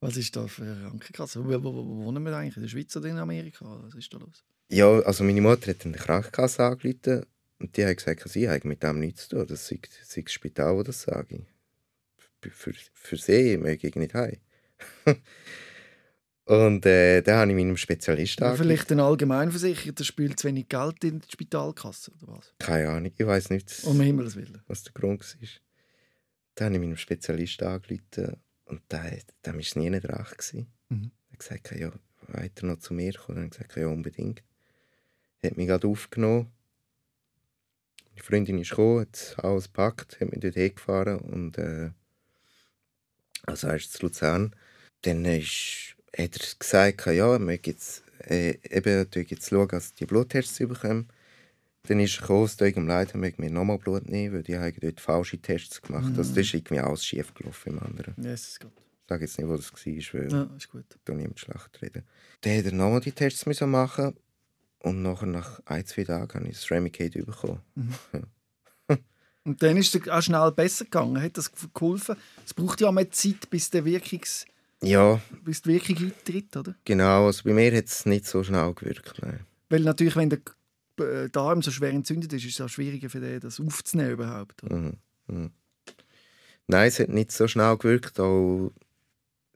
Was 0.00 0.16
ist 0.16 0.34
da 0.34 0.48
für 0.48 0.62
eine 0.62 0.80
Krankenkasse? 0.80 1.44
Wo, 1.44 1.62
wo, 1.62 1.74
wo, 1.74 2.04
wohnen 2.04 2.24
wir 2.24 2.36
eigentlich? 2.36 2.56
In 2.56 2.62
der 2.62 2.68
Schweiz 2.68 2.96
oder 2.96 3.08
in 3.08 3.18
Amerika? 3.18 3.64
Was 3.84 3.94
ist 3.94 4.12
da 4.12 4.18
los? 4.18 4.42
Ja, 4.68 4.98
also 5.02 5.22
meine 5.22 5.40
Mutter 5.40 5.70
hat 5.70 5.86
eine 5.86 5.96
Krankenkasse 5.96 6.64
angerufen 6.64 7.24
und 7.60 7.76
die 7.76 7.86
hat 7.86 7.96
gesagt, 7.96 8.28
sie 8.28 8.48
hat 8.48 8.64
mit 8.64 8.82
dem 8.82 8.98
nichts 8.98 9.28
zu 9.28 9.36
tun. 9.36 9.46
Das 9.46 9.70
ist, 9.70 10.16
das 10.16 10.32
Spital, 10.32 10.82
das 10.82 11.02
sage. 11.02 11.46
Für, 12.40 12.72
für 12.92 13.16
sie 13.16 13.56
möchte 13.58 13.86
ich 13.86 13.94
nicht 13.94 14.14
heim. 14.14 14.38
und 16.48 16.86
äh, 16.86 17.20
dann 17.22 17.36
habe 17.36 17.50
ich 17.50 17.56
meinem 17.56 17.76
Spezialisten 17.76 18.42
ja, 18.42 18.54
Vielleicht 18.54 18.90
ein 18.90 19.00
Allgemeinversicherter 19.00 20.02
spielt 20.04 20.40
zu 20.40 20.48
wenig 20.48 20.68
Geld 20.68 21.04
in 21.04 21.20
die 21.20 21.30
Spitalkasse, 21.30 22.10
oder 22.22 22.38
was? 22.38 22.54
Keine 22.58 22.88
Ahnung, 22.88 23.12
ich 23.16 23.26
weiß 23.26 23.50
nicht, 23.50 23.84
um 23.84 24.00
Himmels 24.00 24.34
Willen. 24.34 24.62
was 24.66 24.82
der 24.82 24.92
Grund 24.92 25.22
ist. 25.40 25.60
Dann 26.54 26.66
habe 26.66 26.76
ich 26.76 26.80
meinem 26.80 26.96
Spezialisten 26.96 27.68
angerufen 27.68 28.40
und 28.64 28.82
da 28.88 29.04
war 29.04 29.56
es 29.58 29.76
nie 29.76 29.90
dran. 30.00 30.26
Mhm. 30.88 31.10
Er 31.28 31.32
hat 31.32 31.38
gesagt, 31.38 31.72
ja, 31.78 31.92
weiter 32.28 32.66
noch 32.66 32.78
zu 32.78 32.94
mir 32.94 33.12
kommen. 33.12 33.38
Er 33.38 33.44
hat 33.44 33.50
gesagt, 33.52 33.76
ja, 33.76 33.86
unbedingt. 33.86 34.42
Er 35.40 35.50
hat 35.50 35.56
mich 35.56 35.68
gerade 35.68 35.86
aufgenommen. 35.86 36.50
Meine 38.10 38.22
Freundin 38.24 38.58
ist 38.58 38.70
gekommen, 38.70 39.00
hat 39.00 39.36
alles 39.44 39.64
gepackt, 39.64 40.20
hat 40.20 40.30
mich 40.30 40.40
dort 40.40 40.54
hingefahren 40.54 41.18
und 41.18 41.58
äh, 41.58 41.90
also 43.46 43.68
erst 43.68 43.92
zu 43.92 44.06
Luzern. 44.06 44.56
Dann 45.02 45.24
ist, 45.26 45.94
hat 46.18 46.36
er 46.36 46.58
gesagt, 46.58 47.06
ja, 47.06 47.32
er 47.32 47.38
möchte 47.38 47.70
jetzt, 47.70 48.02
äh, 48.28 48.58
eben, 48.70 49.06
jetzt 49.14 49.48
schauen, 49.48 49.68
dass 49.68 49.94
die 49.94 50.06
Bluttests 50.06 50.58
bekommen. 50.58 51.08
Dann 51.84 52.00
ist 52.00 52.16
er 52.16 52.20
gekommen, 52.22 52.50
irgendeinem 52.58 52.88
Leid 52.88 53.14
haben 53.14 53.20
mir 53.20 53.50
nochmal 53.50 53.78
Blut 53.78 54.08
nehmen, 54.08 54.34
weil 54.34 54.42
die 54.42 54.58
haben 54.58 54.74
dort 54.80 55.00
falsche 55.00 55.38
Tests 55.38 55.80
gemacht. 55.80 56.12
Mhm. 56.12 56.18
Also 56.18 56.34
das 56.34 56.46
ist 56.46 56.54
irgendwie 56.54 56.80
alles 56.80 57.04
schief 57.04 57.32
gelaufen 57.34 57.72
im 57.72 57.78
anderen. 57.78 58.14
Jesus 58.18 58.58
Gott. 58.58 58.72
Ich 58.76 59.08
sage 59.08 59.24
jetzt 59.24 59.38
nicht, 59.38 59.48
wo 59.48 59.56
das 59.56 59.72
war, 59.72 60.20
weil 60.20 60.32
ja, 60.32 60.50
ist 60.54 60.68
gut. 60.68 60.84
da 61.04 61.14
niemand 61.14 61.40
schlecht 61.40 61.80
reden. 61.80 62.02
Dann 62.42 62.58
hat 62.58 62.64
er 62.66 62.72
nochmal 62.72 63.00
die 63.00 63.12
Tests 63.12 63.46
müssen 63.46 63.70
machen 63.70 64.14
und 64.80 65.00
nachher 65.02 65.26
nach 65.26 65.60
ein, 65.64 65.86
zwei 65.86 66.04
Tagen 66.04 66.34
habe 66.34 66.48
ich 66.48 66.58
das 66.58 66.70
Remicade 66.70 67.24
bekommen. 67.24 67.60
Mhm. 67.74 67.94
und 69.44 69.62
dann 69.62 69.78
ist 69.78 69.94
es 69.94 70.08
auch 70.08 70.20
schnell 70.20 70.52
besser 70.52 70.84
gegangen. 70.84 71.22
Hat 71.22 71.38
das 71.38 71.50
geholfen? 71.72 72.16
Es 72.44 72.52
braucht 72.52 72.82
ja 72.82 72.88
auch 72.88 72.92
mehr 72.92 73.10
Zeit, 73.10 73.48
bis 73.48 73.70
der 73.70 73.84
Wirkungs... 73.84 74.44
Ja. 74.82 75.20
Bis 75.44 75.62
die 75.62 75.70
Wirkung 75.70 75.96
eintritt, 75.96 76.56
oder? 76.56 76.74
Genau, 76.84 77.26
also 77.26 77.42
bei 77.44 77.52
mir 77.52 77.76
hat 77.76 77.86
es 77.86 78.06
nicht 78.06 78.26
so 78.26 78.44
schnell 78.44 78.72
gewirkt. 78.74 79.20
Nein. 79.22 79.40
Weil 79.68 79.80
natürlich, 79.80 80.16
wenn 80.16 80.30
der 80.30 80.40
äh, 81.00 81.28
Darm 81.28 81.62
so 81.62 81.70
schwer 81.70 81.90
entzündet 81.90 82.32
ist, 82.32 82.44
ist 82.44 82.54
es 82.54 82.60
auch 82.60 82.68
schwieriger 82.68 83.10
für 83.10 83.20
den, 83.20 83.40
das 83.40 83.60
aufzunehmen 83.60 84.12
überhaupt. 84.12 84.62
Mhm. 84.62 84.94
Mhm. 85.26 85.50
Nein, 86.68 86.88
es 86.88 87.00
hat 87.00 87.08
nicht 87.08 87.32
so 87.32 87.48
schnell 87.48 87.76
gewirkt. 87.76 88.20
Auch 88.20 88.72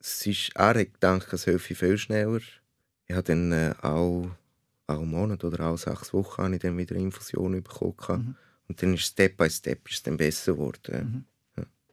es 0.00 0.26
ist, 0.26 0.50
er 0.54 0.68
hat 0.68 0.94
gedacht, 0.94 1.32
es 1.32 1.46
helfe 1.46 1.74
viel 1.74 1.98
schneller. 1.98 2.40
Ich 3.06 3.14
habe 3.14 3.22
dann 3.22 3.52
äh, 3.52 3.74
auch, 3.82 4.30
auch 4.86 5.04
Monat 5.04 5.44
oder 5.44 5.66
auch 5.66 5.76
sechs 5.76 6.12
Wochen 6.12 6.42
habe 6.42 6.54
ich 6.54 6.60
dann 6.60 6.78
wieder 6.78 6.96
Infusion 6.96 7.62
bekommen. 7.62 7.94
Mhm. 8.08 8.36
Und 8.68 8.82
dann 8.82 8.94
ist 8.94 9.04
Step 9.04 9.36
by 9.36 9.50
Step 9.50 9.88
ist 9.90 10.06
dann 10.06 10.16
besser 10.16 10.54
geworden. 10.54 11.04
Mhm. 11.12 11.24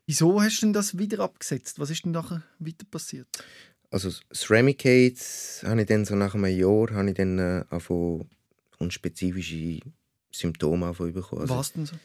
Wieso 0.10 0.41
hast 0.41 0.58
du 0.58 0.65
denn 0.65 0.74
das 0.74 0.98
wieder 0.98 1.19
abgesetzt? 1.19 1.78
Was 1.78 1.91
ist 1.91 2.04
denn 2.04 2.13
nachher 2.13 2.41
weiter 2.58 2.84
passiert? 2.89 3.28
Also 3.91 4.10
das 4.30 4.50
Remicade 4.50 5.13
habe 5.62 5.82
ich 5.82 5.88
dann 5.88 6.04
so 6.04 6.15
nach 6.15 6.34
einem 6.34 6.48
Jahr 6.48 6.89
habe 6.95 7.10
ich 7.10 7.15
dann, 7.15 7.38
äh, 7.38 7.63
und 8.80 8.91
spezifische 8.91 9.82
Symptome 10.32 10.91
bekommen. 10.93 11.41
Also, 11.41 11.56
was 11.56 11.74
denn 11.74 11.86
so? 11.86 11.95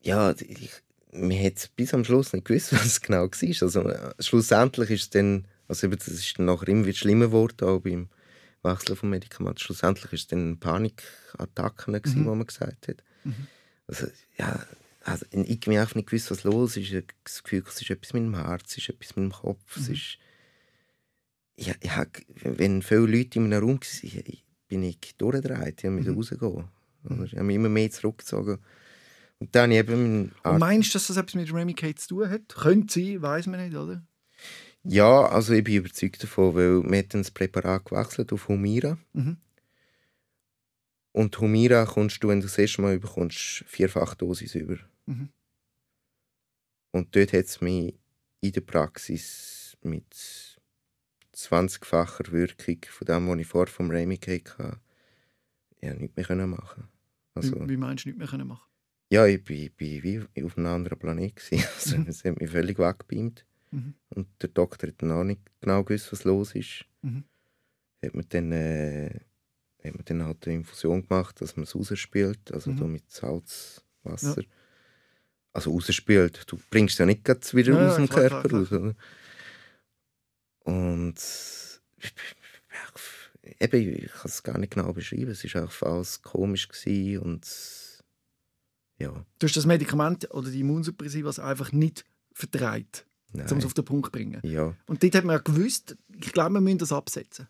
Ja, 0.00 0.30
ich, 0.30 0.70
man 1.10 1.44
hat 1.44 1.70
bis 1.74 1.92
am 1.92 2.04
Schluss 2.04 2.32
nicht 2.32 2.44
gewusst, 2.44 2.72
was 2.72 2.86
es 2.86 3.00
genau 3.00 3.24
war. 3.24 3.62
Also, 3.62 3.80
äh, 3.80 4.12
schlussendlich 4.20 4.90
ist 4.90 5.02
es 5.02 5.10
dann, 5.10 5.48
also 5.66 5.88
das 5.88 6.06
ist 6.06 6.38
dann 6.38 6.46
nachher 6.46 6.68
immer 6.68 6.86
wieder 6.86 6.96
schlimmer 6.96 7.26
geworden, 7.26 7.68
auch 7.68 7.80
beim 7.80 8.10
Wechseln 8.62 8.94
von 8.94 9.10
Medikamenten. 9.10 9.58
Schlussendlich 9.58 10.12
ist 10.12 10.20
es 10.20 10.26
dann 10.28 10.60
Panikattacken, 10.60 11.94
mhm. 11.94 12.26
wo 12.26 12.34
man 12.36 12.46
gesagt 12.46 12.86
hat. 12.86 13.02
Mhm. 13.24 13.48
Also, 13.88 14.06
ja, 14.38 14.64
also, 15.04 15.26
ich 15.30 15.60
habe 15.66 15.80
einfach 15.80 15.94
nicht 15.96 16.08
gewusst, 16.08 16.30
was 16.30 16.44
los 16.44 16.76
ist. 16.76 16.88
Ich 16.88 16.94
habe 16.94 17.06
das 17.24 17.42
Gefühl, 17.42 17.62
es 17.66 17.80
ist 17.80 17.90
etwas 17.90 18.14
mit 18.14 18.22
dem 18.22 18.36
Herz, 18.36 18.70
es 18.70 18.78
ist 18.78 18.88
etwas 18.88 19.16
mit 19.16 19.24
dem 19.24 19.32
Kopf. 19.32 19.76
Mhm. 19.76 19.82
Es 19.82 19.88
ist, 19.90 20.18
ja, 21.56 21.74
ich, 21.80 22.26
wenn 22.42 22.82
viele 22.82 23.00
Leute 23.00 23.38
in 23.38 23.52
einem 23.52 23.62
Raum 23.62 23.80
waren, 23.80 24.38
bin 24.68 24.82
ich 24.82 24.98
durchgedreht. 25.18 25.84
Ich 25.84 25.90
musste 25.90 26.12
mhm. 26.12 26.16
rausgehen. 26.16 26.40
Oder? 27.04 27.24
Ich 27.24 27.32
habe 27.34 27.44
mich 27.44 27.56
immer 27.56 27.68
mehr 27.68 27.90
zurückgezogen. 27.90 28.58
Und 29.38 29.54
dann 29.54 29.72
eben 29.72 30.32
Und 30.42 30.58
meinst 30.58 30.90
du, 30.90 30.92
dass 30.94 31.08
das 31.08 31.18
etwas 31.18 31.34
mit 31.34 31.52
Remicade 31.52 31.96
zu 31.96 32.08
tun 32.08 32.30
hat? 32.30 32.48
Könnte 32.48 32.94
sein, 32.94 33.20
weiß 33.20 33.46
man 33.48 33.62
nicht, 33.62 33.76
oder? 33.76 34.02
Ja, 34.84 35.26
also 35.26 35.52
ich 35.52 35.64
bin 35.64 35.76
überzeugt 35.76 36.22
davon, 36.22 36.54
weil 36.54 36.82
wir 36.82 36.98
haben 36.98 37.08
das 37.10 37.30
Präparat 37.30 37.84
gewechselt 37.84 38.32
auf 38.32 38.48
Humira. 38.48 38.98
Mhm. 39.12 39.36
Und 41.12 41.38
Humira 41.38 41.84
kommst 41.84 42.24
du, 42.24 42.28
wenn 42.28 42.40
du 42.40 42.46
das 42.46 42.58
erste 42.58 42.82
Mal 42.82 42.98
bekommst, 42.98 43.64
vierfach 43.66 44.14
Dosis 44.14 44.54
über. 44.54 44.78
Mhm. 45.06 45.28
Und 46.92 47.14
dort 47.16 47.32
hat 47.32 47.44
es 47.44 47.60
mich 47.60 47.94
in 48.40 48.52
der 48.52 48.60
Praxis 48.60 49.76
mit 49.82 50.06
20-facher 51.34 52.30
Wirkung 52.30 52.78
von 52.88 53.06
dem, 53.06 53.28
was 53.28 53.38
ich 53.38 53.46
vorher 53.46 53.72
vom 53.72 53.90
Remicade 53.90 54.44
hatte, 54.58 54.80
ja, 55.80 55.94
nichts 55.94 56.16
mehr 56.16 56.46
machen 56.46 56.88
also, 57.34 57.60
wie, 57.60 57.70
wie 57.70 57.76
meinst 57.76 58.04
du 58.04 58.10
nicht 58.10 58.18
mehr 58.18 58.28
können 58.28 58.46
machen? 58.46 58.68
Ja, 59.10 59.26
ich 59.26 59.48
war 59.48 59.56
wie 59.78 60.44
auf 60.44 60.56
einem 60.56 60.66
anderen 60.66 60.98
Planet. 60.98 61.40
Also, 61.52 61.98
mhm. 61.98 62.06
Es 62.08 62.24
hat 62.24 62.40
mich 62.40 62.50
völlig 62.50 62.78
weggebeamt. 62.78 63.44
Mhm. 63.70 63.94
Und 64.10 64.28
der 64.40 64.50
Doktor 64.50 64.88
hat 64.88 65.02
dann 65.02 65.12
auch 65.12 65.24
nicht 65.24 65.40
genau 65.60 65.82
gewusst, 65.82 66.12
was 66.12 66.24
los 66.24 66.54
ist. 66.54 66.84
Mhm. 67.02 67.24
Hat 68.02 68.14
mir 68.14 68.24
dann, 68.24 68.52
äh, 68.52 69.20
hat 69.84 69.96
mir 69.96 70.04
dann 70.04 70.24
halt 70.24 70.46
eine 70.46 70.56
Infusion 70.56 71.06
gemacht, 71.06 71.40
dass 71.40 71.56
man 71.56 71.64
es 71.64 71.74
rausspielt, 71.74 72.52
also 72.52 72.70
mhm. 72.70 72.92
mit 72.92 73.10
Salzwasser. 73.10 74.42
Ja. 74.42 74.48
Also 75.54 75.72
rausspielt. 75.72 76.42
Du 76.46 76.58
bringst 76.68 76.98
ja 76.98 77.06
nicht 77.06 77.26
wieder 77.54 77.72
ja, 77.72 77.88
aus 77.88 77.96
dem 77.96 78.08
klar, 78.08 78.28
Körper 78.28 78.48
klar, 78.48 78.66
raus. 78.68 78.94
Und 80.64 81.14
eben, 83.60 84.04
ich 84.04 84.12
kann 84.12 84.24
es 84.24 84.42
gar 84.42 84.58
nicht 84.58 84.74
genau 84.74 84.92
beschreiben. 84.92 85.30
Es 85.30 85.44
war 85.54 85.62
einfach 85.62 85.86
alles 85.86 86.22
komisch 86.22 86.68
und 87.22 87.46
ja. 88.98 89.24
Du 89.38 89.46
hast 89.46 89.56
das 89.56 89.66
Medikament 89.66 90.28
oder 90.32 90.50
die 90.50 90.60
Immunsuppressiva 90.60 91.30
einfach 91.42 91.72
nicht 91.72 92.04
vertreibt, 92.32 93.06
um 93.32 93.58
es 93.58 93.64
auf 93.64 93.74
den 93.74 93.84
Punkt 93.84 94.06
zu 94.06 94.12
bringen. 94.12 94.40
Ja. 94.42 94.74
Und 94.86 95.02
dort 95.02 95.14
hat 95.14 95.24
man 95.24 95.36
ja 95.36 95.42
gewusst, 95.42 95.96
ich 96.08 96.32
glaube, 96.32 96.54
wir 96.54 96.60
müssen 96.60 96.78
das 96.78 96.92
absetzen. 96.92 97.48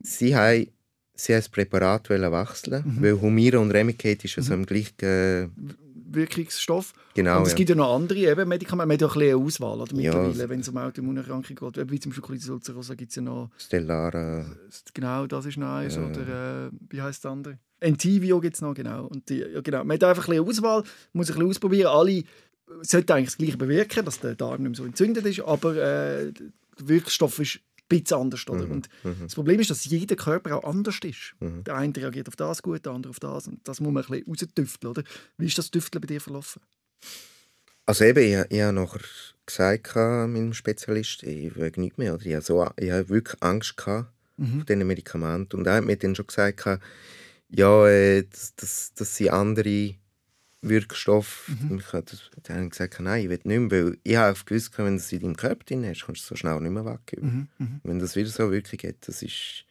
Sie 0.00 0.36
haben, 0.36 0.68
sie 1.14 1.32
das 1.32 1.48
Präparat 1.48 2.10
wechseln, 2.10 2.82
mhm. 2.84 3.02
weil 3.02 3.20
Humira 3.20 3.58
und 3.58 3.70
Remicade 3.70 4.18
ist 4.24 4.36
ja 4.36 4.42
mhm. 4.42 4.46
so 4.46 4.54
im 4.54 4.66
gleichen 4.66 5.76
Wirkungsstoff. 6.14 6.92
Genau, 7.14 7.38
und 7.38 7.44
es 7.44 7.50
ja. 7.50 7.56
gibt 7.56 7.70
ja 7.70 7.76
noch 7.76 7.94
andere 7.94 8.18
eben 8.18 8.48
Medikamente. 8.48 8.86
Man 8.86 8.94
hat 8.94 9.00
ja 9.00 9.08
ein 9.08 9.12
bisschen 9.14 9.46
Auswahl 9.46 9.80
oder, 9.80 9.94
mittlerweile, 9.94 10.34
ja, 10.34 10.48
wenn 10.48 10.60
es 10.60 10.68
um 10.68 10.76
Autoimmunerkrankungen 10.76 11.72
geht. 11.72 11.90
Wie 11.90 12.00
zum 12.00 12.10
Beispiel 12.10 12.24
Colitis 12.24 12.50
ulcerosa 12.50 12.94
gibt 12.94 13.10
es 13.10 13.16
ja 13.16 13.22
noch... 13.22 13.50
Stellara. 13.58 14.46
Genau, 14.92 15.26
das 15.26 15.46
ist 15.46 15.56
noch 15.56 15.74
eins. 15.74 15.96
Ja. 15.96 16.06
Oder 16.06 16.66
äh, 16.66 16.70
wie 16.90 17.00
heißt 17.02 17.24
das 17.24 17.30
andere? 17.30 17.58
Entivio 17.80 18.40
gibt 18.40 18.56
es 18.56 18.62
noch, 18.62 18.74
genau. 18.74 19.06
Und 19.06 19.28
die, 19.28 19.38
ja, 19.38 19.60
genau. 19.60 19.84
Man 19.84 19.96
hat 19.96 20.04
einfach 20.04 20.28
ein 20.28 20.44
bisschen 20.44 20.64
Auswahl, 20.64 20.82
muss 21.12 21.28
ein 21.28 21.34
bisschen 21.34 21.50
ausprobieren. 21.50 21.88
Alle 21.88 22.24
sollten 22.82 23.12
eigentlich 23.12 23.26
das 23.26 23.38
Gleiche 23.38 23.56
bewirken, 23.56 24.04
dass 24.04 24.20
der 24.20 24.34
Darm 24.34 24.62
nicht 24.62 24.70
mehr 24.70 24.74
so 24.74 24.84
entzündet 24.84 25.26
ist, 25.26 25.40
aber 25.40 25.76
äh, 25.76 26.32
der 26.32 26.88
Wirkstoff 26.88 27.38
ist 27.38 27.60
bisschen 27.88 28.18
anders. 28.18 28.46
Oder? 28.48 28.66
Mhm. 28.66 28.72
Und 28.72 28.88
mhm. 29.02 29.16
das 29.22 29.34
Problem 29.34 29.60
ist, 29.60 29.70
dass 29.70 29.84
jeder 29.84 30.16
Körper 30.16 30.56
auch 30.56 30.64
anders 30.64 30.98
ist. 31.02 31.34
Mhm. 31.40 31.64
Der 31.64 31.76
eine 31.76 31.96
reagiert 31.96 32.28
auf 32.28 32.36
das 32.36 32.62
gut, 32.62 32.84
der 32.84 32.92
andere 32.92 33.10
auf 33.10 33.20
das. 33.20 33.48
Und 33.48 33.66
das 33.66 33.80
muss 33.80 33.92
man 33.92 34.04
ein 34.04 34.10
bisschen 34.10 34.28
rausdüfteln. 34.28 34.90
Oder? 34.90 35.02
Wie 35.38 35.46
ist 35.46 35.58
das 35.58 35.70
Düfteln 35.70 36.00
bei 36.00 36.06
dir 36.06 36.20
verlaufen? 36.20 36.62
Also 37.86 38.04
eben, 38.04 38.20
ich, 38.20 38.50
ich 38.50 38.62
habe 38.62 38.72
nachher 38.72 39.00
gesagt 39.46 39.94
meinem 39.96 40.54
Spezialist, 40.54 41.22
ich 41.22 41.54
will 41.56 41.72
nicht 41.76 41.98
mehr. 41.98 42.14
Oder 42.14 42.26
ich, 42.26 42.34
habe 42.34 42.44
so, 42.44 42.66
ich 42.76 42.90
habe 42.90 43.08
wirklich 43.08 43.42
Angst 43.42 43.76
gehabt 43.76 44.10
mhm. 44.36 44.56
vor 44.56 44.64
diesen 44.64 44.86
Medikamenten. 44.86 45.56
Und 45.56 45.66
er 45.66 45.74
hat 45.74 45.84
mir 45.84 45.96
dann 45.96 46.14
schon 46.14 46.26
gesagt, 46.26 46.64
ja, 47.50 47.86
äh, 47.86 48.24
das, 48.24 48.54
das, 48.56 48.94
das 48.94 49.16
sind 49.16 49.30
andere 49.30 49.94
Wirkstoff. 50.68 51.48
Mhm. 51.48 51.78
Ich 51.78 51.92
habe 51.92 52.04
dann 52.42 52.70
gesagt, 52.70 53.00
nein, 53.00 53.22
ich 53.22 53.28
will 53.28 53.40
nicht 53.44 53.72
mehr, 53.72 53.84
weil 53.84 53.98
ich 54.02 54.16
habe 54.16 54.38
gewusst, 54.44 54.76
wenn 54.78 54.86
du 54.86 54.94
es 54.96 55.12
in 55.12 55.20
deinem 55.20 55.36
Körper 55.36 55.64
drin 55.64 55.84
hast, 55.86 56.06
kannst 56.06 56.22
du 56.22 56.24
es 56.24 56.28
so 56.28 56.36
schnell 56.36 56.60
nicht 56.60 56.72
mehr 56.72 56.84
weggeben. 56.84 57.48
Mhm. 57.58 57.66
Mhm. 57.66 57.80
Wenn 57.82 57.98
das 57.98 58.16
wieder 58.16 58.28
so 58.28 58.50
Wirkung 58.50 58.78
hat, 58.88 58.96
das 59.06 59.22
ist, 59.22 59.64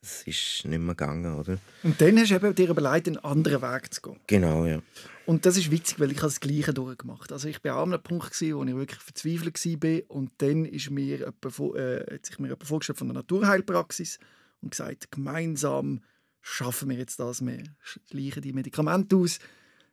das 0.00 0.22
ist 0.22 0.64
nicht 0.64 0.78
mehr 0.78 0.94
gegangen, 0.94 1.34
oder? 1.34 1.58
Und 1.82 2.00
dann 2.00 2.18
hast 2.18 2.30
du 2.30 2.52
dir 2.52 2.70
überlegt, 2.70 3.08
einen 3.08 3.18
anderen 3.18 3.62
Weg 3.62 3.92
zu 3.92 4.02
gehen. 4.02 4.20
Genau, 4.26 4.66
ja. 4.66 4.82
Und 5.26 5.44
das 5.44 5.58
ist 5.58 5.70
witzig, 5.70 6.00
weil 6.00 6.10
ich 6.10 6.20
das 6.20 6.40
Gleiche 6.40 6.72
durchgemacht 6.72 7.30
Ich 7.44 7.62
war 7.62 7.76
an 7.76 7.92
einem 7.92 8.02
Punkt, 8.02 8.40
wo 8.40 8.64
ich 8.64 8.74
wirklich 8.74 9.00
verzweifelt 9.00 9.62
war. 9.82 10.16
Und 10.16 10.30
dann 10.38 10.64
ist 10.64 10.90
mir 10.90 11.18
jemand, 11.18 11.76
äh, 11.76 12.14
hat 12.14 12.26
sich 12.26 12.38
mir 12.38 12.48
jemand 12.48 12.64
vorgestellt 12.64 12.98
von 12.98 13.08
der 13.08 13.16
Naturheilpraxis 13.16 14.18
und 14.62 14.70
gesagt, 14.70 15.12
gemeinsam 15.12 16.00
schaffen 16.48 16.88
wir 16.88 16.96
jetzt 16.96 17.20
das, 17.20 17.44
wir 17.44 17.62
schleichen 17.80 18.42
die 18.42 18.52
Medikamente 18.52 19.16
aus, 19.16 19.38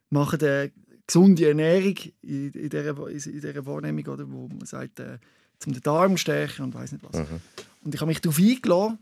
machen 0.10 0.42
eine 0.42 0.72
gesunde 1.06 1.48
Ernährung 1.48 1.96
in, 2.22 2.52
in, 2.52 2.70
dieser, 2.70 2.98
in 3.08 3.20
dieser 3.20 3.66
Wahrnehmung, 3.66 4.08
oder, 4.08 4.32
wo 4.32 4.48
man 4.48 4.66
sagt, 4.66 5.00
äh, 5.00 5.20
zum 5.60 5.74
den 5.74 5.82
Darm 5.82 6.18
stärken 6.18 6.64
und 6.64 6.74
weiß 6.74 6.94
nicht 6.94 7.04
was. 7.04 7.18
Mhm. 7.18 7.42
Und 7.84 7.94
ich 7.94 8.02
habe 8.02 8.10
mich 8.10 8.22
darauf 8.22 8.40
eingeladen, 8.40 9.00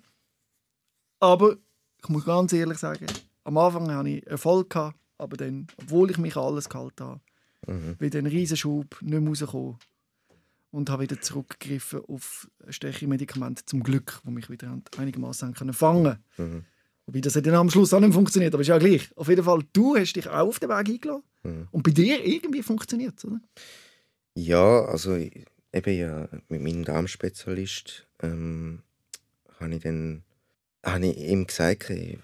aber 1.19 1.57
ich 2.01 2.09
muss 2.09 2.25
ganz 2.25 2.51
ehrlich 2.53 2.79
sagen, 2.79 3.05
am 3.43 3.57
Anfang 3.57 3.89
hatte 3.91 4.09
ich 4.09 4.27
Erfolg, 4.27 4.69
gehabt, 4.69 4.97
aber 5.17 5.37
dann, 5.37 5.67
obwohl 5.77 6.11
ich 6.11 6.17
mich 6.17 6.35
alles 6.35 6.69
gehalten 6.69 7.03
habe, 7.03 7.21
mhm. 7.67 7.95
wieder 7.99 8.19
ein 8.19 8.25
Riesenschub, 8.25 9.01
nicht 9.01 9.19
mehr 9.19 9.29
rausgekommen 9.29 9.77
und 10.71 10.89
habe 10.89 11.03
wieder 11.03 11.21
zurückgegriffen 11.21 12.01
auf 12.07 12.49
stärkere 12.67 13.07
Medikamente, 13.07 13.65
zum 13.65 13.83
Glück, 13.83 14.21
die 14.25 14.31
mich 14.31 14.49
wieder 14.49 14.79
einigermaßen 14.97 15.53
fangen 15.55 15.73
konnten. 15.73 16.23
Mhm. 16.37 16.65
Wobei 17.05 17.19
das 17.19 17.35
hat 17.35 17.45
dann 17.45 17.55
am 17.55 17.69
Schluss 17.69 17.93
auch 17.93 17.99
nicht 17.99 18.13
funktioniert, 18.13 18.53
aber 18.53 18.61
ist 18.61 18.67
ja 18.67 18.77
gleich. 18.77 19.09
Auf 19.15 19.27
jeden 19.27 19.43
Fall, 19.43 19.59
du 19.73 19.95
hast 19.95 20.13
dich 20.13 20.27
auch 20.27 20.47
auf 20.47 20.59
den 20.59 20.69
Weg 20.69 20.89
eingeladen. 20.89 21.23
Mhm. 21.43 21.67
Und 21.71 21.83
bei 21.83 21.91
dir 21.91 22.23
irgendwie 22.23 22.63
funktioniert 22.63 23.15
es, 23.17 23.25
oder? 23.25 23.41
Ja, 24.35 24.85
also 24.85 25.15
eben 25.15 25.97
ja, 25.97 26.29
mit 26.47 26.61
meinem 26.61 26.85
Darmspezialist 26.85 28.07
ähm, 28.21 28.81
habe 29.59 29.75
ich 29.75 29.83
dann 29.83 30.23
habe 30.85 31.07
ich 31.07 31.17
ihm 31.17 31.47
gesagt, 31.47 31.89
ich 31.89 32.17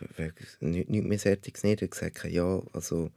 nicht, 0.60 0.90
nicht 0.90 1.06
mehr 1.06 1.20
Sättiges 1.20 1.64
nicht. 1.64 1.82
Er 1.82 1.86
hat 1.86 1.92
gesagt, 1.92 2.26
ja, 2.26 2.62
also 2.74 3.10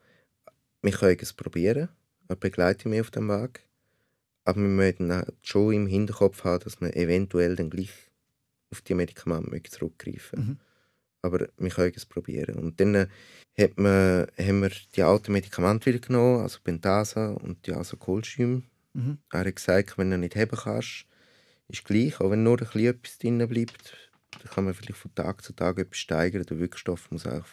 wir 0.83 0.93
können 0.93 1.19
es 1.21 1.33
probieren, 1.33 1.89
er 2.29 2.37
begleitet 2.37 2.87
mich 2.87 3.01
auf 3.01 3.11
dem 3.11 3.29
Weg. 3.29 3.61
Aber 4.45 4.61
wir 4.61 4.69
müssen 4.69 5.25
schon 5.43 5.73
im 5.73 5.87
Hinterkopf 5.87 6.45
haben, 6.45 6.63
dass 6.65 6.81
wir 6.81 6.97
eventuell 6.97 7.57
dann 7.57 7.71
gleich 7.71 7.91
auf 8.71 8.81
die 8.83 8.95
Medikamente 8.95 9.71
zurückgreifen 9.71 10.39
müssen. 10.39 10.49
Mhm 10.51 10.72
aber 11.23 11.49
wir 11.57 11.71
können 11.71 11.93
es 11.95 12.05
probieren. 12.05 12.57
Und 12.59 12.81
dann 12.81 12.95
äh, 12.95 13.07
hat 13.59 13.79
man, 13.79 14.27
haben 14.39 14.63
wir 14.63 14.73
die 14.95 15.03
alten 15.03 15.33
Medikamente 15.33 15.87
wieder 15.87 16.07
genommen, 16.07 16.41
also 16.41 16.59
Pentasa 16.63 17.31
und 17.33 17.67
die 17.67 17.73
Asokolcium. 17.73 18.65
Mhm. 18.93 19.19
Er 19.31 19.45
hat 19.45 19.57
gesagt, 19.57 19.97
wenn 19.99 20.11
du 20.11 20.19
nicht 20.19 20.37
haben 20.37 20.57
kannst, 20.57 21.07
ist 21.69 21.85
gleich, 21.85 22.21
auch 22.21 22.31
wenn 22.31 22.43
nur 22.43 22.59
ein 22.61 22.67
bisschen 22.67 22.87
etwas 22.87 23.19
drin 23.19 23.49
bleibt, 23.49 23.97
dann 24.33 24.53
kann 24.53 24.65
man 24.65 24.75
vielleicht 24.75 24.99
von 24.99 25.15
Tag 25.15 25.43
zu 25.43 25.53
Tag 25.53 25.79
etwas 25.79 25.99
steigern. 25.99 26.45
Der 26.45 26.59
Wirkstoff 26.59 27.11
muss 27.11 27.27
auch 27.27 27.47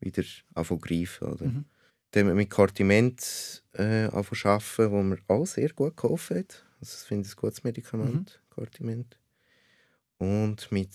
wieder 0.00 0.24
anfangen 0.54 0.80
greifen. 0.80 1.28
Oder? 1.28 1.46
Mhm. 1.46 1.64
Dann 2.10 2.22
haben 2.22 2.28
wir 2.28 2.34
mit 2.34 2.50
Cortiment 2.50 3.62
äh, 3.72 4.04
arbeiten, 4.06 4.90
wo 4.90 5.02
mir 5.02 5.18
auch 5.28 5.46
sehr 5.46 5.70
gut 5.70 5.96
geholfen 5.96 6.38
hat. 6.38 6.64
Also 6.80 6.96
ich 7.00 7.06
finde 7.06 7.26
es 7.26 7.34
ein 7.34 7.40
gutes 7.40 7.62
Medikament, 7.64 8.40
mhm. 8.42 8.54
Cortiment. 8.54 9.19
Und 10.20 10.70
mit 10.70 10.90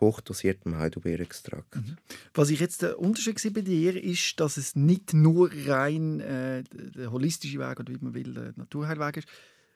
hochdosiertem 0.00 0.78
Heidelbeerextrakt. 0.78 1.74
Mhm. 1.74 1.96
Was 2.32 2.50
ich 2.50 2.60
jetzt 2.60 2.82
der 2.82 2.98
Unterschied 2.98 3.52
bei 3.52 3.60
dir 3.60 4.02
ist, 4.02 4.38
dass 4.38 4.56
es 4.56 4.76
nicht 4.76 5.14
nur 5.14 5.50
rein 5.66 6.20
äh, 6.20 6.62
der 6.72 7.10
holistische 7.10 7.58
Weg 7.58 7.80
oder 7.80 7.92
wie 7.92 7.98
man 8.00 8.14
will, 8.14 8.34
der 8.34 8.52
Naturheilweg 8.56 9.16
ist. 9.18 9.28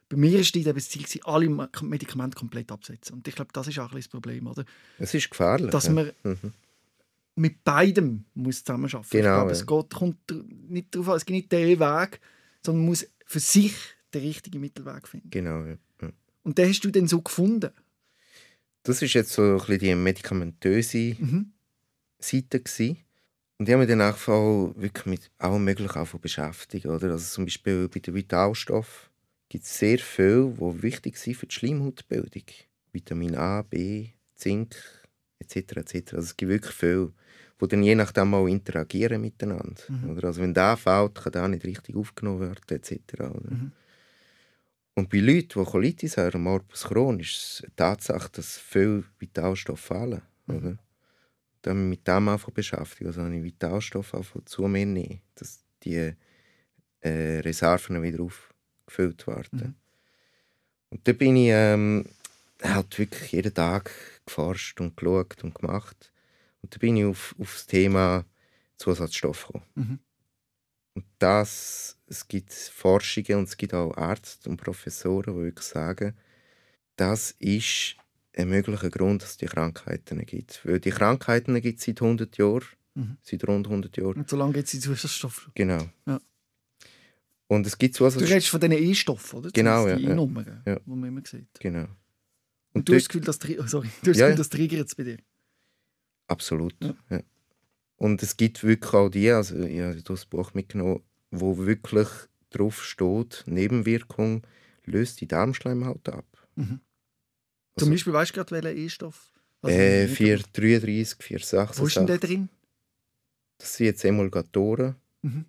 Bei 0.09 0.17
mir 0.17 0.39
ist 0.39 0.55
das 0.55 0.89
Ziel, 0.89 1.05
alle 1.25 1.49
Medikamente 1.83 2.37
komplett 2.37 2.71
absetzen. 2.71 3.17
Und 3.17 3.27
ich 3.27 3.35
glaube, 3.35 3.51
das 3.53 3.67
ist 3.67 3.79
auch 3.81 3.91
ein 3.91 3.97
das 3.97 4.09
Problem, 4.09 4.47
oder? 4.47 4.65
Es 4.99 5.15
ist 5.15 5.31
gefährlich. 5.31 5.71
Dass 5.71 5.89
man 5.89 6.13
mhm. 6.23 6.53
mit 7.37 7.65
beidem 7.65 8.25
muss 8.35 8.63
zusammenarbeiten 8.63 8.99
muss. 8.99 9.11
Genau, 9.11 9.29
ich 9.29 9.35
glaube, 9.35 9.53
es 9.53 9.67
geht, 9.67 9.99
kommt 9.99 10.71
nicht 10.71 10.95
darauf 10.95 11.09
an, 11.09 11.17
es 11.17 11.25
gibt 11.25 11.37
nicht 11.37 11.53
den 11.53 11.81
Weg, 11.81 12.21
sondern 12.65 12.83
man 12.83 12.91
muss 12.91 13.07
für 13.25 13.41
sich 13.41 13.75
den 14.15 14.23
richtigen 14.23 14.61
Mittelweg 14.61 15.09
finden. 15.09 15.31
Genau, 15.31 15.65
ja. 15.65 15.77
Und 16.43 16.59
den 16.59 16.69
hast 16.69 16.81
du 16.81 16.91
dann 16.91 17.07
so 17.07 17.21
gefunden? 17.21 17.71
Das 18.83 19.03
ist 19.03 19.13
jetzt 19.15 19.33
so 19.33 19.43
ein 19.43 19.57
bisschen 19.59 19.79
die 19.79 19.95
medikamentöse 19.95 21.17
mhm. 21.19 21.53
Seite 22.19 22.61
gewesen. 22.61 22.99
Und 23.59 23.69
ich 23.69 23.75
habe 23.75 23.85
mich 23.85 23.91
dann 23.91 24.01
auch 24.01 24.75
wirklich 24.77 25.07
mit 25.07 25.31
allem 25.37 25.65
Möglichen 25.65 26.21
beschäftigt. 26.21 26.87
Oder? 26.87 27.11
Also 27.11 27.27
zum 27.27 27.45
Beispiel 27.45 27.89
bei 27.89 28.01
den 28.01 28.15
Vitalstoffen 28.15 29.11
gibt 29.51 29.65
es 29.65 29.79
sehr 29.79 29.99
viel, 29.99 30.55
die 30.59 30.83
wichtig 30.83 31.19
sind 31.19 31.37
für 31.37 31.47
die 31.47 31.55
Schleimhautbildung. 31.55 32.45
Vitamin 32.93 33.37
A, 33.37 33.63
B, 33.63 34.09
Zink 34.35 34.77
etc. 35.41 35.77
etc. 35.77 36.15
Also 36.15 36.25
es 36.25 36.37
gibt 36.37 36.51
wirklich 36.51 36.75
viel, 36.75 37.13
die 37.61 37.69
dann 37.69 37.83
je 37.83 37.95
nachdem 37.95 38.33
auch 38.33 38.47
interagieren 38.47 39.21
miteinander. 39.21 39.83
Mhm. 39.89 40.11
Oder? 40.11 40.29
Also 40.29 40.41
wenn 40.41 40.55
der 40.55 40.77
fehlt, 40.77 41.15
kann 41.17 41.33
der 41.33 41.49
nicht 41.49 41.65
richtig 41.65 41.97
aufgenommen 41.97 42.41
werden 42.41 42.63
etc. 42.69 42.95
Mhm. 43.19 43.73
Und 45.01 45.09
bei 45.09 45.21
Leuten, 45.21 45.65
die 45.65 45.71
Colitis 45.71 46.19
haben, 46.19 46.43
Morbus 46.43 46.85
Crohn, 46.85 47.21
ist 47.21 47.31
es 47.31 47.63
eine 47.65 47.75
Tatsache, 47.75 48.29
dass 48.33 48.59
viele 48.59 49.03
Vitalstoffe 49.19 49.81
fehlen. 49.81 50.21
Mhm. 50.45 50.57
Oder? 50.57 50.79
Dann 51.63 51.89
mit 51.89 52.07
dem 52.07 52.29
einfach 52.29 52.51
beschäftigt. 52.51 53.07
Also 53.07 53.23
habe 53.23 53.35
ich 53.35 53.43
Vitalstoffe 53.43 54.15
zu 54.45 54.69
mir 54.69 54.85
nehmen, 54.85 55.23
dass 55.37 55.65
die 55.83 56.13
äh, 57.01 57.39
Reserven 57.39 58.03
wieder 58.03 58.23
aufgefüllt 58.23 59.27
werden. 59.27 59.59
Mhm. 59.59 59.75
Und 60.91 61.09
da 61.09 61.13
bin 61.15 61.37
ich 61.37 61.49
ähm, 61.49 62.05
halt 62.63 62.99
wirklich 62.99 63.33
jeden 63.33 63.55
Tag 63.55 63.91
geforscht 64.27 64.83
und 64.83 64.99
geschaut 64.99 65.43
und 65.43 65.55
gemacht. 65.55 66.13
Und 66.61 66.75
da 66.75 66.79
bin 66.79 66.99
ich 66.99 67.07
auf, 67.07 67.35
auf 67.41 67.55
das 67.55 67.67
Thema 67.67 68.27
Zusatzstoffe 68.77 69.47
gekommen. 69.47 69.67
Mhm. 69.77 69.99
Und 70.93 71.07
das 71.19 71.97
es 72.11 72.29
gibt 72.29 72.53
Forschungen 72.53 73.39
und 73.39 73.45
es 73.49 73.57
gibt 73.57 73.73
auch 73.73 73.97
Ärzte 73.97 74.51
und 74.51 74.57
Professoren, 74.57 75.35
die 75.35 75.43
wirklich 75.45 75.67
sagen, 75.67 76.15
das 76.97 77.31
ist 77.39 77.97
ein 78.37 78.49
möglicher 78.49 78.91
Grund, 78.91 79.23
dass 79.23 79.31
es 79.31 79.37
die 79.39 79.47
Krankheiten 79.47 80.25
gibt. 80.27 80.61
Weil 80.67 80.81
die 80.81 80.91
Krankheiten 80.91 81.61
gibt 81.61 81.79
es 81.79 81.85
seit 81.87 82.01
100 82.01 82.37
Jahren, 82.37 82.65
Mhm. 82.95 83.17
seit 83.23 83.47
rund 83.47 83.69
100 83.69 83.97
Jahren. 83.97 84.17
Und 84.19 84.29
so 84.29 84.37
lange 84.37 84.53
gibt 84.53 84.67
es 84.67 84.73
die 84.73 84.81
Zusatzstoffe. 84.81 85.51
Genau. 85.55 85.89
Ja. 86.07 86.21
Und 87.47 87.67
es 87.67 87.79
gibt 87.79 87.95
so 87.97 88.09
Du 88.11 88.19
redest 88.19 88.49
von 88.49 88.61
diesen 88.61 88.73
E-Stoffen, 88.77 89.39
oder? 89.41 89.51
Genau, 89.51 89.85
Das 89.85 89.91
sind 89.93 89.99
Die 89.99 90.03
ja, 90.05 90.09
ja. 90.09 90.15
E-Nummern, 90.15 90.63
Ja. 90.67 90.77
die 90.79 90.91
man 90.91 91.05
immer 91.09 91.23
sieht. 91.25 91.49
Genau. 91.59 91.87
Und 92.73 92.89
du 92.89 92.95
hast 92.95 93.03
das 93.05 93.09
Gefühl, 93.09 93.23
das, 93.25 93.39
tri- 93.41 93.59
oh, 93.61 93.67
sorry, 93.67 93.89
du 93.89 93.93
hast 93.93 94.07
das 94.09 94.17
Ja, 94.19 94.27
Gefühl, 94.27 94.31
ja. 94.31 94.37
das 94.37 94.49
triggert 94.49 94.87
es 94.89 94.95
bei 94.95 95.03
dir. 95.05 95.17
Absolut. 96.29 96.75
Ja. 96.83 96.95
Ja. 97.11 97.21
Und 97.97 98.23
es 98.23 98.37
gibt 98.37 98.63
wirklich 98.63 98.93
auch 98.95 99.09
die, 99.09 99.31
also 99.31 99.57
ich 99.61 99.81
habe 99.81 100.03
das 100.03 100.27
Buch 100.27 100.55
mitgenommen, 100.55 101.01
wo 101.31 101.57
wirklich 101.59 102.09
drauf 102.51 102.83
steht, 102.85 103.45
Nebenwirkung 103.47 104.43
löst 104.85 105.21
die 105.21 105.29
Darmschleimhaut 105.29 106.09
ab. 106.09 106.27
Mhm. 106.57 106.81
Also- 107.75 107.87
Zum 107.87 107.91
Beispiel, 107.91 108.13
weißt 108.13 108.31
du 108.31 108.35
gerade, 108.35 108.51
welcher 108.51 108.75
E-Stoff? 108.75 109.33
Also, 109.63 109.77
Äh, 109.79 110.05
nicht- 110.07 110.17
433, 110.17 111.23
486. 111.23 111.81
Wo 111.83 111.87
ist 111.87 111.97
denn 111.97 112.07
der 112.07 112.19
drin? 112.19 112.49
Das 113.59 113.75
sind 113.77 113.87
jetzt 113.87 114.05
Emulgatoren. 114.05 114.97
Mhm. 115.23 115.45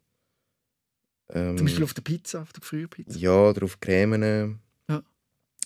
Ähm, 1.30 1.58
Zum 1.58 1.65
Beispiel 1.65 1.84
auf 1.86 1.94
der 1.94 2.02
Pizza, 2.02 2.41
auf 2.41 2.52
der 2.54 2.60
Gefrierpizza? 2.60 3.17
ja, 3.17 3.54
drauf 3.54 3.80
Cremen. 3.80 4.60
Ja. 4.89 5.02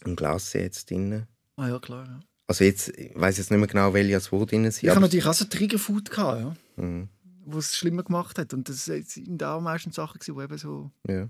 Ein 0.04 0.16
Glas 0.16 0.54
jetzt 0.54 0.90
drin. 0.92 1.26
Ah 1.56 1.70
ja, 1.70 1.80
klar. 1.80 2.06
Ja. 2.06 2.20
Also 2.48 2.64
jetzt, 2.64 2.90
ich 2.90 3.12
weiß 3.16 3.38
jetzt 3.40 3.50
nicht 3.50 3.58
mehr 3.60 3.68
genau, 3.68 3.92
welche 3.94 4.32
wo 4.32 4.46
drin 4.46 4.70
sind. 4.70 4.84
Ich 4.84 4.92
aber- 4.92 5.00
natürlich 5.02 5.26
auch 5.26 5.34
so 5.34 5.46
Triggerfood, 5.46 6.12
gehabt, 6.12 6.40
ja, 6.42 6.84
Mhm, 6.84 7.10
wo 7.46 7.60
es 7.60 7.76
schlimmer 7.76 8.04
gemacht 8.04 8.38
hat. 8.38 8.54
Und 8.54 8.68
das 8.70 8.86
sind 8.86 9.44
auch 9.44 9.62
meistens 9.62 9.96
Sachen, 9.96 10.20
die 10.26 10.32
eben 10.32 10.58
so... 10.58 10.92
ja. 11.08 11.30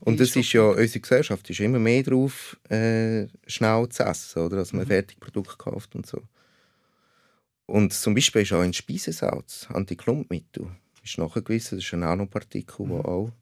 Und 0.00 0.20
das 0.20 0.34
ist 0.34 0.52
ja, 0.54 0.62
unsere 0.62 1.00
Gesellschaft 1.00 1.50
ist 1.50 1.60
immer 1.60 1.78
mehr 1.78 2.02
drauf, 2.02 2.56
äh, 2.70 3.26
schnell 3.46 3.86
zu 3.90 4.04
essen, 4.04 4.38
oder? 4.42 4.56
Dass 4.56 4.72
man 4.72 4.84
Mhm. 4.84 4.88
Fertigprodukte 4.88 5.56
kauft 5.58 5.94
und 5.94 6.06
so. 6.06 6.22
Und 7.66 7.92
zum 7.92 8.14
Beispiel 8.14 8.42
ist 8.42 8.52
auch 8.52 8.60
ein 8.60 8.72
Speisesalz, 8.72 9.66
Antiklumpmittel, 9.70 10.68
ist 11.02 11.18
nachgewiesen, 11.18 11.78
das 11.78 11.84
ist 11.84 11.92
ein 11.92 12.00
Nanopartikel, 12.00 12.86
Mhm. 12.86 12.96
das 12.96 13.04
auch 13.04 13.32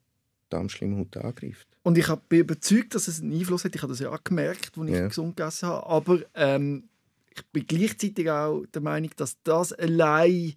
Darmschleimhaut 0.49 1.17
angreift. 1.19 1.69
Und 1.83 1.99
ich 1.99 2.07
bin 2.29 2.41
überzeugt, 2.41 2.95
dass 2.95 3.07
es 3.09 3.21
einen 3.21 3.33
Einfluss 3.39 3.65
hat. 3.65 3.75
Ich 3.75 3.83
habe 3.83 3.93
das 3.93 4.01
ja 4.01 4.11
auch 4.11 4.25
gemerkt, 4.25 4.73
als 4.79 4.89
ich 4.89 4.95
Ja. 4.97 5.09
gesund 5.09 5.37
gegessen 5.37 5.69
habe. 5.69 5.87
Aber 5.87 6.21
ähm, 6.35 6.85
ich 7.37 7.45
bin 7.53 7.67
gleichzeitig 7.67 8.31
auch 8.31 8.65
der 8.73 8.83
Meinung, 8.83 9.11
dass 9.17 9.37
das 9.43 9.73
allein 9.73 10.55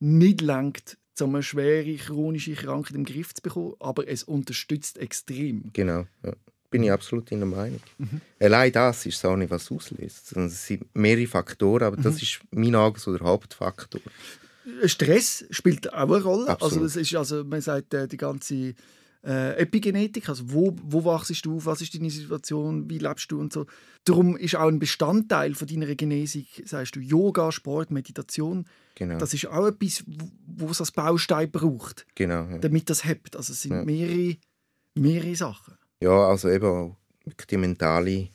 nicht 0.00 0.40
langt, 0.40 0.96
um 1.20 1.34
eine 1.34 1.42
schwere 1.42 1.94
chronische 1.96 2.54
Krankheit 2.54 2.94
im 2.94 3.04
Griff 3.04 3.34
zu 3.34 3.42
bekommen. 3.42 3.74
Aber 3.80 4.06
es 4.08 4.22
unterstützt 4.24 4.98
extrem. 4.98 5.70
Genau, 5.72 6.06
ja. 6.24 6.32
bin 6.70 6.82
ich 6.82 6.92
absolut 6.92 7.30
in 7.32 7.38
der 7.38 7.48
Meinung. 7.48 7.80
Mhm. 7.98 8.20
Allein 8.40 8.72
das 8.72 9.06
ist 9.06 9.24
auch 9.24 9.36
nicht, 9.36 9.50
was 9.50 9.70
auslöst. 9.70 10.36
Es 10.36 10.66
sind 10.66 10.94
mehrere 10.94 11.26
Faktoren, 11.26 11.84
aber 11.84 11.96
Mhm. 11.96 12.02
das 12.02 12.20
ist 12.22 12.40
mein 12.50 12.74
Augen 12.74 12.98
so 12.98 13.16
der 13.16 13.26
Hauptfaktor. 13.26 14.00
Stress 14.84 15.44
spielt 15.50 15.92
auch 15.92 16.08
eine 16.12 16.22
Rolle. 16.22 16.48
Absolut. 16.48 16.72
Also 16.82 16.84
das 16.84 16.96
ist 16.96 17.14
also, 17.14 17.44
man 17.44 17.60
sagt, 17.60 17.94
äh, 17.94 18.08
die 18.08 18.16
ganze 18.16 18.74
äh, 19.24 19.56
Epigenetik, 19.60 20.28
also 20.28 20.44
wo, 20.52 20.74
wo 20.82 21.04
wachst 21.04 21.44
du 21.44 21.56
auf, 21.56 21.66
was 21.66 21.80
ist 21.80 21.94
deine 21.94 22.10
Situation, 22.10 22.88
wie 22.90 22.98
lebst 22.98 23.30
du 23.32 23.40
und 23.40 23.52
so. 23.52 23.66
Darum 24.04 24.36
ist 24.36 24.54
auch 24.56 24.68
ein 24.68 24.78
Bestandteil 24.78 25.54
von 25.54 25.66
deiner 25.66 25.94
Genesung, 25.96 26.44
sagst 26.64 26.94
du, 26.96 27.00
Yoga, 27.00 27.50
Sport, 27.50 27.90
Meditation. 27.90 28.66
Genau, 28.94 29.18
Das 29.18 29.34
ist 29.34 29.46
auch 29.48 29.66
etwas, 29.66 30.04
wo- 30.46 30.70
es 30.70 30.80
als 30.80 30.92
Baustein 30.92 31.50
braucht, 31.50 32.06
genau 32.14 32.48
ja. 32.48 32.58
damit 32.58 32.88
das 32.88 33.04
hebt. 33.04 33.36
Also 33.36 33.52
es 33.52 33.62
sind 33.62 33.72
Ja. 33.72 33.84
mehrere, 33.84 34.36
mehrere 34.94 35.34
Sachen. 35.36 35.74
ja, 36.00 36.28
also 36.28 36.48
eben 36.48 36.66
auch 36.66 36.96
wirklich 37.24 37.46
die 37.48 37.56
mentale 37.56 38.28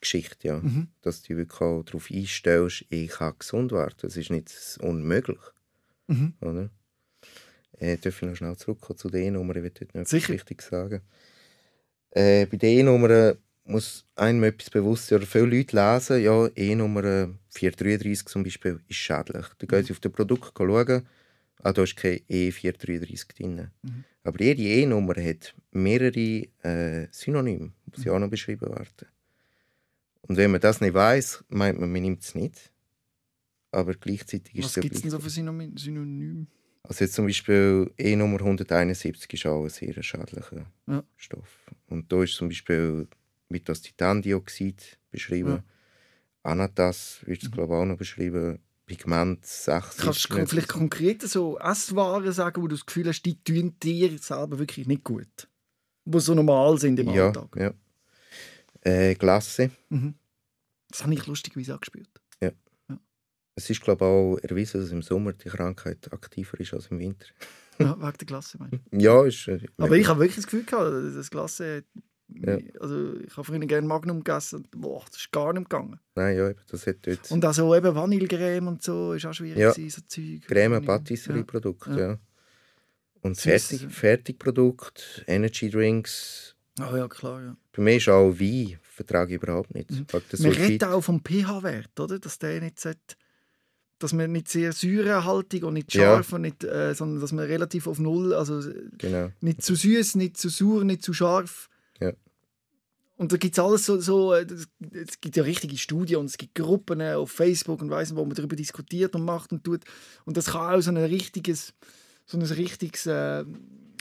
Geschichte, 0.00 0.48
ja. 0.48 0.58
Mhm. 0.60 0.88
dass 1.02 1.22
du 1.22 1.36
wirklich 1.36 1.60
auch 1.60 1.82
darauf 1.82 2.10
einstellst, 2.10 2.84
ich 2.90 3.08
kann 3.10 3.34
gesund 3.38 3.72
werden. 3.72 3.94
Das 4.00 4.16
ist 4.16 4.30
nicht 4.30 4.50
unmöglich. 4.80 5.40
Mhm. 6.06 6.34
Oder? 6.40 6.70
Äh, 7.80 7.96
darf 7.96 8.22
ich 8.22 8.28
noch 8.28 8.36
schnell 8.36 8.56
zurückkommen 8.56 8.98
zu 8.98 9.08
der 9.10 9.22
E-Nummer? 9.22 9.56
Ich 9.56 9.62
will 9.62 9.70
dort 9.70 9.94
noch 9.94 10.02
etwas. 10.02 10.28
Wichtiges 10.28 10.66
sagen. 10.66 11.00
Äh, 12.10 12.46
bei 12.46 12.56
den 12.56 12.78
E-Nummern 12.80 13.36
muss 13.64 14.04
einem 14.16 14.42
etwas 14.44 14.70
bewusst 14.70 15.06
sein. 15.06 15.18
Oder 15.18 15.26
viele 15.26 15.46
Leute 15.46 15.76
lesen, 15.76 16.22
ja, 16.22 16.46
E-Nummer 16.54 17.30
433 17.50 18.26
zum 18.26 18.42
Beispiel 18.42 18.80
ist 18.88 18.96
schädlich. 18.96 19.46
Dann 19.58 19.68
gehen 19.68 19.84
sie 19.84 19.92
auf 19.92 20.00
das 20.00 20.12
Produkt 20.12 20.52
schauen, 20.56 21.06
ah, 21.62 21.72
da 21.72 21.82
ist 21.82 21.96
kein 21.96 22.18
E433 22.28 23.34
drin. 23.36 23.70
Mhm. 23.82 24.04
Aber 24.24 24.42
jede 24.42 24.62
E-Nummer 24.62 25.14
hat 25.14 25.54
mehrere 25.72 26.46
äh, 26.62 27.06
Synonyme, 27.10 27.72
die 27.96 28.08
Mhm. 28.08 28.14
auch 28.14 28.18
noch 28.18 28.28
beschrieben 28.30 28.68
werden. 28.68 29.08
Und 30.22 30.36
wenn 30.36 30.50
man 30.50 30.60
das 30.60 30.80
nicht 30.80 30.94
weiß, 30.94 31.44
meint 31.48 31.80
man, 31.80 31.90
man 31.90 32.02
nimmt 32.02 32.22
es 32.22 32.34
nicht. 32.34 32.70
Aber 33.72 33.94
gleichzeitig 33.94 34.54
ist 34.56 34.64
Was 34.64 34.70
es 34.70 34.76
ja 34.76 34.82
gibt 34.82 34.96
es 34.96 35.02
denn 35.02 35.10
so 35.10 35.18
für 35.20 35.30
Synonym- 35.30 35.76
Synonyme? 35.78 36.46
Also 36.82 37.04
jetzt 37.04 37.14
zum 37.14 37.26
Beispiel 37.26 37.90
E-Nummer 37.98 38.38
171 38.40 39.32
ist 39.34 39.46
auch 39.46 39.62
ein 39.64 39.68
sehr 39.70 40.02
schädlicher 40.02 40.66
Ja. 40.86 41.02
Stoff. 41.16 41.66
Und 41.88 42.10
da 42.12 42.22
ist 42.22 42.34
zum 42.34 42.48
Beispiel 42.48 43.06
mit 43.48 43.68
das 43.68 43.82
Titandioxid 43.82 44.98
beschrieben. 45.10 45.50
Ja. 45.50 45.64
Anatas 46.42 47.20
wird 47.26 47.42
es 47.42 47.48
Mhm. 47.48 47.52
glaube 47.52 47.74
ich 47.74 47.80
auch 47.80 47.84
noch 47.86 47.96
beschrieben. 47.98 48.58
Pigment 48.86 49.46
6. 49.46 49.98
Kannst 49.98 50.30
du 50.30 50.46
vielleicht 50.46 50.68
konkret 50.68 51.22
so 51.22 51.58
Esswaren 51.58 52.32
sagen, 52.32 52.60
wo 52.60 52.66
du 52.66 52.74
das 52.74 52.86
Gefühl 52.86 53.06
hast, 53.06 53.22
die 53.22 53.40
tun 53.44 53.76
dir 53.80 54.18
selber 54.18 54.58
wirklich 54.58 54.88
nicht 54.88 55.04
gut? 55.04 55.48
Die 56.06 56.18
so 56.20 56.34
normal 56.34 56.76
sind 56.78 56.98
im 56.98 57.08
ja, 57.10 57.26
Alltag. 57.26 57.54
ja. 57.56 57.72
Äh, 58.80 59.14
Glasse. 59.14 59.70
Mhm. 59.90 60.14
Das 60.88 61.04
habe 61.04 61.14
ich 61.14 61.24
lustigerweise 61.26 61.76
auch 61.76 61.80
gespürt. 61.80 62.08
Es 63.54 63.68
ist 63.68 63.80
glaube 63.82 64.04
ich 64.04 64.08
auch 64.10 64.38
erwiesen, 64.50 64.80
dass 64.80 64.90
im 64.90 65.02
Sommer 65.02 65.32
die 65.32 65.48
Krankheit 65.48 66.12
aktiver 66.12 66.58
ist 66.60 66.72
als 66.74 66.86
im 66.88 66.98
Winter. 66.98 67.26
Ja, 67.78 67.96
wegen 67.98 68.18
der 68.18 68.26
Klasse, 68.26 68.58
meine 68.58 68.80
ich. 68.90 69.02
Ja, 69.02 69.24
ist. 69.24 69.48
äh, 69.48 69.58
Aber 69.78 69.96
ich 69.96 70.06
habe 70.08 70.20
wirklich 70.20 70.36
das 70.36 70.44
Gefühl 70.46 70.64
gehabt, 70.64 71.16
das 71.16 71.30
Klasse. 71.30 71.84
Ja. 72.32 72.58
Also 72.78 73.16
ich 73.16 73.36
habe 73.36 73.44
früher 73.44 73.58
gerne 73.60 73.86
Magnum 73.88 74.22
gegessen 74.22 74.56
und 74.56 74.70
boah, 74.80 75.04
das 75.10 75.16
ist 75.20 75.32
gar 75.32 75.52
nicht 75.52 75.68
gegangen. 75.68 75.98
Nein, 76.14 76.36
ja, 76.36 76.50
eben, 76.50 76.60
das 76.70 76.86
hat 76.86 76.98
dort 77.02 77.28
Und 77.30 77.44
auch 77.44 77.52
so 77.54 77.74
eben 77.74 77.92
Vanillecreme 77.94 78.68
und 78.68 78.82
so 78.82 79.14
ist 79.14 79.26
auch 79.26 79.32
schwierig 79.32 79.58
Ja. 79.58 79.72
gewesen, 79.72 79.90
so 79.90 80.06
Zeug. 80.06 80.42
Creme, 80.46 80.74
Ja. 80.74 80.80
Patisserie-Produkt, 80.80 81.88
Ja. 81.88 81.98
ja. 81.98 82.18
Und. 83.22 83.36
Fertig, 83.38 83.86
Fertigprodukt, 83.90 85.24
Energy 85.26 85.70
Drinks. 85.70 86.54
Ah 86.78 86.96
ja, 86.96 87.08
klar, 87.08 87.42
ja. 87.42 87.56
Bei 87.72 87.82
mir 87.82 87.96
ist 87.96 88.08
auch 88.08 88.30
Wein, 88.32 88.78
vertrage 88.82 89.34
ich 89.34 89.42
überhaupt 89.42 89.74
nicht. 89.74 89.90
Mhm. 89.90 90.06
Man 90.38 90.52
redet 90.52 90.84
auch 90.84 91.00
vom 91.00 91.20
pH-Wert, 91.22 91.98
oder? 91.98 92.18
Dass 92.18 92.38
der 92.38 92.60
nicht 92.60 92.78
sollte, 92.80 93.16
dass 94.02 94.12
man 94.12 94.32
nicht 94.32 94.48
sehr 94.48 94.72
säurehaltig 94.72 95.62
und 95.64 95.74
nicht 95.74 95.94
Ja. 95.94 96.16
scharf 96.16 96.32
und 96.32 96.42
nicht, 96.42 96.64
äh, 96.64 96.94
sondern 96.94 97.20
dass 97.20 97.32
man 97.32 97.44
relativ 97.44 97.86
auf 97.86 97.98
Null, 97.98 98.34
also 98.34 98.60
Genau. 98.98 99.30
nicht 99.40 99.62
zu 99.62 99.74
süß, 99.74 100.16
nicht 100.16 100.36
zu 100.36 100.48
sauer, 100.48 100.84
nicht 100.84 101.02
zu 101.02 101.12
scharf. 101.12 101.68
Ja. 102.00 102.12
Und 103.16 103.32
da 103.32 103.36
gibt 103.36 103.54
es 103.56 103.62
alles 103.62 103.84
so, 103.86 104.00
so 104.00 104.32
äh, 104.32 104.46
es 104.92 105.20
gibt 105.20 105.36
ja 105.36 105.42
richtige 105.42 105.76
Studien 105.76 106.18
und 106.20 106.26
es 106.26 106.38
gibt 106.38 106.54
Gruppen 106.54 107.00
äh, 107.00 107.12
auf 107.14 107.30
Facebook 107.30 107.80
und 107.82 107.90
weiss 107.90 108.10
nicht, 108.10 108.18
wo 108.18 108.24
man 108.24 108.34
darüber 108.34 108.56
diskutiert 108.56 109.14
und 109.14 109.24
macht 109.24 109.52
und 109.52 109.62
tut. 109.62 109.82
Und 110.24 110.36
das 110.36 110.46
kann 110.46 110.74
auch 110.74 110.80
so 110.80 110.90
ein 110.90 110.96
richtiges, 110.96 111.74
so 112.26 112.38
ein 112.38 112.42
richtiges 112.42 113.06
äh, 113.06 113.44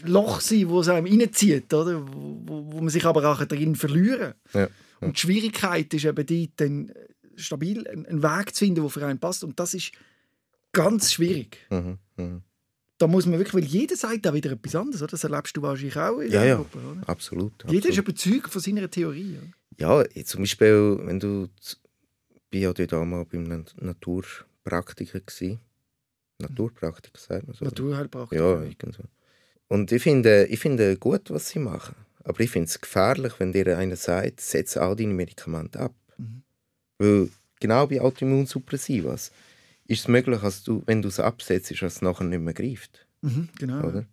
Loch 0.05 0.39
sein, 0.39 0.69
wo 0.69 0.79
es 0.79 0.87
einem 0.87 1.05
reinzieht, 1.07 1.73
oder? 1.73 2.01
Wo, 2.07 2.41
wo, 2.45 2.71
wo 2.71 2.77
man 2.79 2.89
sich 2.89 3.03
aber 3.05 3.29
auch 3.29 3.43
drin 3.43 3.75
verlieren. 3.75 4.33
Ja. 4.53 4.69
Und 5.01 5.17
die 5.17 5.19
Schwierigkeit 5.21 5.93
ist 5.93 6.05
eben 6.05 6.25
dort, 6.25 6.49
dann 6.55 6.91
stabil 7.41 7.87
einen 7.87 8.21
Weg 8.23 8.53
zu 8.55 8.65
finden, 8.65 8.81
der 8.81 8.89
für 8.89 9.05
einen 9.05 9.19
passt. 9.19 9.43
Und 9.43 9.59
das 9.59 9.73
ist 9.73 9.91
ganz 10.71 11.11
schwierig. 11.13 11.57
Mhm. 11.69 11.97
Mhm. 12.17 12.41
Da 12.97 13.07
muss 13.07 13.25
man 13.25 13.39
wirklich, 13.39 13.53
weil 13.63 13.69
jeder 13.69 13.95
sagt 13.95 14.25
da 14.25 14.33
wieder 14.33 14.51
etwas 14.51 14.75
anderes, 14.75 15.01
oder? 15.01 15.11
Das 15.11 15.23
erlebst 15.23 15.55
du 15.55 15.61
wahrscheinlich 15.61 15.95
auch 15.97 16.19
in 16.19 16.31
Ja, 16.31 16.39
der 16.41 16.47
ja. 16.49 16.59
Oder? 16.59 17.07
Absolut. 17.07 17.53
Jeder 17.69 17.89
ist 17.89 17.97
überzeugt 17.97 18.49
von 18.51 18.61
seiner 18.61 18.89
Theorie. 18.89 19.37
Oder? 19.77 20.03
Ja, 20.05 20.23
zum 20.25 20.41
Beispiel, 20.41 20.99
wenn 21.03 21.19
du. 21.19 21.47
Ich 22.51 22.61
war 22.63 22.73
ja 22.77 22.85
dort 22.87 23.29
beim 23.29 23.43
Nat- 23.43 23.75
Naturpraktiker. 23.79 25.21
Gewesen. 25.21 25.59
Naturpraktiker, 26.39 27.19
sagt 27.19 27.47
man 27.47 27.55
so. 27.55 27.65
Naturheilpraktiker. 27.65 28.41
Ja, 28.41 28.61
irgendwo. 28.63 29.03
Und 29.67 29.91
ich 29.91 30.01
finde, 30.01 30.45
ich 30.47 30.59
finde 30.59 30.97
gut, 30.97 31.29
was 31.29 31.49
sie 31.49 31.59
machen. 31.59 31.95
Aber 32.23 32.39
ich 32.41 32.49
finde 32.49 32.67
es 32.67 32.81
gefährlich, 32.81 33.33
wenn 33.39 33.53
dir 33.53 33.77
einer 33.77 33.95
sagt, 33.95 34.41
setz 34.41 34.75
all 34.77 34.95
deine 34.95 35.13
Medikamente 35.13 35.79
ab. 35.79 35.93
Weil 36.99 37.29
genau 37.59 37.87
bei 37.87 38.01
Autoimmunsuppressivas 38.01 39.31
ist 39.85 40.01
es 40.01 40.07
möglich, 40.07 40.39
dass 40.41 40.63
du, 40.63 40.83
wenn 40.85 41.01
du 41.01 41.07
es 41.07 41.19
absetzt, 41.19 41.71
dass 41.71 41.95
es 41.95 42.01
nachher 42.01 42.25
nicht 42.25 42.39
mehr 42.41 42.53
greift. 42.53 43.07
Mhm, 43.21 43.49
genau. 43.57 43.83
Oder? 43.87 44.05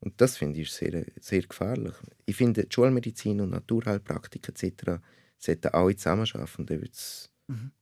Und 0.00 0.20
das 0.20 0.36
finde 0.36 0.60
ich 0.60 0.70
sehr, 0.72 1.06
sehr 1.20 1.42
gefährlich. 1.42 1.94
Ich 2.26 2.36
finde, 2.36 2.64
die 2.64 2.74
Schulmedizin 2.74 3.40
und 3.40 3.50
Naturheilpraktik 3.50 4.48
etc. 4.48 5.00
sollten 5.38 5.68
alle 5.68 5.94
zusammenarbeiten. 5.94 6.66
Dann 6.66 6.80
wird 6.82 6.94
es 6.94 7.28
Mhm. 7.48 7.72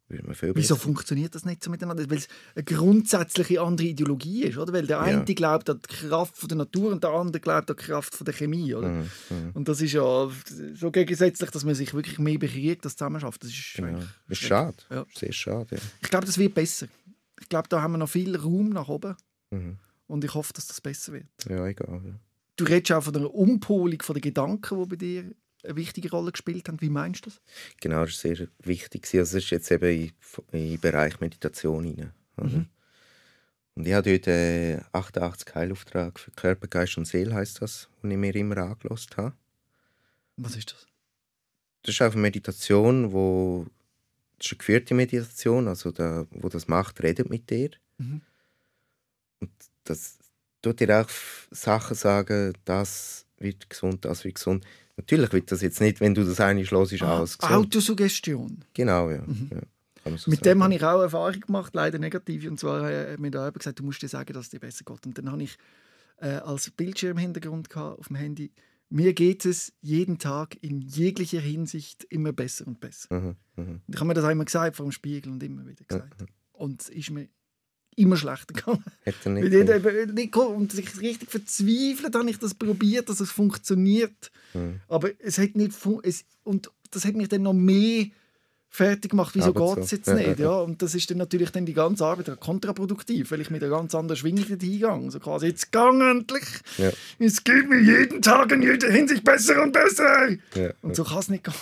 Wieso 0.55 0.77
funktioniert 0.77 1.35
das 1.35 1.44
nicht 1.44 1.62
so 1.62 1.70
miteinander? 1.70 2.09
Weil 2.11 2.18
es 2.18 2.29
eine 2.55 2.64
grundsätzliche 2.64 3.61
andere 3.62 3.87
Ideologie 3.87 4.44
ist, 4.44 4.59
oder? 4.59 4.73
Weil 4.73 4.87
der 4.87 5.01
eine 5.01 5.18
Ja. 5.27 5.35
glaubt 5.35 5.70
an 5.70 5.81
die 5.88 5.94
Kraft 6.09 6.37
von 6.37 6.49
der 6.49 6.59
Natur 6.59 6.92
und 6.92 7.05
der 7.05 7.11
andere 7.11 7.40
glaubt 7.40 7.70
an 7.70 7.77
die 7.77 7.83
Kraft 7.85 8.14
von 8.14 8.25
der 8.25 8.35
Chemie, 8.35 8.75
oder? 8.75 8.88
Mhm, 8.88 9.11
mhm. 9.31 9.51
Und 9.55 9.68
das 9.68 9.81
ist 9.81 9.92
ja 9.92 10.29
so 10.75 10.90
gegensätzlich, 10.90 11.51
dass 11.51 11.64
man 11.64 11.75
sich 11.75 11.94
wirklich 11.94 12.18
mehr 12.18 12.38
bekriegt, 12.38 12.85
als 12.85 12.96
zusammen 12.96 13.20
schafft. 13.20 13.42
Das 13.44 13.51
ist, 13.51 13.75
Genau. 13.77 14.01
Ist 14.29 14.40
schade. 14.42 14.77
Ja. 14.90 15.07
Sehr 15.14 15.33
schade. 15.33 15.77
Ja. 15.77 15.79
Ich 16.03 16.11
glaube, 16.11 16.27
das 16.27 16.38
wird 16.38 16.55
besser. 16.55 16.87
Ich 17.40 17.49
glaube, 17.49 17.68
da 17.68 17.81
haben 17.81 17.92
wir 17.92 17.99
noch 17.99 18.09
viel 18.11 18.37
Raum 18.37 18.70
nach 18.70 18.88
oben 18.88 19.14
Mhm. 19.51 19.79
und 20.09 20.25
ich 20.25 20.35
hoffe, 20.35 20.53
dass 20.53 20.66
das 20.66 20.81
besser 20.81 21.12
wird. 21.12 21.27
ja, 21.49 21.66
egal. 21.66 22.18
Du 22.57 22.64
redest 22.64 22.92
auch 22.92 23.03
von 23.05 23.16
einer 23.16 23.33
Umpolung 23.33 24.03
von 24.03 24.14
den 24.14 24.20
Gedanken, 24.20 24.79
die 24.83 24.88
bei 24.88 24.96
dir 24.96 25.25
eine 25.64 25.77
wichtige 25.77 26.11
Rolle 26.11 26.33
gespielt 26.33 26.68
haben. 26.68 26.81
Wie 26.81 26.90
meinst 26.90 27.27
du 27.27 27.31
das? 27.31 27.40
Genau, 27.81 28.01
das 28.01 28.11
ist 28.11 28.20
sehr 28.20 28.49
wichtig. 28.62 29.07
Also, 29.14 29.37
das 29.37 29.44
ist 29.44 29.51
jetzt 29.51 29.70
eben 29.70 30.12
den 30.53 30.81
Bereich 30.81 31.20
Meditation 31.20 32.12
oder? 32.37 32.49
Mhm. 32.49 32.66
Und 33.75 33.87
ich 33.87 33.94
habe 33.94 34.11
dort 34.11 34.27
äh, 34.27 34.81
88 34.92 35.55
Heilauftrag 35.55 36.18
für 36.18 36.31
Körper, 36.33 36.66
Geist 36.66 36.99
und 36.99 37.07
Seele, 37.07 37.35
heißt 37.35 37.62
das, 37.62 37.88
den 38.03 38.11
ich 38.11 38.16
mir 38.16 38.35
immer 38.35 38.59
angelost 38.59 39.16
habe. 39.16 39.35
Was 40.37 40.57
ist 40.57 40.73
das? 40.73 40.87
Das 41.83 41.94
ist 41.94 42.03
auch 42.03 42.12
eine 42.12 42.20
Meditation, 42.20 43.12
wo 43.12 43.66
das 44.38 44.46
ist 44.46 44.53
eine 44.53 44.59
geführte 44.59 44.94
Meditation, 44.94 45.68
also 45.68 45.92
der, 45.92 46.27
wo 46.31 46.49
das 46.49 46.66
macht, 46.66 47.03
redet 47.03 47.29
mit 47.29 47.49
dir. 47.51 47.70
Mhm. 47.99 48.23
Und 49.40 49.51
das 49.85 50.18
tut 50.62 50.81
dir 50.81 51.01
auch 51.01 51.09
Sachen 51.51 51.94
sagen, 51.94 52.55
das 52.64 53.27
wird 53.38 53.68
gesund, 53.68 54.05
das 54.05 54.25
wird 54.25 54.37
gesund. 54.37 54.64
Natürlich 55.00 55.32
wird 55.32 55.50
das 55.50 55.62
jetzt 55.62 55.80
nicht, 55.80 56.00
wenn 56.00 56.14
du 56.14 56.24
das 56.24 56.40
eine 56.40 56.64
schlägst, 56.66 57.02
Ah, 57.02 57.18
alles 57.18 57.38
gesund. 57.38 57.56
Autosuggestion. 57.56 58.64
Genau, 58.74 59.10
ja. 59.10 59.22
Mhm. 59.26 59.50
ja. 59.50 60.16
So 60.16 60.30
Mit 60.30 60.44
dem 60.44 60.62
habe 60.62 60.74
ich 60.74 60.82
auch 60.82 61.00
Erfahrung 61.00 61.40
gemacht, 61.40 61.74
leider 61.74 61.98
negative. 61.98 62.50
Und 62.50 62.58
zwar 62.58 62.90
äh, 62.90 63.12
hat 63.12 63.20
mir 63.20 63.30
da 63.30 63.40
jemand 63.40 63.58
gesagt, 63.58 63.78
du 63.78 63.84
musst 63.84 64.02
dir 64.02 64.08
sagen, 64.08 64.32
dass 64.32 64.46
es 64.46 64.50
dir 64.50 64.60
besser 64.60 64.84
geht. 64.84 65.06
Und 65.06 65.16
dann 65.16 65.30
habe 65.30 65.42
ich 65.42 65.56
äh, 66.18 66.28
als 66.28 66.70
Bildschirmhintergrund 66.70 67.74
auf 67.76 68.08
dem 68.08 68.16
Handy, 68.16 68.52
mir 68.88 69.14
geht 69.14 69.44
es 69.44 69.72
jeden 69.80 70.18
Tag 70.18 70.56
in 70.62 70.80
jeglicher 70.80 71.40
Hinsicht 71.40 72.04
immer 72.04 72.32
besser 72.32 72.66
und 72.66 72.80
besser. 72.80 73.14
Mhm, 73.14 73.36
mhm. 73.56 73.80
Und 73.86 73.94
ich 73.94 73.96
habe 73.96 74.06
mir 74.06 74.14
das 74.14 74.24
auch 74.24 74.30
immer 74.30 74.44
gesagt 74.44 74.76
vor 74.76 74.86
dem 74.86 74.92
Spiegel 74.92 75.32
und 75.32 75.42
immer 75.42 75.66
wieder 75.66 75.84
gesagt. 75.84 76.24
Und 76.52 76.82
es 76.82 76.88
ist 76.88 77.10
mir 77.10 77.28
immer 77.96 78.16
schlechter 78.16 78.55
gegangen. 78.55 78.85
Er 79.05 79.31
nicht 79.31 79.85
Weil 79.85 79.96
eben 79.96 80.14
nicht 80.14 80.37
und 80.37 80.72
sich 80.72 81.00
richtig 81.00 81.31
verzweifelt, 81.31 82.14
habe 82.14 82.31
ich 82.31 82.38
das 82.38 82.55
probiert, 82.55 83.09
dass 83.09 83.20
es 83.20 83.31
funktioniert. 83.31 84.31
Mhm. 84.55 84.81
Aber 84.88 85.11
es 85.18 85.38
hat 85.38 85.57
nicht 85.57 85.72
es 86.03 86.24
Und 86.44 86.70
das 86.90 87.05
hat 87.05 87.14
mich 87.14 87.29
dann 87.29 87.42
noch 87.42 87.53
mehr 87.53 88.07
fertig 88.72 89.11
gemacht. 89.11 89.35
Wieso 89.35 89.53
geht 89.53 89.85
es 89.85 89.90
jetzt 89.90 90.07
Ja, 90.07 90.14
nicht? 90.14 90.38
ja. 90.38 90.59
Und 90.61 90.81
das 90.81 90.94
ist 90.94 91.11
dann 91.11 91.18
natürlich 91.18 91.50
dann 91.50 91.66
die 91.66 91.74
ganze 91.74 92.05
Arbeit 92.07 92.38
kontraproduktiv, 92.40 93.31
weil 93.31 93.40
ich 93.40 93.50
mit 93.50 93.62
einer 93.62 93.76
ganz 93.76 93.94
anderen 93.94 94.16
Schwingung 94.16 94.44
hingehe. 94.44 95.11
So 95.11 95.18
quasi, 95.18 95.48
jetzt 95.48 95.72
gang 95.72 96.00
endlich! 96.00 96.44
Ja. 96.79 96.90
Es 97.18 97.42
geht 97.42 97.68
mir 97.68 97.81
jeden 97.81 98.22
Tag 98.22 98.53
in 98.53 98.62
jeder 98.62 98.90
Hinsicht 98.90 99.24
besser 99.24 99.62
und 99.62 99.72
besser! 99.72 100.31
Ja. 100.55 100.70
Und 100.83 100.94
so 100.94 101.05
kann 101.05 101.18
es 101.18 101.29
nicht 101.29 101.44
gehen. 101.44 101.55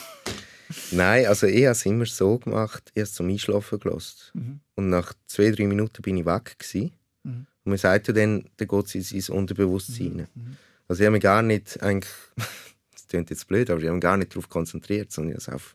Nein, 0.92 1.26
also 1.26 1.46
ich 1.46 1.64
habe 1.64 1.72
es 1.72 1.86
immer 1.86 2.06
so 2.06 2.38
gemacht, 2.38 2.84
ich 2.94 3.00
habe 3.00 3.02
es 3.02 3.14
zum 3.14 3.28
Einschlafen 3.28 3.78
gelassen. 3.78 4.16
Mhm. 4.34 4.60
Und 4.74 4.88
nach 4.90 5.12
zwei, 5.26 5.50
drei 5.50 5.66
Minuten 5.66 6.02
bin 6.02 6.16
ich 6.16 6.26
weg. 6.26 6.56
Gewesen. 6.58 6.92
Mhm. 7.24 7.46
Und 7.64 7.70
man 7.70 7.78
sagt 7.78 8.08
ja 8.08 8.14
dann, 8.14 8.48
dann 8.56 8.68
geht 8.68 8.86
es 8.94 9.12
in 9.12 9.20
sein 9.20 9.36
Unterbewusstsein. 9.36 10.06
rein. 10.20 10.28
Mhm. 10.34 10.56
Also 10.88 11.02
ich 11.02 11.06
habe 11.06 11.12
mich 11.12 11.22
gar 11.22 11.42
nicht, 11.42 11.82
eigentlich, 11.82 12.12
das 12.92 13.06
klingt 13.08 13.30
jetzt 13.30 13.46
blöd, 13.46 13.68
aber 13.70 13.80
ich 13.80 13.86
habe 13.86 13.94
mich 13.96 14.02
gar 14.02 14.16
nicht 14.16 14.32
darauf 14.32 14.48
konzentriert, 14.48 15.12
sondern 15.12 15.32
ich 15.32 15.34
habe 15.36 15.42
es 15.42 15.48
einfach 15.52 15.74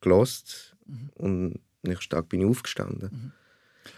gelost 0.00 0.72
Mhm. 0.88 1.10
und 1.14 1.60
nächsten 1.82 2.10
Tag 2.10 2.28
bin 2.28 2.40
ich 2.42 2.46
aufgestanden. 2.46 3.32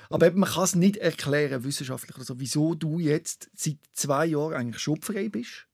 Aber 0.09 0.27
eben, 0.27 0.41
man 0.41 0.49
kann 0.49 0.65
es 0.65 0.75
nicht 0.75 0.97
erklären, 0.97 1.65
wissenschaftlich 1.65 2.17
oder 2.17 2.25
so, 2.25 2.41
wieso 2.41 2.75
du 2.75 2.99
jetzt 2.99 3.51
seit 3.55 3.77
zwei 3.93 4.25
Jahren 4.25 4.55
eigentlich 4.55 4.83
schubfrei 4.83 5.29
bist. 5.29 5.67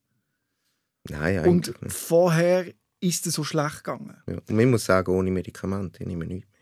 Nein, 1.08 1.38
Und 1.46 1.68
eigentlich 1.68 1.80
nicht. 1.82 1.94
vorher 1.96 2.66
ist 3.04 3.26
es 3.26 3.34
so 3.34 3.44
schlecht 3.44 3.84
gegangen. 3.84 4.16
Ja. 4.26 4.34
Und 4.36 4.50
man 4.50 4.70
muss 4.70 4.84
sagen, 4.84 5.10
ohne 5.12 5.30
Medikamente 5.30 6.02
ich 6.02 6.06
nehme 6.06 6.26
nichts 6.26 6.48
mehr. 6.50 6.60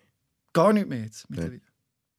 Gar 0.52 0.72
nicht 0.72 0.88
mehr 0.88 1.04
jetzt 1.04 1.28
mittlerweile. 1.30 1.60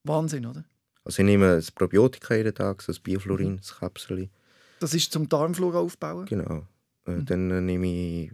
Wahnsinn, 0.03 0.45
oder? 0.45 0.65
Also 1.05 1.21
ich 1.21 1.25
nehme 1.25 1.55
ein 1.57 1.65
Probiotika 1.75 2.35
jeden 2.35 2.55
Tag, 2.55 2.81
so 2.81 2.91
ein 2.91 3.01
Biofluorin, 3.03 3.53
ein 3.55 3.61
Kapsel. 3.79 4.29
Das 4.79 4.93
ist 4.93 5.11
zum 5.11 5.27
Darmflora 5.29 5.79
aufbauen. 5.79 6.25
Genau. 6.25 6.67
Äh, 7.05 7.11
Mhm. 7.11 7.25
Dann 7.25 7.51
äh, 7.51 7.59
nehme 7.61 7.87
ich 7.87 8.31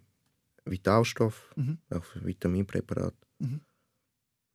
Vitalstoff, 0.65 1.52
Mhm. 1.56 1.80
auch 1.89 2.06
Vitaminpräparat. 2.23 3.15
Mhm. 3.39 3.62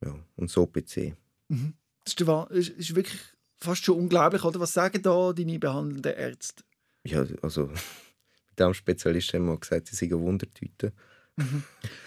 Ja, 0.03 0.15
und 0.37 0.49
so 0.49 0.65
PC. 0.65 1.15
Mhm. 1.49 1.73
Das 2.05 2.13
ist, 2.13 2.19
der 2.19 2.47
ist, 2.51 2.69
ist 2.69 2.95
wirklich 2.95 3.19
fast 3.57 3.83
schon 3.83 3.97
unglaublich, 3.97 4.43
oder? 4.43 4.59
Was 4.61 4.73
sagen 4.73 5.01
da 5.01 5.33
deine 5.33 5.59
behandelnden 5.59 6.13
Ärzte? 6.13 6.63
Ja, 7.03 7.25
also 7.41 7.65
mit 8.49 8.59
dem 8.59 8.73
Spezialist 8.73 9.33
haben 9.33 9.47
wir 9.47 9.57
gesagt, 9.59 9.87
sie 9.87 9.95
sind 9.95 10.13
eine 10.13 10.21
Wundertüte. 10.21 10.93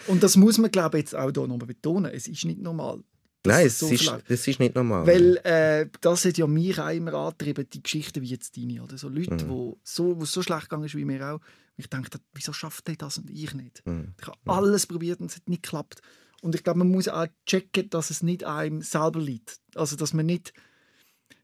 Und 0.07 0.23
das 0.23 0.37
muss 0.37 0.59
man, 0.59 0.71
glaube 0.71 0.99
ich, 0.99 1.03
jetzt 1.05 1.15
auch 1.15 1.31
hier 1.33 1.47
nochmal 1.47 1.67
betonen. 1.67 2.13
Es 2.13 2.27
ist 2.29 2.45
nicht 2.45 2.61
normal. 2.61 3.03
Nein, 3.47 3.67
es 3.67 3.79
so 3.79 3.89
ist, 3.89 4.07
das 4.29 4.47
ist 4.49 4.59
nicht 4.59 4.75
normal. 4.75 5.07
Weil 5.07 5.37
äh, 5.45 5.89
das 6.01 6.25
hat 6.25 6.37
ja 6.39 6.47
mich 6.47 6.79
auch 6.81 6.89
immer 6.91 7.15
angetrieben, 7.15 7.67
die 7.73 7.83
Geschichten 7.83 8.21
wie 8.23 8.27
jetzt 8.27 8.57
deine. 8.57 8.83
Oder? 8.83 8.99
So 8.99 9.09
Leute, 9.09 9.45
Mhm. 9.45 9.49
wo 9.49 9.79
so, 9.83 10.19
wo 10.19 10.25
es 10.25 10.33
so 10.33 10.43
schlecht 10.43 10.63
gegangen 10.65 10.85
ist 10.85 10.95
wie 10.97 11.05
mir 11.05 11.25
auch. 11.35 11.41
Ich 11.77 11.89
dachte, 11.89 12.19
wieso 12.35 12.53
schafft 12.53 12.89
der 12.89 12.97
das 12.97 13.19
und 13.19 13.31
ich 13.31 13.55
nicht? 13.55 13.83
Mhm. 13.87 14.15
Ich 14.21 14.27
habe 14.27 14.39
alles 14.47 14.87
probiert 14.87 15.21
und 15.21 15.31
es 15.31 15.37
hat 15.37 15.49
nicht 15.49 15.63
geklappt. 15.63 16.01
Und 16.43 16.55
ich 16.55 16.65
glaube, 16.65 16.81
man 16.81 16.89
muss 16.89 17.09
auch 17.09 17.27
checken, 17.47 17.91
dass 17.91 18.11
es 18.11 18.23
nicht 18.23 18.45
einem 18.45 18.83
selber 18.83 19.21
liegt. 19.21 19.61
Also, 19.75 19.97
dass 19.97 20.13
man 20.15 20.27
nicht, 20.27 20.53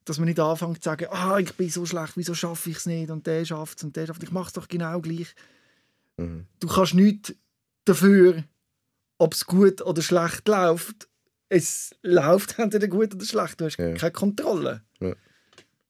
dass 0.05 0.19
man 0.19 0.27
nicht 0.29 0.41
anfängt 0.41 0.83
zu 0.83 0.89
sagen, 0.91 1.07
ah, 1.11 1.39
ich 1.39 1.55
bin 1.55 1.71
so 1.71 1.87
schlecht, 1.87 2.17
wieso 2.17 2.35
schaffe 2.35 2.71
ich 2.71 2.79
es 2.79 2.87
nicht? 2.87 3.11
Und 3.11 3.27
der 3.27 3.45
schafft 3.45 3.79
es 3.79 3.85
und 3.85 3.95
der 3.97 4.07
schafft 4.07 4.23
es. 4.23 4.29
Ich 4.29 4.33
mache 4.33 4.49
es 4.49 4.53
doch 4.53 4.69
genau 4.69 5.01
gleich. 5.01 5.35
Mhm. 6.17 6.47
Du 6.61 6.67
kannst 6.69 6.95
nichts 6.95 7.35
dafür, 7.85 8.45
ob 9.19 9.35
es 9.35 9.47
gut 9.47 9.83
oder 9.83 10.03
schlecht 10.03 10.47
läuft. 10.49 11.09
Es 11.49 11.95
läuft 12.03 12.59
entweder 12.59 12.89
gut 12.89 13.15
oder 13.15 13.25
schlecht. 13.25 13.61
Du 13.61 13.67
hast 13.67 13.79
Ja. 13.79 13.93
keine 13.95 14.13
Kontrolle. 14.13 14.83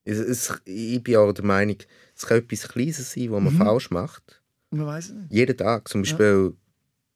Es, 0.07 0.19
es, 0.19 0.61
ich 0.67 1.03
bin 1.03 1.17
auch 1.17 1.33
der 1.33 1.45
Meinung, 1.47 1.79
es 2.15 2.27
kann 2.27 2.37
etwas 2.39 2.69
Kleines 2.69 3.11
sein, 3.13 3.33
was 3.33 3.41
man 3.43 3.55
Mhm. 3.55 3.59
falsch 3.59 3.91
macht. 3.91 4.43
Man 4.71 4.87
weiß 4.87 5.07
es 5.07 5.13
nicht. 5.15 5.33
Jeden 5.33 5.57
Tag. 5.57 5.89
Zum 5.89 6.03
Beispiel, 6.03 6.55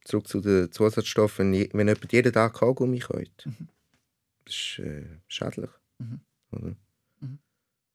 zurück 0.05 0.27
zu 0.27 0.41
den 0.41 0.71
Zusatzstoffen, 0.71 1.51
wenn 1.53 1.87
jemand 1.87 2.11
jeden 2.11 2.33
Tag 2.33 2.53
Kaugummi 2.53 2.97
kauft, 2.99 3.47
das 4.45 4.55
ist 4.55 4.79
äh, 4.79 5.05
schädlich. 5.27 5.69
Mhm. 5.99 6.19
Oder? 6.51 6.75
Mhm. 7.19 7.37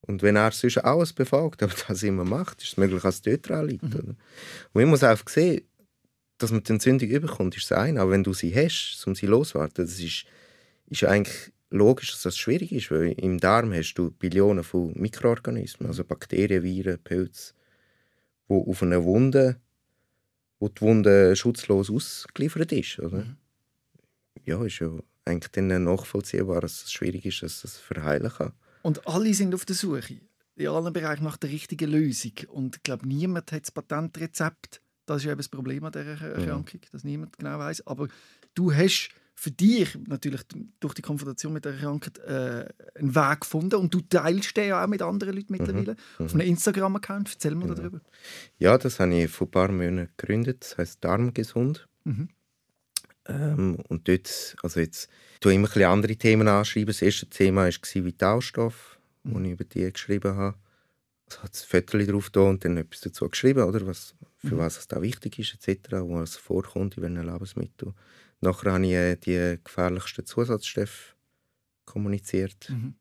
Und 0.02 0.22
wenn 0.22 0.36
er 0.36 0.52
sonst 0.52 0.78
alles 0.78 1.12
befolgt, 1.12 1.64
aber 1.64 1.72
das 1.88 2.02
immer 2.04 2.24
macht, 2.24 2.62
ist 2.62 2.68
es 2.68 2.76
möglich, 2.76 3.02
dass 3.02 3.16
es 3.16 3.22
dort 3.22 3.48
dran 3.48 3.66
liegt. 3.66 3.82
Mhm. 3.82 4.16
Und 4.74 4.80
ich 4.82 4.86
muss 4.86 5.02
einfach 5.02 5.28
sehen, 5.28 5.62
dass 6.38 6.50
man 6.50 6.62
die 6.62 6.72
Entzündung 6.72 7.08
überkommt, 7.08 7.56
ist 7.56 7.70
das 7.70 7.78
eine. 7.78 8.00
Aber 8.00 8.10
wenn 8.10 8.24
du 8.24 8.32
sie 8.32 8.54
hast, 8.54 9.02
um 9.06 9.14
sie 9.14 9.26
loszuwerden, 9.26 9.86
das 9.86 10.00
ist, 10.00 10.24
ist 10.86 11.04
eigentlich 11.04 11.52
logisch, 11.70 12.12
dass 12.12 12.22
das 12.22 12.36
schwierig 12.36 12.72
ist, 12.72 12.90
weil 12.90 13.12
im 13.12 13.38
Darm 13.38 13.72
hast 13.72 13.94
du 13.94 14.10
Billionen 14.10 14.64
von 14.64 14.92
Mikroorganismen, 14.94 15.88
also 15.88 16.04
Bakterien, 16.04 16.62
Viren, 16.62 16.98
Pilze, 17.02 17.54
die 18.48 18.54
auf 18.54 18.82
einer 18.82 19.04
Wunde, 19.04 19.60
wo 20.58 20.68
die 20.68 20.80
Wunde 20.80 21.36
schutzlos 21.36 21.90
ausgeliefert 21.90 22.72
ist. 22.72 22.98
Oder? 23.00 23.36
Ja, 24.44 24.64
ist 24.64 24.78
ja 24.78 24.90
eigentlich 25.24 25.50
dann 25.52 25.84
nachvollziehbar, 25.84 26.60
dass 26.60 26.84
es 26.84 26.92
schwierig 26.92 27.24
ist, 27.26 27.42
dass 27.42 27.62
das 27.62 27.76
verheilen 27.76 28.30
kann. 28.30 28.52
Und 28.82 29.06
alle 29.06 29.32
sind 29.32 29.54
auf 29.54 29.64
der 29.64 29.76
Suche, 29.76 30.20
in 30.56 30.68
allen 30.68 30.92
Bereichen 30.92 31.24
nach 31.24 31.38
der 31.38 31.50
richtigen 31.50 31.90
Lösung. 31.90 32.32
Und 32.48 32.76
ich 32.76 32.82
glaube, 32.82 33.08
niemand 33.08 33.50
hat 33.50 33.62
das 33.62 33.72
Patentrezept. 33.72 34.80
Das 35.06 35.18
ist 35.18 35.24
ja 35.24 35.32
eben 35.32 35.38
das 35.38 35.48
Problem 35.48 35.84
an 35.84 35.92
dieser 35.92 36.20
Erkrankung, 36.20 36.80
dass 36.92 37.04
niemand 37.04 37.36
genau 37.38 37.58
weiß. 37.58 37.86
Aber 37.86 38.08
du 38.54 38.72
hast 38.72 39.10
für 39.34 39.50
dich 39.50 39.98
natürlich 40.06 40.42
durch 40.80 40.94
die 40.94 41.02
Konfrontation 41.02 41.52
mit 41.52 41.64
der 41.64 41.76
Krankheit 41.76 42.18
äh, 42.18 42.66
einen 42.98 43.14
Weg 43.14 43.40
gefunden 43.40 43.76
und 43.76 43.92
du 43.92 44.00
teilst 44.00 44.56
den 44.56 44.68
ja 44.68 44.82
auch 44.82 44.86
mit 44.86 45.02
anderen 45.02 45.34
Leuten 45.34 45.52
mittlerweile. 45.52 45.96
Auf 46.18 46.34
einem 46.34 46.46
Instagram-Account. 46.46 47.32
Erzähl 47.32 47.54
mal 47.54 47.74
darüber. 47.74 48.00
Ja, 48.58 48.78
das 48.78 49.00
habe 49.00 49.14
ich 49.14 49.30
vor 49.30 49.48
ein 49.48 49.50
paar 49.50 49.72
Monaten 49.72 50.10
gegründet. 50.16 50.62
Das 50.62 50.78
heisst 50.78 51.04
Darmgesund. 51.04 51.88
Mhm. 52.04 52.28
Ähm, 53.26 53.76
und 53.88 54.08
dort, 54.08 54.56
also 54.62 54.80
jetzt, 54.80 55.10
ich 55.42 55.46
immer 55.46 55.74
ein 55.76 55.82
andere 55.82 56.16
Themen 56.16 56.46
anschreiben. 56.46 56.86
Das 56.86 57.02
erste 57.02 57.26
Thema 57.26 57.64
war 57.64 58.04
Vitalstoff, 58.04 58.98
wo 59.24 59.40
ich 59.40 59.50
über 59.50 59.64
die 59.64 59.92
geschrieben 59.92 60.36
habe. 60.36 60.56
Hat 61.42 61.54
ein 61.54 61.66
Foto 61.82 61.98
drauf 61.98 62.30
da 62.30 62.40
und 62.40 62.64
dann 62.64 62.76
etwas 62.76 63.00
dazu 63.00 63.28
geschrieben, 63.28 63.64
oder? 63.64 63.86
Was, 63.86 64.14
für 64.36 64.58
was 64.58 64.78
es 64.78 64.88
da 64.88 65.00
wichtig 65.02 65.38
ist, 65.38 65.54
etc., 65.54 65.92
wo 66.00 66.20
es 66.20 66.36
vorkommt 66.36 66.96
in 66.96 67.02
welchen 67.02 67.26
Lebensmitteln. 67.26 67.94
Nachher 68.40 68.72
habe 68.72 68.84
ich 68.84 68.92
äh, 68.92 69.16
die 69.16 69.58
gefährlichsten 69.62 70.26
Zusatzstoffe 70.26 71.16
kommuniziert. 71.84 72.68
Mhm. 72.68 72.94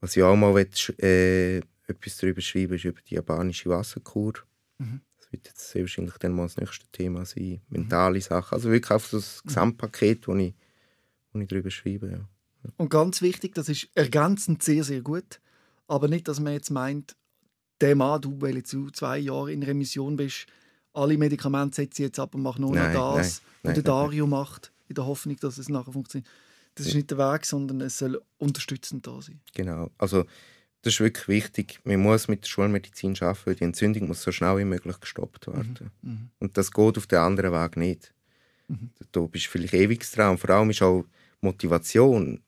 Was 0.00 0.16
ich 0.16 0.22
auch 0.22 0.36
mal 0.36 0.54
will, 0.54 0.68
äh, 1.02 1.58
etwas 1.86 2.16
darüber 2.16 2.40
schreiben 2.40 2.74
ist 2.74 2.84
über 2.84 3.00
die 3.02 3.14
japanische 3.14 3.68
Wasserkur. 3.68 4.34
Mhm. 4.78 5.00
Das 5.18 5.32
wird 5.32 5.46
jetzt 5.46 5.70
sehr 5.70 5.82
wahrscheinlich 5.82 6.16
dann 6.18 6.32
mal 6.32 6.44
das 6.44 6.56
nächste 6.56 6.86
Thema 6.92 7.24
sein. 7.24 7.60
Mentale 7.68 8.20
Sachen. 8.20 8.54
Also 8.54 8.70
wirklich 8.70 8.90
auf 8.90 9.06
so 9.06 9.18
das 9.18 9.42
Gesamtpaket, 9.42 10.28
wo 10.28 10.36
ich, 10.36 10.54
wo 11.32 11.40
ich 11.40 11.48
darüber 11.48 11.70
schreibe. 11.70 12.10
Ja. 12.10 12.28
Und 12.76 12.90
ganz 12.90 13.22
wichtig, 13.22 13.54
das 13.54 13.68
ist 13.68 13.88
ergänzend 13.94 14.62
sehr, 14.62 14.84
sehr 14.84 15.00
gut. 15.00 15.40
Aber 15.88 16.08
nicht, 16.08 16.28
dass 16.28 16.40
man 16.40 16.52
jetzt 16.52 16.70
meint, 16.70 17.16
der 17.80 17.96
Mann, 17.96 18.20
du, 18.20 18.40
weil 18.40 18.62
du 18.62 18.90
zwei 18.90 19.18
Jahre 19.18 19.52
in 19.52 19.62
Remission 19.62 20.16
bist, 20.16 20.46
alle 20.92 21.18
Medikamente 21.18 21.76
setze 21.76 22.02
ich 22.02 22.06
jetzt 22.06 22.18
ab 22.18 22.34
und 22.34 22.42
mache 22.42 22.60
nur 22.60 22.74
noch 22.74 22.92
das, 22.92 23.42
nein, 23.62 23.62
was 23.62 23.74
der 23.74 23.82
Dario 23.82 24.26
macht, 24.26 24.72
in 24.88 24.94
der 24.94 25.06
Hoffnung, 25.06 25.36
dass 25.36 25.58
es 25.58 25.68
nachher 25.68 25.92
funktioniert. 25.92 26.28
Das 26.74 26.86
ist 26.86 26.94
nicht 26.94 27.10
der 27.10 27.18
Weg, 27.18 27.44
sondern 27.44 27.80
es 27.80 27.98
soll 27.98 28.20
unterstützend 28.38 29.06
da 29.06 29.20
sein. 29.20 29.40
Genau. 29.54 29.90
Also, 29.98 30.24
das 30.82 30.94
ist 30.94 31.00
wirklich 31.00 31.26
wichtig. 31.28 31.80
Man 31.84 32.00
muss 32.00 32.28
mit 32.28 32.44
der 32.44 32.48
Schulmedizin 32.48 33.16
arbeiten, 33.20 33.40
weil 33.46 33.54
die 33.56 33.64
Entzündung 33.64 34.08
muss 34.08 34.22
so 34.22 34.30
schnell 34.30 34.58
wie 34.58 34.64
möglich 34.64 35.00
gestoppt 35.00 35.46
werden. 35.48 35.90
Mhm. 36.02 36.30
Und 36.38 36.56
das 36.56 36.70
geht 36.70 36.98
auf 36.98 37.06
den 37.06 37.18
anderen 37.18 37.52
Weg 37.52 37.76
nicht. 37.76 38.14
Mhm. 38.68 38.90
Da 39.10 39.20
bist 39.20 39.46
du 39.46 39.50
vielleicht 39.50 39.74
ewig 39.74 40.08
dran. 40.10 40.38
Vor 40.38 40.50
allem 40.50 40.70
ist 40.70 40.82
auch 40.82 41.04
Motivation. 41.40 42.40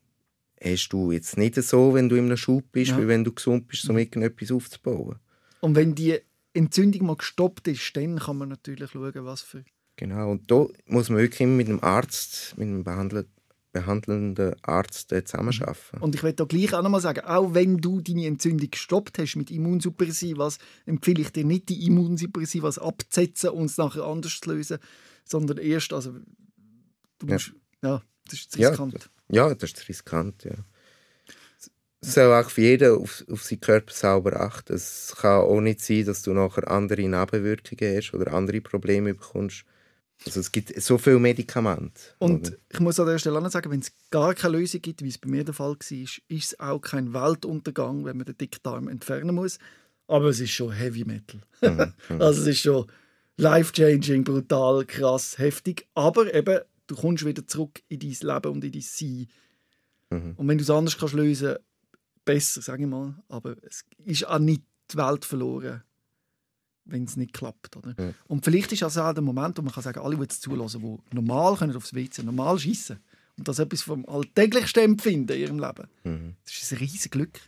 Hast 0.62 0.88
du 0.88 1.12
jetzt 1.12 1.36
nicht 1.36 1.54
so, 1.56 1.94
wenn 1.94 2.08
du 2.08 2.16
in 2.16 2.26
einem 2.26 2.36
Schub 2.36 2.64
bist, 2.72 2.90
Ja. 2.90 2.98
wie 3.00 3.06
wenn 3.08 3.24
du 3.24 3.32
gesund 3.32 3.68
bist, 3.68 3.88
um 3.88 3.96
irgendetwas 3.98 4.50
aufzubauen. 4.50 5.16
Und 5.60 5.74
wenn 5.76 5.94
die 5.94 6.18
Entzündung 6.52 7.06
mal 7.06 7.16
gestoppt 7.16 7.68
ist, 7.68 7.96
dann 7.96 8.18
kann 8.18 8.38
man 8.38 8.48
natürlich 8.48 8.90
schauen, 8.90 9.12
was 9.24 9.42
für... 9.42 9.64
Genau. 9.96 10.30
Und 10.32 10.50
da 10.50 10.66
muss 10.86 11.08
man 11.10 11.18
wirklich 11.18 11.40
immer 11.40 11.56
mit 11.56 11.68
dem 11.68 11.82
Arzt, 11.82 12.54
mit 12.56 12.68
dem 12.68 12.84
behandel 12.84 13.26
behandelnden 13.70 14.54
Arzt 14.62 15.12
äh, 15.12 15.22
zusammenarbeiten. 15.24 15.98
Und 16.00 16.14
ich 16.14 16.22
will 16.22 16.32
da 16.32 16.44
gleich 16.44 16.72
auch 16.74 16.82
nochmal 16.82 17.02
sagen, 17.02 17.20
auch 17.26 17.52
wenn 17.52 17.76
du 17.76 18.00
deine 18.00 18.26
Entzündung 18.26 18.70
gestoppt 18.70 19.18
hast 19.18 19.36
mit 19.36 19.50
Immunsuppressivas, 19.50 20.58
empfehle 20.86 21.20
ich 21.20 21.30
dir 21.32 21.44
nicht, 21.44 21.68
die 21.68 21.86
Immunsuppressivas 21.86 22.78
abzusetzen 22.78 23.50
und 23.50 23.66
es 23.66 23.76
nachher 23.76 24.04
anders 24.04 24.40
zu 24.40 24.50
lösen, 24.50 24.78
sondern 25.24 25.58
erst, 25.58 25.92
also 25.92 26.12
du 27.18 27.26
Ja. 27.26 27.34
musst, 27.34 27.52
ja, 27.82 28.02
das 28.30 28.40
ist 28.40 28.52
zu 28.52 28.60
Ja, 28.60 28.70
riskant. 28.70 29.10
Ja, 29.30 29.54
das 29.54 29.72
ist 29.72 29.88
riskant, 29.88 30.44
ja. 30.44 30.54
Es 32.00 32.14
soll 32.14 32.32
auch 32.32 32.48
für 32.48 32.60
jeden 32.60 32.96
auf, 32.96 33.24
auf 33.30 33.42
seinen 33.42 33.60
Körper 33.60 33.92
sauber 33.92 34.40
achten. 34.40 34.72
Es 34.74 35.14
kann 35.18 35.40
auch 35.40 35.60
nicht 35.60 35.80
sein, 35.80 36.04
dass 36.04 36.22
du 36.22 36.32
nachher 36.32 36.70
andere 36.70 37.02
Nebenwirkungen 37.02 37.96
hast 37.96 38.14
oder 38.14 38.32
andere 38.32 38.60
Probleme 38.60 39.14
bekommst. 39.14 39.64
Also 40.26 40.40
es 40.40 40.50
gibt 40.50 40.80
so 40.80 40.98
viele 40.98 41.18
Medikamente. 41.18 42.00
Und 42.18 42.48
oder? 42.48 42.56
ich 42.72 42.80
muss 42.80 42.98
an 42.98 43.06
der 43.06 43.18
Stelle 43.18 43.38
auch 43.38 43.50
sagen, 43.50 43.70
wenn 43.70 43.80
es 43.80 43.92
gar 44.10 44.34
keine 44.34 44.58
Lösung 44.58 44.82
gibt, 44.82 45.02
wie 45.02 45.08
es 45.08 45.18
bei 45.18 45.28
mir 45.28 45.44
der 45.44 45.54
Fall 45.54 45.70
war, 45.72 45.98
ist 45.98 46.22
es 46.28 46.60
auch 46.60 46.80
kein 46.80 47.12
Weltuntergang, 47.12 48.04
wenn 48.04 48.16
man 48.16 48.26
den 48.26 48.36
Dickdarm 48.36 48.88
entfernen 48.88 49.34
muss. 49.34 49.58
Aber 50.08 50.28
es 50.28 50.40
ist 50.40 50.50
schon 50.50 50.72
Heavy 50.72 51.04
Metal. 51.04 51.40
Mhm, 51.62 51.92
mhm. 52.08 52.20
Also 52.20 52.42
es 52.42 52.48
ist 52.48 52.60
schon 52.60 52.86
life-changing, 53.36 54.24
brutal, 54.24 54.84
krass, 54.84 55.38
heftig. 55.38 55.86
Aber 55.94 56.32
eben, 56.34 56.60
du 56.88 56.96
kommst 56.96 57.24
wieder 57.24 57.46
zurück 57.46 57.80
in 57.88 58.00
dein 58.00 58.10
Leben 58.10 58.52
und 58.52 58.64
in 58.64 58.72
dein 58.72 58.82
Sein. 58.82 59.28
Mhm. 60.10 60.34
Und 60.36 60.48
wenn 60.48 60.58
du 60.58 60.64
es 60.64 60.70
anders 60.70 60.98
kannst 60.98 61.14
lösen 61.14 61.56
besser, 62.24 62.60
sage 62.60 62.82
ich 62.82 62.88
mal. 62.88 63.14
Aber 63.28 63.56
es 63.62 63.84
ist 64.04 64.26
auch 64.26 64.40
nicht 64.40 64.62
die 64.90 64.96
Welt 64.96 65.24
verloren, 65.24 65.84
wenn 66.84 67.04
es 67.04 67.16
nicht 67.16 67.32
klappt. 67.32 67.76
Oder? 67.76 67.94
Ja. 67.96 68.12
Und 68.26 68.44
vielleicht 68.44 68.72
ist 68.72 68.82
das 68.82 68.98
auch 68.98 69.12
der 69.12 69.22
Moment, 69.22 69.56
wo 69.58 69.62
man 69.62 69.72
kann 69.72 69.84
sagen 69.84 70.00
alle, 70.00 70.16
die 70.16 70.22
jetzt 70.22 70.42
zulassen, 70.42 70.82
die 70.82 71.14
normal 71.14 71.56
können 71.56 71.76
aufs 71.76 71.94
WC, 71.94 72.22
normal 72.24 72.58
schiessen 72.58 72.98
und 73.36 73.46
das 73.46 73.60
etwas 73.60 73.82
vom 73.82 74.04
Alltäglichsten 74.08 74.82
empfinden 74.82 75.32
in 75.32 75.40
ihrem 75.40 75.58
Leben. 75.60 75.88
Mhm. 76.02 76.34
Das 76.44 76.54
ist 76.54 76.72
ein 76.72 76.78
riesiges 76.78 77.10
Glück. 77.10 77.38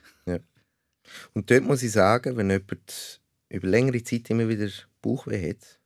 Und 1.34 1.51
dort 1.51 1.64
muss 1.64 1.82
ich 1.82 1.93
sagen, 1.93 2.36
wenn 2.36 2.51
jemand 2.51 3.20
über 3.49 3.66
längere 3.66 4.03
Zeit 4.03 4.30
immer 4.30 4.49
wieder 4.49 4.68
Bauchweh 5.03 5.51
hat, 5.51 5.80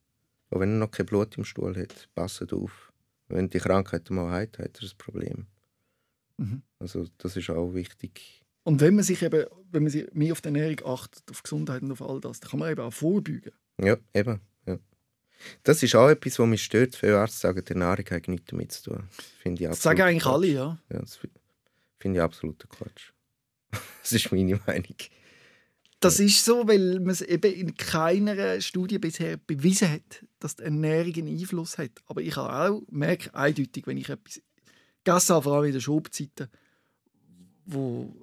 auch 0.50 0.60
wenn 0.60 0.74
er 0.74 0.78
noch 0.78 0.90
kein 0.90 1.06
Blut 1.06 1.36
im 1.36 1.44
Stuhl 1.44 1.76
hat, 1.76 2.08
passt 2.14 2.52
auf. 2.52 2.83
Wenn 3.28 3.48
die 3.50 3.58
Krankheit 3.58 4.08
mal 4.10 4.30
hat, 4.30 4.58
hat 4.58 4.78
er 4.80 4.82
ein 4.88 4.98
Problem. 4.98 5.46
Mhm. 6.36 6.62
Also 6.78 7.06
das 7.18 7.36
ist 7.36 7.50
auch 7.50 7.72
wichtig. 7.74 8.42
Und 8.64 8.80
wenn 8.80 8.94
man 8.94 9.04
sich 9.04 9.22
eben, 9.22 9.44
wenn 9.70 9.82
man 9.82 9.92
sich 9.92 10.12
mehr 10.14 10.32
auf 10.32 10.40
die 10.40 10.46
Ernährung 10.48 10.80
achtet, 10.86 11.22
auf 11.30 11.42
Gesundheit 11.42 11.82
und 11.82 11.92
auf 11.92 12.02
all 12.02 12.20
das, 12.20 12.40
dann 12.40 12.50
kann 12.50 12.60
man 12.60 12.70
eben 12.72 12.80
auch 12.80 12.92
vorbeugen. 12.92 13.52
Ja, 13.80 13.96
eben. 14.14 14.40
Ja. 14.66 14.78
Das 15.62 15.82
ist 15.82 15.94
auch 15.94 16.08
etwas, 16.08 16.38
was 16.38 16.46
mich 16.46 16.62
stört. 16.64 16.96
Viele 16.96 17.12
Ärzte 17.12 17.38
sagen, 17.40 17.64
die 17.64 17.72
Ernährung 17.72 18.04
hat 18.10 18.28
nichts 18.28 18.46
damit 18.50 18.72
zu 18.72 18.90
tun. 18.90 19.04
Finde 19.42 19.62
ich 19.64 19.68
Das 19.68 19.82
sagen 19.82 20.00
eigentlich 20.02 20.22
Quatsch. 20.22 20.32
alle, 20.32 20.46
ja. 20.46 20.78
Ja, 20.90 20.98
das 21.00 21.16
fi- 21.16 21.30
finde 21.98 22.18
ich 22.18 22.22
absoluter 22.22 22.66
Quatsch. 22.68 23.12
das 24.02 24.12
ist 24.12 24.32
meine 24.32 24.60
Meinung. 24.66 24.96
Das 26.04 26.20
ist 26.20 26.44
so, 26.44 26.68
weil 26.68 27.00
man 27.00 27.10
es 27.10 27.22
eben 27.22 27.52
in 27.52 27.74
keiner 27.76 28.60
Studie 28.60 28.98
bisher 28.98 29.36
bewiesen 29.38 29.90
hat, 29.90 30.24
dass 30.38 30.56
die 30.56 30.64
Ernährung 30.64 31.14
einen 31.14 31.38
Einfluss 31.38 31.78
hat. 31.78 31.92
Aber 32.06 32.20
ich 32.20 32.36
habe 32.36 32.52
auch 32.52 32.82
merke 32.90 33.34
eindeutig, 33.34 33.86
wenn 33.86 33.96
ich 33.96 34.08
etwas 34.08 34.40
gegessen 35.02 35.34
habe, 35.34 35.42
vor 35.42 35.54
allem 35.56 35.66
in 35.66 35.72
den 35.72 35.80
Schulzeiten, 35.80 36.48
wo 37.66 38.14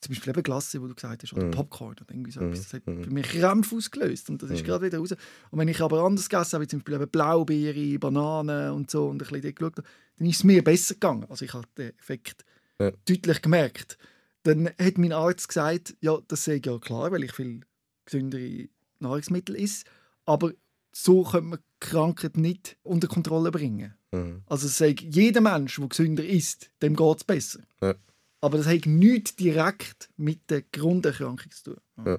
zum 0.00 0.14
Beispiel 0.14 0.30
eben 0.30 0.42
Glasse, 0.42 0.80
wo 0.80 0.86
du 0.86 0.94
gesagt 0.94 1.22
hast, 1.22 1.32
oder 1.34 1.44
Mhm. 1.44 1.50
Popcorn 1.50 1.90
oder 2.00 2.06
irgendwie 2.10 2.30
so 2.30 2.40
Mhm, 2.40 2.48
etwas, 2.52 2.62
das 2.64 2.72
hat 2.72 2.86
mhm. 2.86 3.02
bei 3.02 3.10
mir 3.10 3.22
Krämpfe 3.22 3.76
ausgelöst 3.76 4.30
und 4.30 4.42
das 4.42 4.50
ist 4.50 4.62
Mhm. 4.62 4.66
gerade 4.66 4.86
wieder 4.86 4.98
raus. 4.98 5.12
Und 5.50 5.58
wenn 5.58 5.68
ich 5.68 5.80
aber 5.82 6.02
anders 6.02 6.28
gegessen 6.28 6.54
habe, 6.54 6.64
wie 6.64 6.68
zum 6.68 6.78
Beispiel 6.80 6.94
eben 6.94 7.10
Blaubeere, 7.10 7.98
Bananen 7.98 8.70
und 8.72 8.90
so 8.90 9.08
und 9.08 9.22
ein 9.22 9.28
bisschen 9.28 9.54
geschaut 9.54 9.76
habe, 9.76 9.88
dann 10.16 10.26
ist 10.26 10.36
es 10.36 10.44
mir 10.44 10.64
besser 10.64 10.94
gegangen. 10.94 11.26
Also 11.28 11.44
ich 11.44 11.52
habe 11.52 11.66
den 11.76 11.90
Effekt 11.98 12.46
Ja. 12.80 12.90
deutlich 13.06 13.42
gemerkt. 13.42 13.98
Dann 14.42 14.70
hat 14.80 14.98
mein 14.98 15.12
Arzt 15.12 15.48
gesagt, 15.48 15.96
ja, 16.00 16.18
das 16.28 16.44
sei 16.44 16.60
ja 16.64 16.78
klar, 16.78 17.12
weil 17.12 17.24
ich 17.24 17.32
viel 17.32 17.60
gesündere 18.04 18.68
Nahrungsmittel 18.98 19.56
esse, 19.56 19.84
aber 20.24 20.52
so 20.92 21.24
könnte 21.24 21.48
man 21.48 21.58
Krankheit 21.78 22.36
nicht 22.36 22.76
unter 22.82 23.08
Kontrolle 23.08 23.50
bringen. 23.50 23.94
Mhm. 24.12 24.42
Also 24.46 24.66
es 24.66 24.78
sagt, 24.78 25.00
jeder 25.00 25.40
Mensch, 25.40 25.76
der 25.76 25.88
gesünder 25.88 26.24
isst, 26.24 26.70
dem 26.82 26.96
geht 26.96 27.16
es 27.18 27.24
besser. 27.24 27.60
Ja. 27.80 27.94
Aber 28.40 28.58
das 28.58 28.66
hat 28.66 28.86
nichts 28.86 29.36
direkt 29.36 30.10
mit 30.16 30.50
der 30.50 30.62
Grunderkrankung 30.62 31.50
zu 31.50 31.74
tun. 31.74 31.80
Ja. 32.04 32.18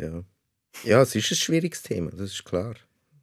Ja. 0.00 0.24
ja, 0.84 1.02
es 1.02 1.14
ist 1.14 1.30
ein 1.30 1.36
schwieriges 1.36 1.82
Thema, 1.82 2.10
das 2.10 2.32
ist 2.32 2.44
klar. 2.44 2.74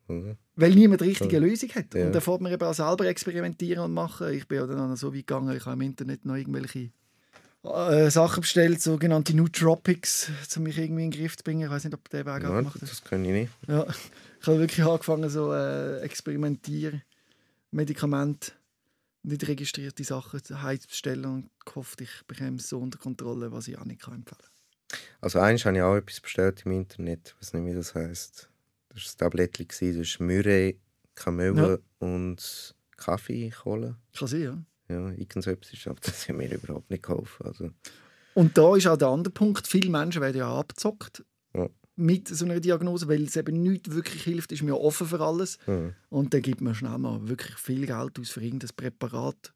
Oder? 0.08 0.38
Weil 0.56 0.74
niemand 0.74 1.02
die 1.02 1.06
richtige 1.10 1.36
Ja. 1.36 1.40
Lösung 1.40 1.70
hat. 1.76 1.94
Ja. 1.94 2.08
Und 2.08 2.14
dann 2.14 2.22
fährt 2.22 2.42
man 2.42 2.52
eben 2.54 2.64
auch 2.64 2.74
selber 2.74 3.06
experimentieren 3.06 3.84
und 3.84 3.94
machen. 3.94 4.32
Ich 4.34 4.48
bin 4.48 4.60
ja 4.60 4.68
dann 4.68 4.92
auch 4.92 4.96
so 4.96 5.14
weit 5.14 5.28
gegangen, 5.28 5.56
ich 5.56 5.66
habe 5.66 5.76
im 5.76 5.82
Internet 5.82 6.26
noch 6.26 6.36
irgendwelche 6.36 6.92
äh, 7.64 8.10
Sachen 8.10 8.42
bestellt, 8.42 8.82
sogenannte 8.82 9.36
Nootropics, 9.36 10.32
um 10.56 10.64
mich 10.64 10.78
irgendwie 10.78 11.04
in 11.06 11.12
den 11.12 11.20
Griff 11.20 11.38
zu 11.38 11.44
bringen. 11.44 11.62
Ich 11.64 11.70
weiß 11.70 11.84
nicht, 11.84 11.94
ob 11.94 12.08
der 12.10 12.26
Weg 12.26 12.44
auch 12.46 12.50
Ja, 12.50 12.58
gemacht 12.60 12.76
hat. 12.82 12.90
das 12.90 13.04
kann 13.04 13.24
ich 13.26 13.32
nicht. 13.32 13.52
Ja, 13.68 13.86
ich 14.42 14.48
habe 14.48 14.60
wirklich 14.60 14.86
angefangen, 14.86 15.30
so 15.30 15.54
äh, 15.54 16.00
experimentieren, 16.02 17.02
Medikamente, 17.72 18.54
nicht 19.24 19.48
registrierte 19.48 20.04
Sachen 20.04 20.40
heimzustellen 20.62 21.26
und 21.26 21.50
gehofft, 21.66 22.02
ich 22.02 22.10
bekomme 22.28 22.58
es 22.58 22.70
so 22.70 22.80
unter 22.80 22.98
Kontrolle, 22.98 23.52
was 23.52 23.68
ich 23.68 23.78
auch 23.78 23.86
nicht 23.86 24.02
kann 24.02 24.16
empfehlen 24.16 24.42
Also 25.22 25.40
eins 25.40 25.66
habe 25.66 25.76
ich 25.78 25.84
auch 25.84 25.96
etwas 25.96 26.22
bestellt 26.22 26.64
im 26.66 26.72
Internet, 26.72 27.36
weiß 27.40 27.54
nicht, 27.54 27.66
wie 27.66 27.76
das 27.76 27.94
heisst. 27.96 28.50
Das 28.90 29.04
war 29.04 29.12
ein 29.12 29.18
Tablettchen, 29.32 29.68
das 29.68 30.08
ist 30.08 30.20
Myrrhe, 30.20 30.76
Kamille 31.16 31.82
und 32.00 32.76
Kaffeekohle. 32.96 33.98
Kann 34.18 34.28
sein, 34.28 34.42
ja. 34.42 34.58
Ja, 34.90 35.10
irgend 35.12 35.44
so 35.44 35.52
etwas 35.52 35.88
aber 35.88 36.00
das 36.02 36.28
hat 36.28 36.36
mir 36.36 36.52
überhaupt 36.54 36.90
nicht 36.90 37.04
geholfen. 37.04 37.46
Also, 37.46 37.70
Und 38.34 38.58
da 38.58 38.76
ist 38.76 38.88
auch 38.88 38.98
der 38.98 39.10
andere 39.10 39.32
Punkt, 39.34 39.68
viele 39.68 39.90
Menschen 39.90 40.22
werden 40.22 40.38
ja 40.38 40.52
abgezockt 40.52 41.24
Ja. 41.56 41.70
mit 41.96 42.28
so 42.28 42.46
einer 42.46 42.60
Diagnose, 42.60 43.08
weil 43.08 43.24
es 43.24 43.36
eben 43.36 43.62
nicht 43.62 43.94
wirklich 43.94 44.24
hilft, 44.24 44.52
ist 44.52 44.62
ja 44.62 44.74
offen 44.74 45.06
für 45.08 45.20
alles. 45.22 45.58
hm. 45.66 45.94
Und 46.10 46.34
dann 46.34 46.42
gibt 46.42 46.62
man 46.62 46.74
schnell 46.74 46.98
mal 46.98 47.28
wirklich 47.28 47.56
viel 47.58 47.86
Geld 47.86 48.20
aus 48.20 48.30
für 48.30 48.42
irgendein 48.42 48.70
Präparat, 48.76 49.54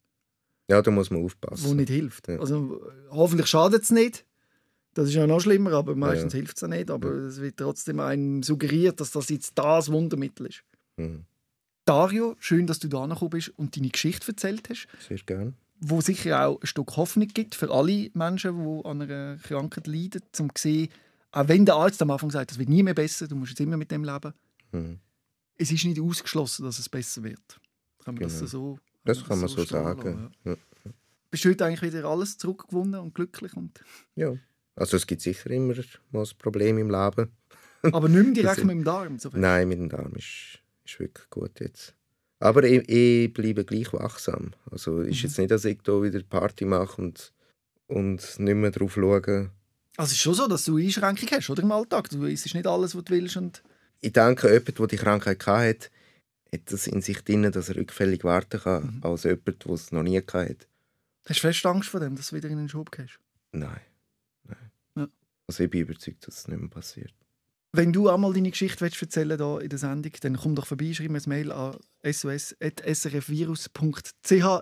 Ja, 0.70 0.82
da 0.82 0.92
muss 0.92 1.10
man 1.10 1.24
aufpassen. 1.24 1.76
nicht 1.78 1.90
hilft. 1.90 2.28
Ja. 2.28 2.40
Also 2.40 2.80
hoffentlich 3.10 3.48
schadet 3.48 3.84
es 3.84 3.92
nicht. 3.92 4.26
Das 4.94 5.08
ist 5.10 5.16
ja 5.16 5.26
noch 5.26 5.40
schlimmer, 5.40 5.72
aber 5.74 5.96
meistens 5.96 6.34
Ja. 6.34 6.38
hilft 6.38 6.58
es 6.58 6.62
ja 6.62 6.68
nicht. 6.68 6.92
Aber 6.92 7.10
es 7.12 7.42
wird 7.42 7.58
trotzdem 7.58 8.00
einem 8.00 8.44
suggeriert, 8.44 9.00
dass 9.00 9.10
das 9.10 9.30
jetzt 9.30 9.54
das 9.58 9.92
Wundermittel 9.92 10.46
ist. 10.46 10.64
Hm. 10.98 11.26
Dario, 11.86 12.36
schön, 12.40 12.66
dass 12.68 12.80
du 12.80 12.88
da 12.88 13.06
gekommen 13.06 13.30
bist 13.32 13.50
und 13.58 13.76
deine 13.76 13.90
Geschichte 13.90 14.28
erzählt 14.30 14.70
hast, 14.70 14.88
Sehr 15.08 15.18
gern. 15.18 15.56
wo 15.80 16.00
sicher 16.02 16.48
auch 16.48 16.62
ein 16.62 16.68
Stück 16.68 16.96
Hoffnung 16.96 17.28
gibt 17.28 17.56
für 17.56 17.70
alle 17.72 18.10
Menschen, 18.14 18.64
die 18.64 18.86
an 18.86 19.02
einer 19.02 19.38
Krankheit 19.38 19.88
leiden, 19.88 20.22
um 20.40 20.54
zu 20.56 20.62
sehen, 20.62 20.90
auch 21.32 21.48
wenn 21.48 21.66
der 21.66 21.76
Arzt 21.76 22.02
am 22.02 22.12
Anfang 22.12 22.32
sagt, 22.32 22.52
das 22.52 22.60
wird 22.60 22.70
nie 22.70 22.84
mehr 22.84 22.94
besser, 22.94 23.28
du 23.28 23.36
musst 23.36 23.52
jetzt 23.52 23.60
immer 23.60 23.78
mit 23.78 23.92
dem 23.92 24.04
leben, 24.04 24.34
Hm. 24.72 25.00
es 25.58 25.72
ist 25.72 25.84
nicht 25.86 26.00
ausgeschlossen, 26.00 26.64
dass 26.66 26.80
es 26.80 26.88
besser 26.90 27.24
wird. 27.24 27.60
Kann 28.04 28.16
man 28.16 28.24
das 28.24 28.36
Genau. 28.38 28.48
so 28.48 28.80
Das 29.04 29.24
kann 29.24 29.40
man 29.40 29.50
so 29.50 29.64
stehen 29.66 29.84
sagen. 29.84 30.32
ja. 30.46 30.52
Ja. 30.52 30.58
Bist 31.30 31.46
du 31.46 31.50
heute 31.50 31.66
eigentlich 31.66 31.82
wieder 31.94 32.06
alles 32.06 32.38
zurückgewonnen 32.38 33.00
und 33.00 33.14
glücklich? 33.16 33.54
Und, 33.56 33.84
ja. 34.16 34.34
Also 34.76 34.98
es 34.98 35.06
gibt 35.06 35.22
sicher 35.22 35.50
immer 35.52 35.74
mal 36.12 36.24
ein 36.24 36.30
Problem 36.38 36.78
im 36.78 36.90
Leben. 36.90 37.32
aber 37.84 38.08
nicht 38.10 38.24
mehr 38.24 38.34
direkt 38.34 38.58
Das- 38.60 38.64
mit 38.64 38.76
dem 38.76 38.84
Darm? 38.84 39.20
So 39.20 39.30
Nein, 39.34 39.68
mit 39.68 39.78
dem 39.80 39.90
Darm 39.90 40.14
ist, 40.16 40.60
ist 40.86 41.00
wirklich 41.00 41.30
gut 41.30 41.60
jetzt. 41.60 41.94
Aber 42.40 42.64
ich, 42.64 42.88
ich 42.90 43.34
bleibe 43.34 43.64
gleich 43.64 43.94
wachsam. 43.94 44.54
Also 44.70 45.02
ist 45.02 45.18
Mhm. 45.18 45.24
jetzt 45.30 45.38
nicht, 45.40 45.52
dass 45.52 45.66
ich 45.66 45.80
da 45.84 46.02
wieder 46.02 46.22
Party 46.24 46.66
mache 46.66 47.02
und, 47.02 47.32
und 47.88 48.40
nicht 48.40 48.56
mehr 48.56 48.72
drauf 48.72 48.94
schaue. 48.96 49.50
Also 49.96 50.10
es 50.10 50.12
ist 50.14 50.20
schon 50.22 50.34
so, 50.34 50.48
dass 50.48 50.66
du 50.66 50.78
Einschränkungen 50.78 51.32
hast, 51.36 51.50
oder 51.50 51.64
im 51.64 51.72
Alltag? 51.72 52.10
Du 52.10 52.26
isst 52.26 52.54
nicht 52.54 52.68
alles, 52.68 52.96
was 52.96 53.04
du 53.06 53.14
willst. 53.14 53.38
Und 53.38 53.64
Ich 54.02 54.12
denke, 54.14 54.48
jemand, 54.52 54.78
der 54.80 54.88
die 54.88 54.96
Krankheit 54.98 55.46
hatte, 55.46 55.90
hat 56.52 56.62
das 56.72 56.88
in 56.88 57.02
sich 57.02 57.22
drin, 57.24 57.50
dass 57.52 57.70
er 57.70 57.76
rückfällig 57.78 58.24
warten 58.24 58.60
kann, 58.60 58.96
Mhm. 58.98 59.04
als 59.04 59.24
jemand, 59.24 59.48
der 59.66 59.72
es 59.72 59.92
noch 59.92 60.04
nie 60.04 60.18
hatte. 60.20 60.58
Hast 61.26 61.38
du 61.38 61.48
fest 61.48 61.66
Angst 61.66 61.90
vor 61.90 62.00
dem, 62.02 62.16
dass 62.18 62.30
du 62.32 62.36
wieder 62.36 62.50
in 62.50 62.58
den 62.58 62.68
Schub 62.70 62.92
gehst? 62.92 63.20
Nein. 63.54 63.80
Nein. 64.44 64.72
Ja. 64.98 65.08
Also 65.48 65.64
ich 65.64 65.70
bin 65.70 65.82
überzeugt, 65.82 66.28
dass 66.28 66.40
es 66.40 66.48
nicht 66.50 66.60
mehr 66.60 66.70
passiert. 66.70 67.14
Wenn 67.76 67.92
du 67.92 68.08
einmal 68.08 68.32
deine 68.34 68.52
Geschichte 68.52 68.82
willst 68.82 69.02
erzählen 69.02 69.36
hier 69.36 69.60
in 69.60 69.70
der 69.70 69.80
Sendung, 69.80 70.12
dann 70.22 70.38
komm 70.38 70.54
doch 70.54 70.68
vorbei, 70.68 70.94
schreib 70.94 71.10
mir 71.10 71.18
ein 71.18 71.24
Mail 71.26 71.52
an 71.52 71.76
sos.srfvirus.ch, 72.06 72.70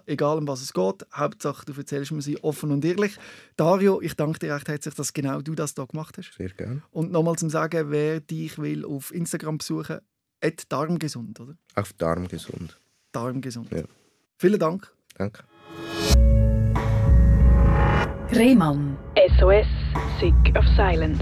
egal 0.06 0.38
um 0.38 0.48
was 0.48 0.62
es 0.62 0.72
geht. 0.72 1.06
Hauptsache, 1.14 1.66
du 1.66 1.74
erzählst 1.74 2.14
mir 2.14 2.22
sie 2.22 2.42
offen 2.42 2.72
und 2.72 2.86
ehrlich. 2.86 3.18
Dario, 3.58 4.00
ich 4.00 4.14
danke 4.14 4.40
dir 4.40 4.56
recht 4.56 4.70
herzlich, 4.70 4.94
dass 4.94 5.12
genau 5.12 5.42
du 5.42 5.56
das 5.56 5.74
hier 5.76 5.86
gemacht 5.88 6.18
hast. 6.18 6.32
Sehr 6.38 6.52
gerne. 6.52 6.84
Und 6.92 7.12
nochmal 7.12 7.36
zum 7.36 7.50
Sagen, 7.50 7.92
wer 7.92 8.22
dich 8.22 8.58
will 8.58 8.86
auf 8.86 9.14
Instagram 9.14 9.58
besuchen, 9.58 10.00
at 10.40 10.72
darmgesund, 10.72 11.38
oder? 11.42 11.58
Auf 11.76 11.92
Darm 11.92 12.30
gesund. 12.30 12.80
Darmgesund. 13.12 13.72
Ja. 13.72 13.84
Vielen 14.38 14.58
Dank. 14.58 14.90
Danke. 15.18 15.44
Rehmann. 18.32 18.98
SOS, 19.38 19.68
Sick 20.22 20.34
of 20.58 20.64
Silence. 20.78 21.22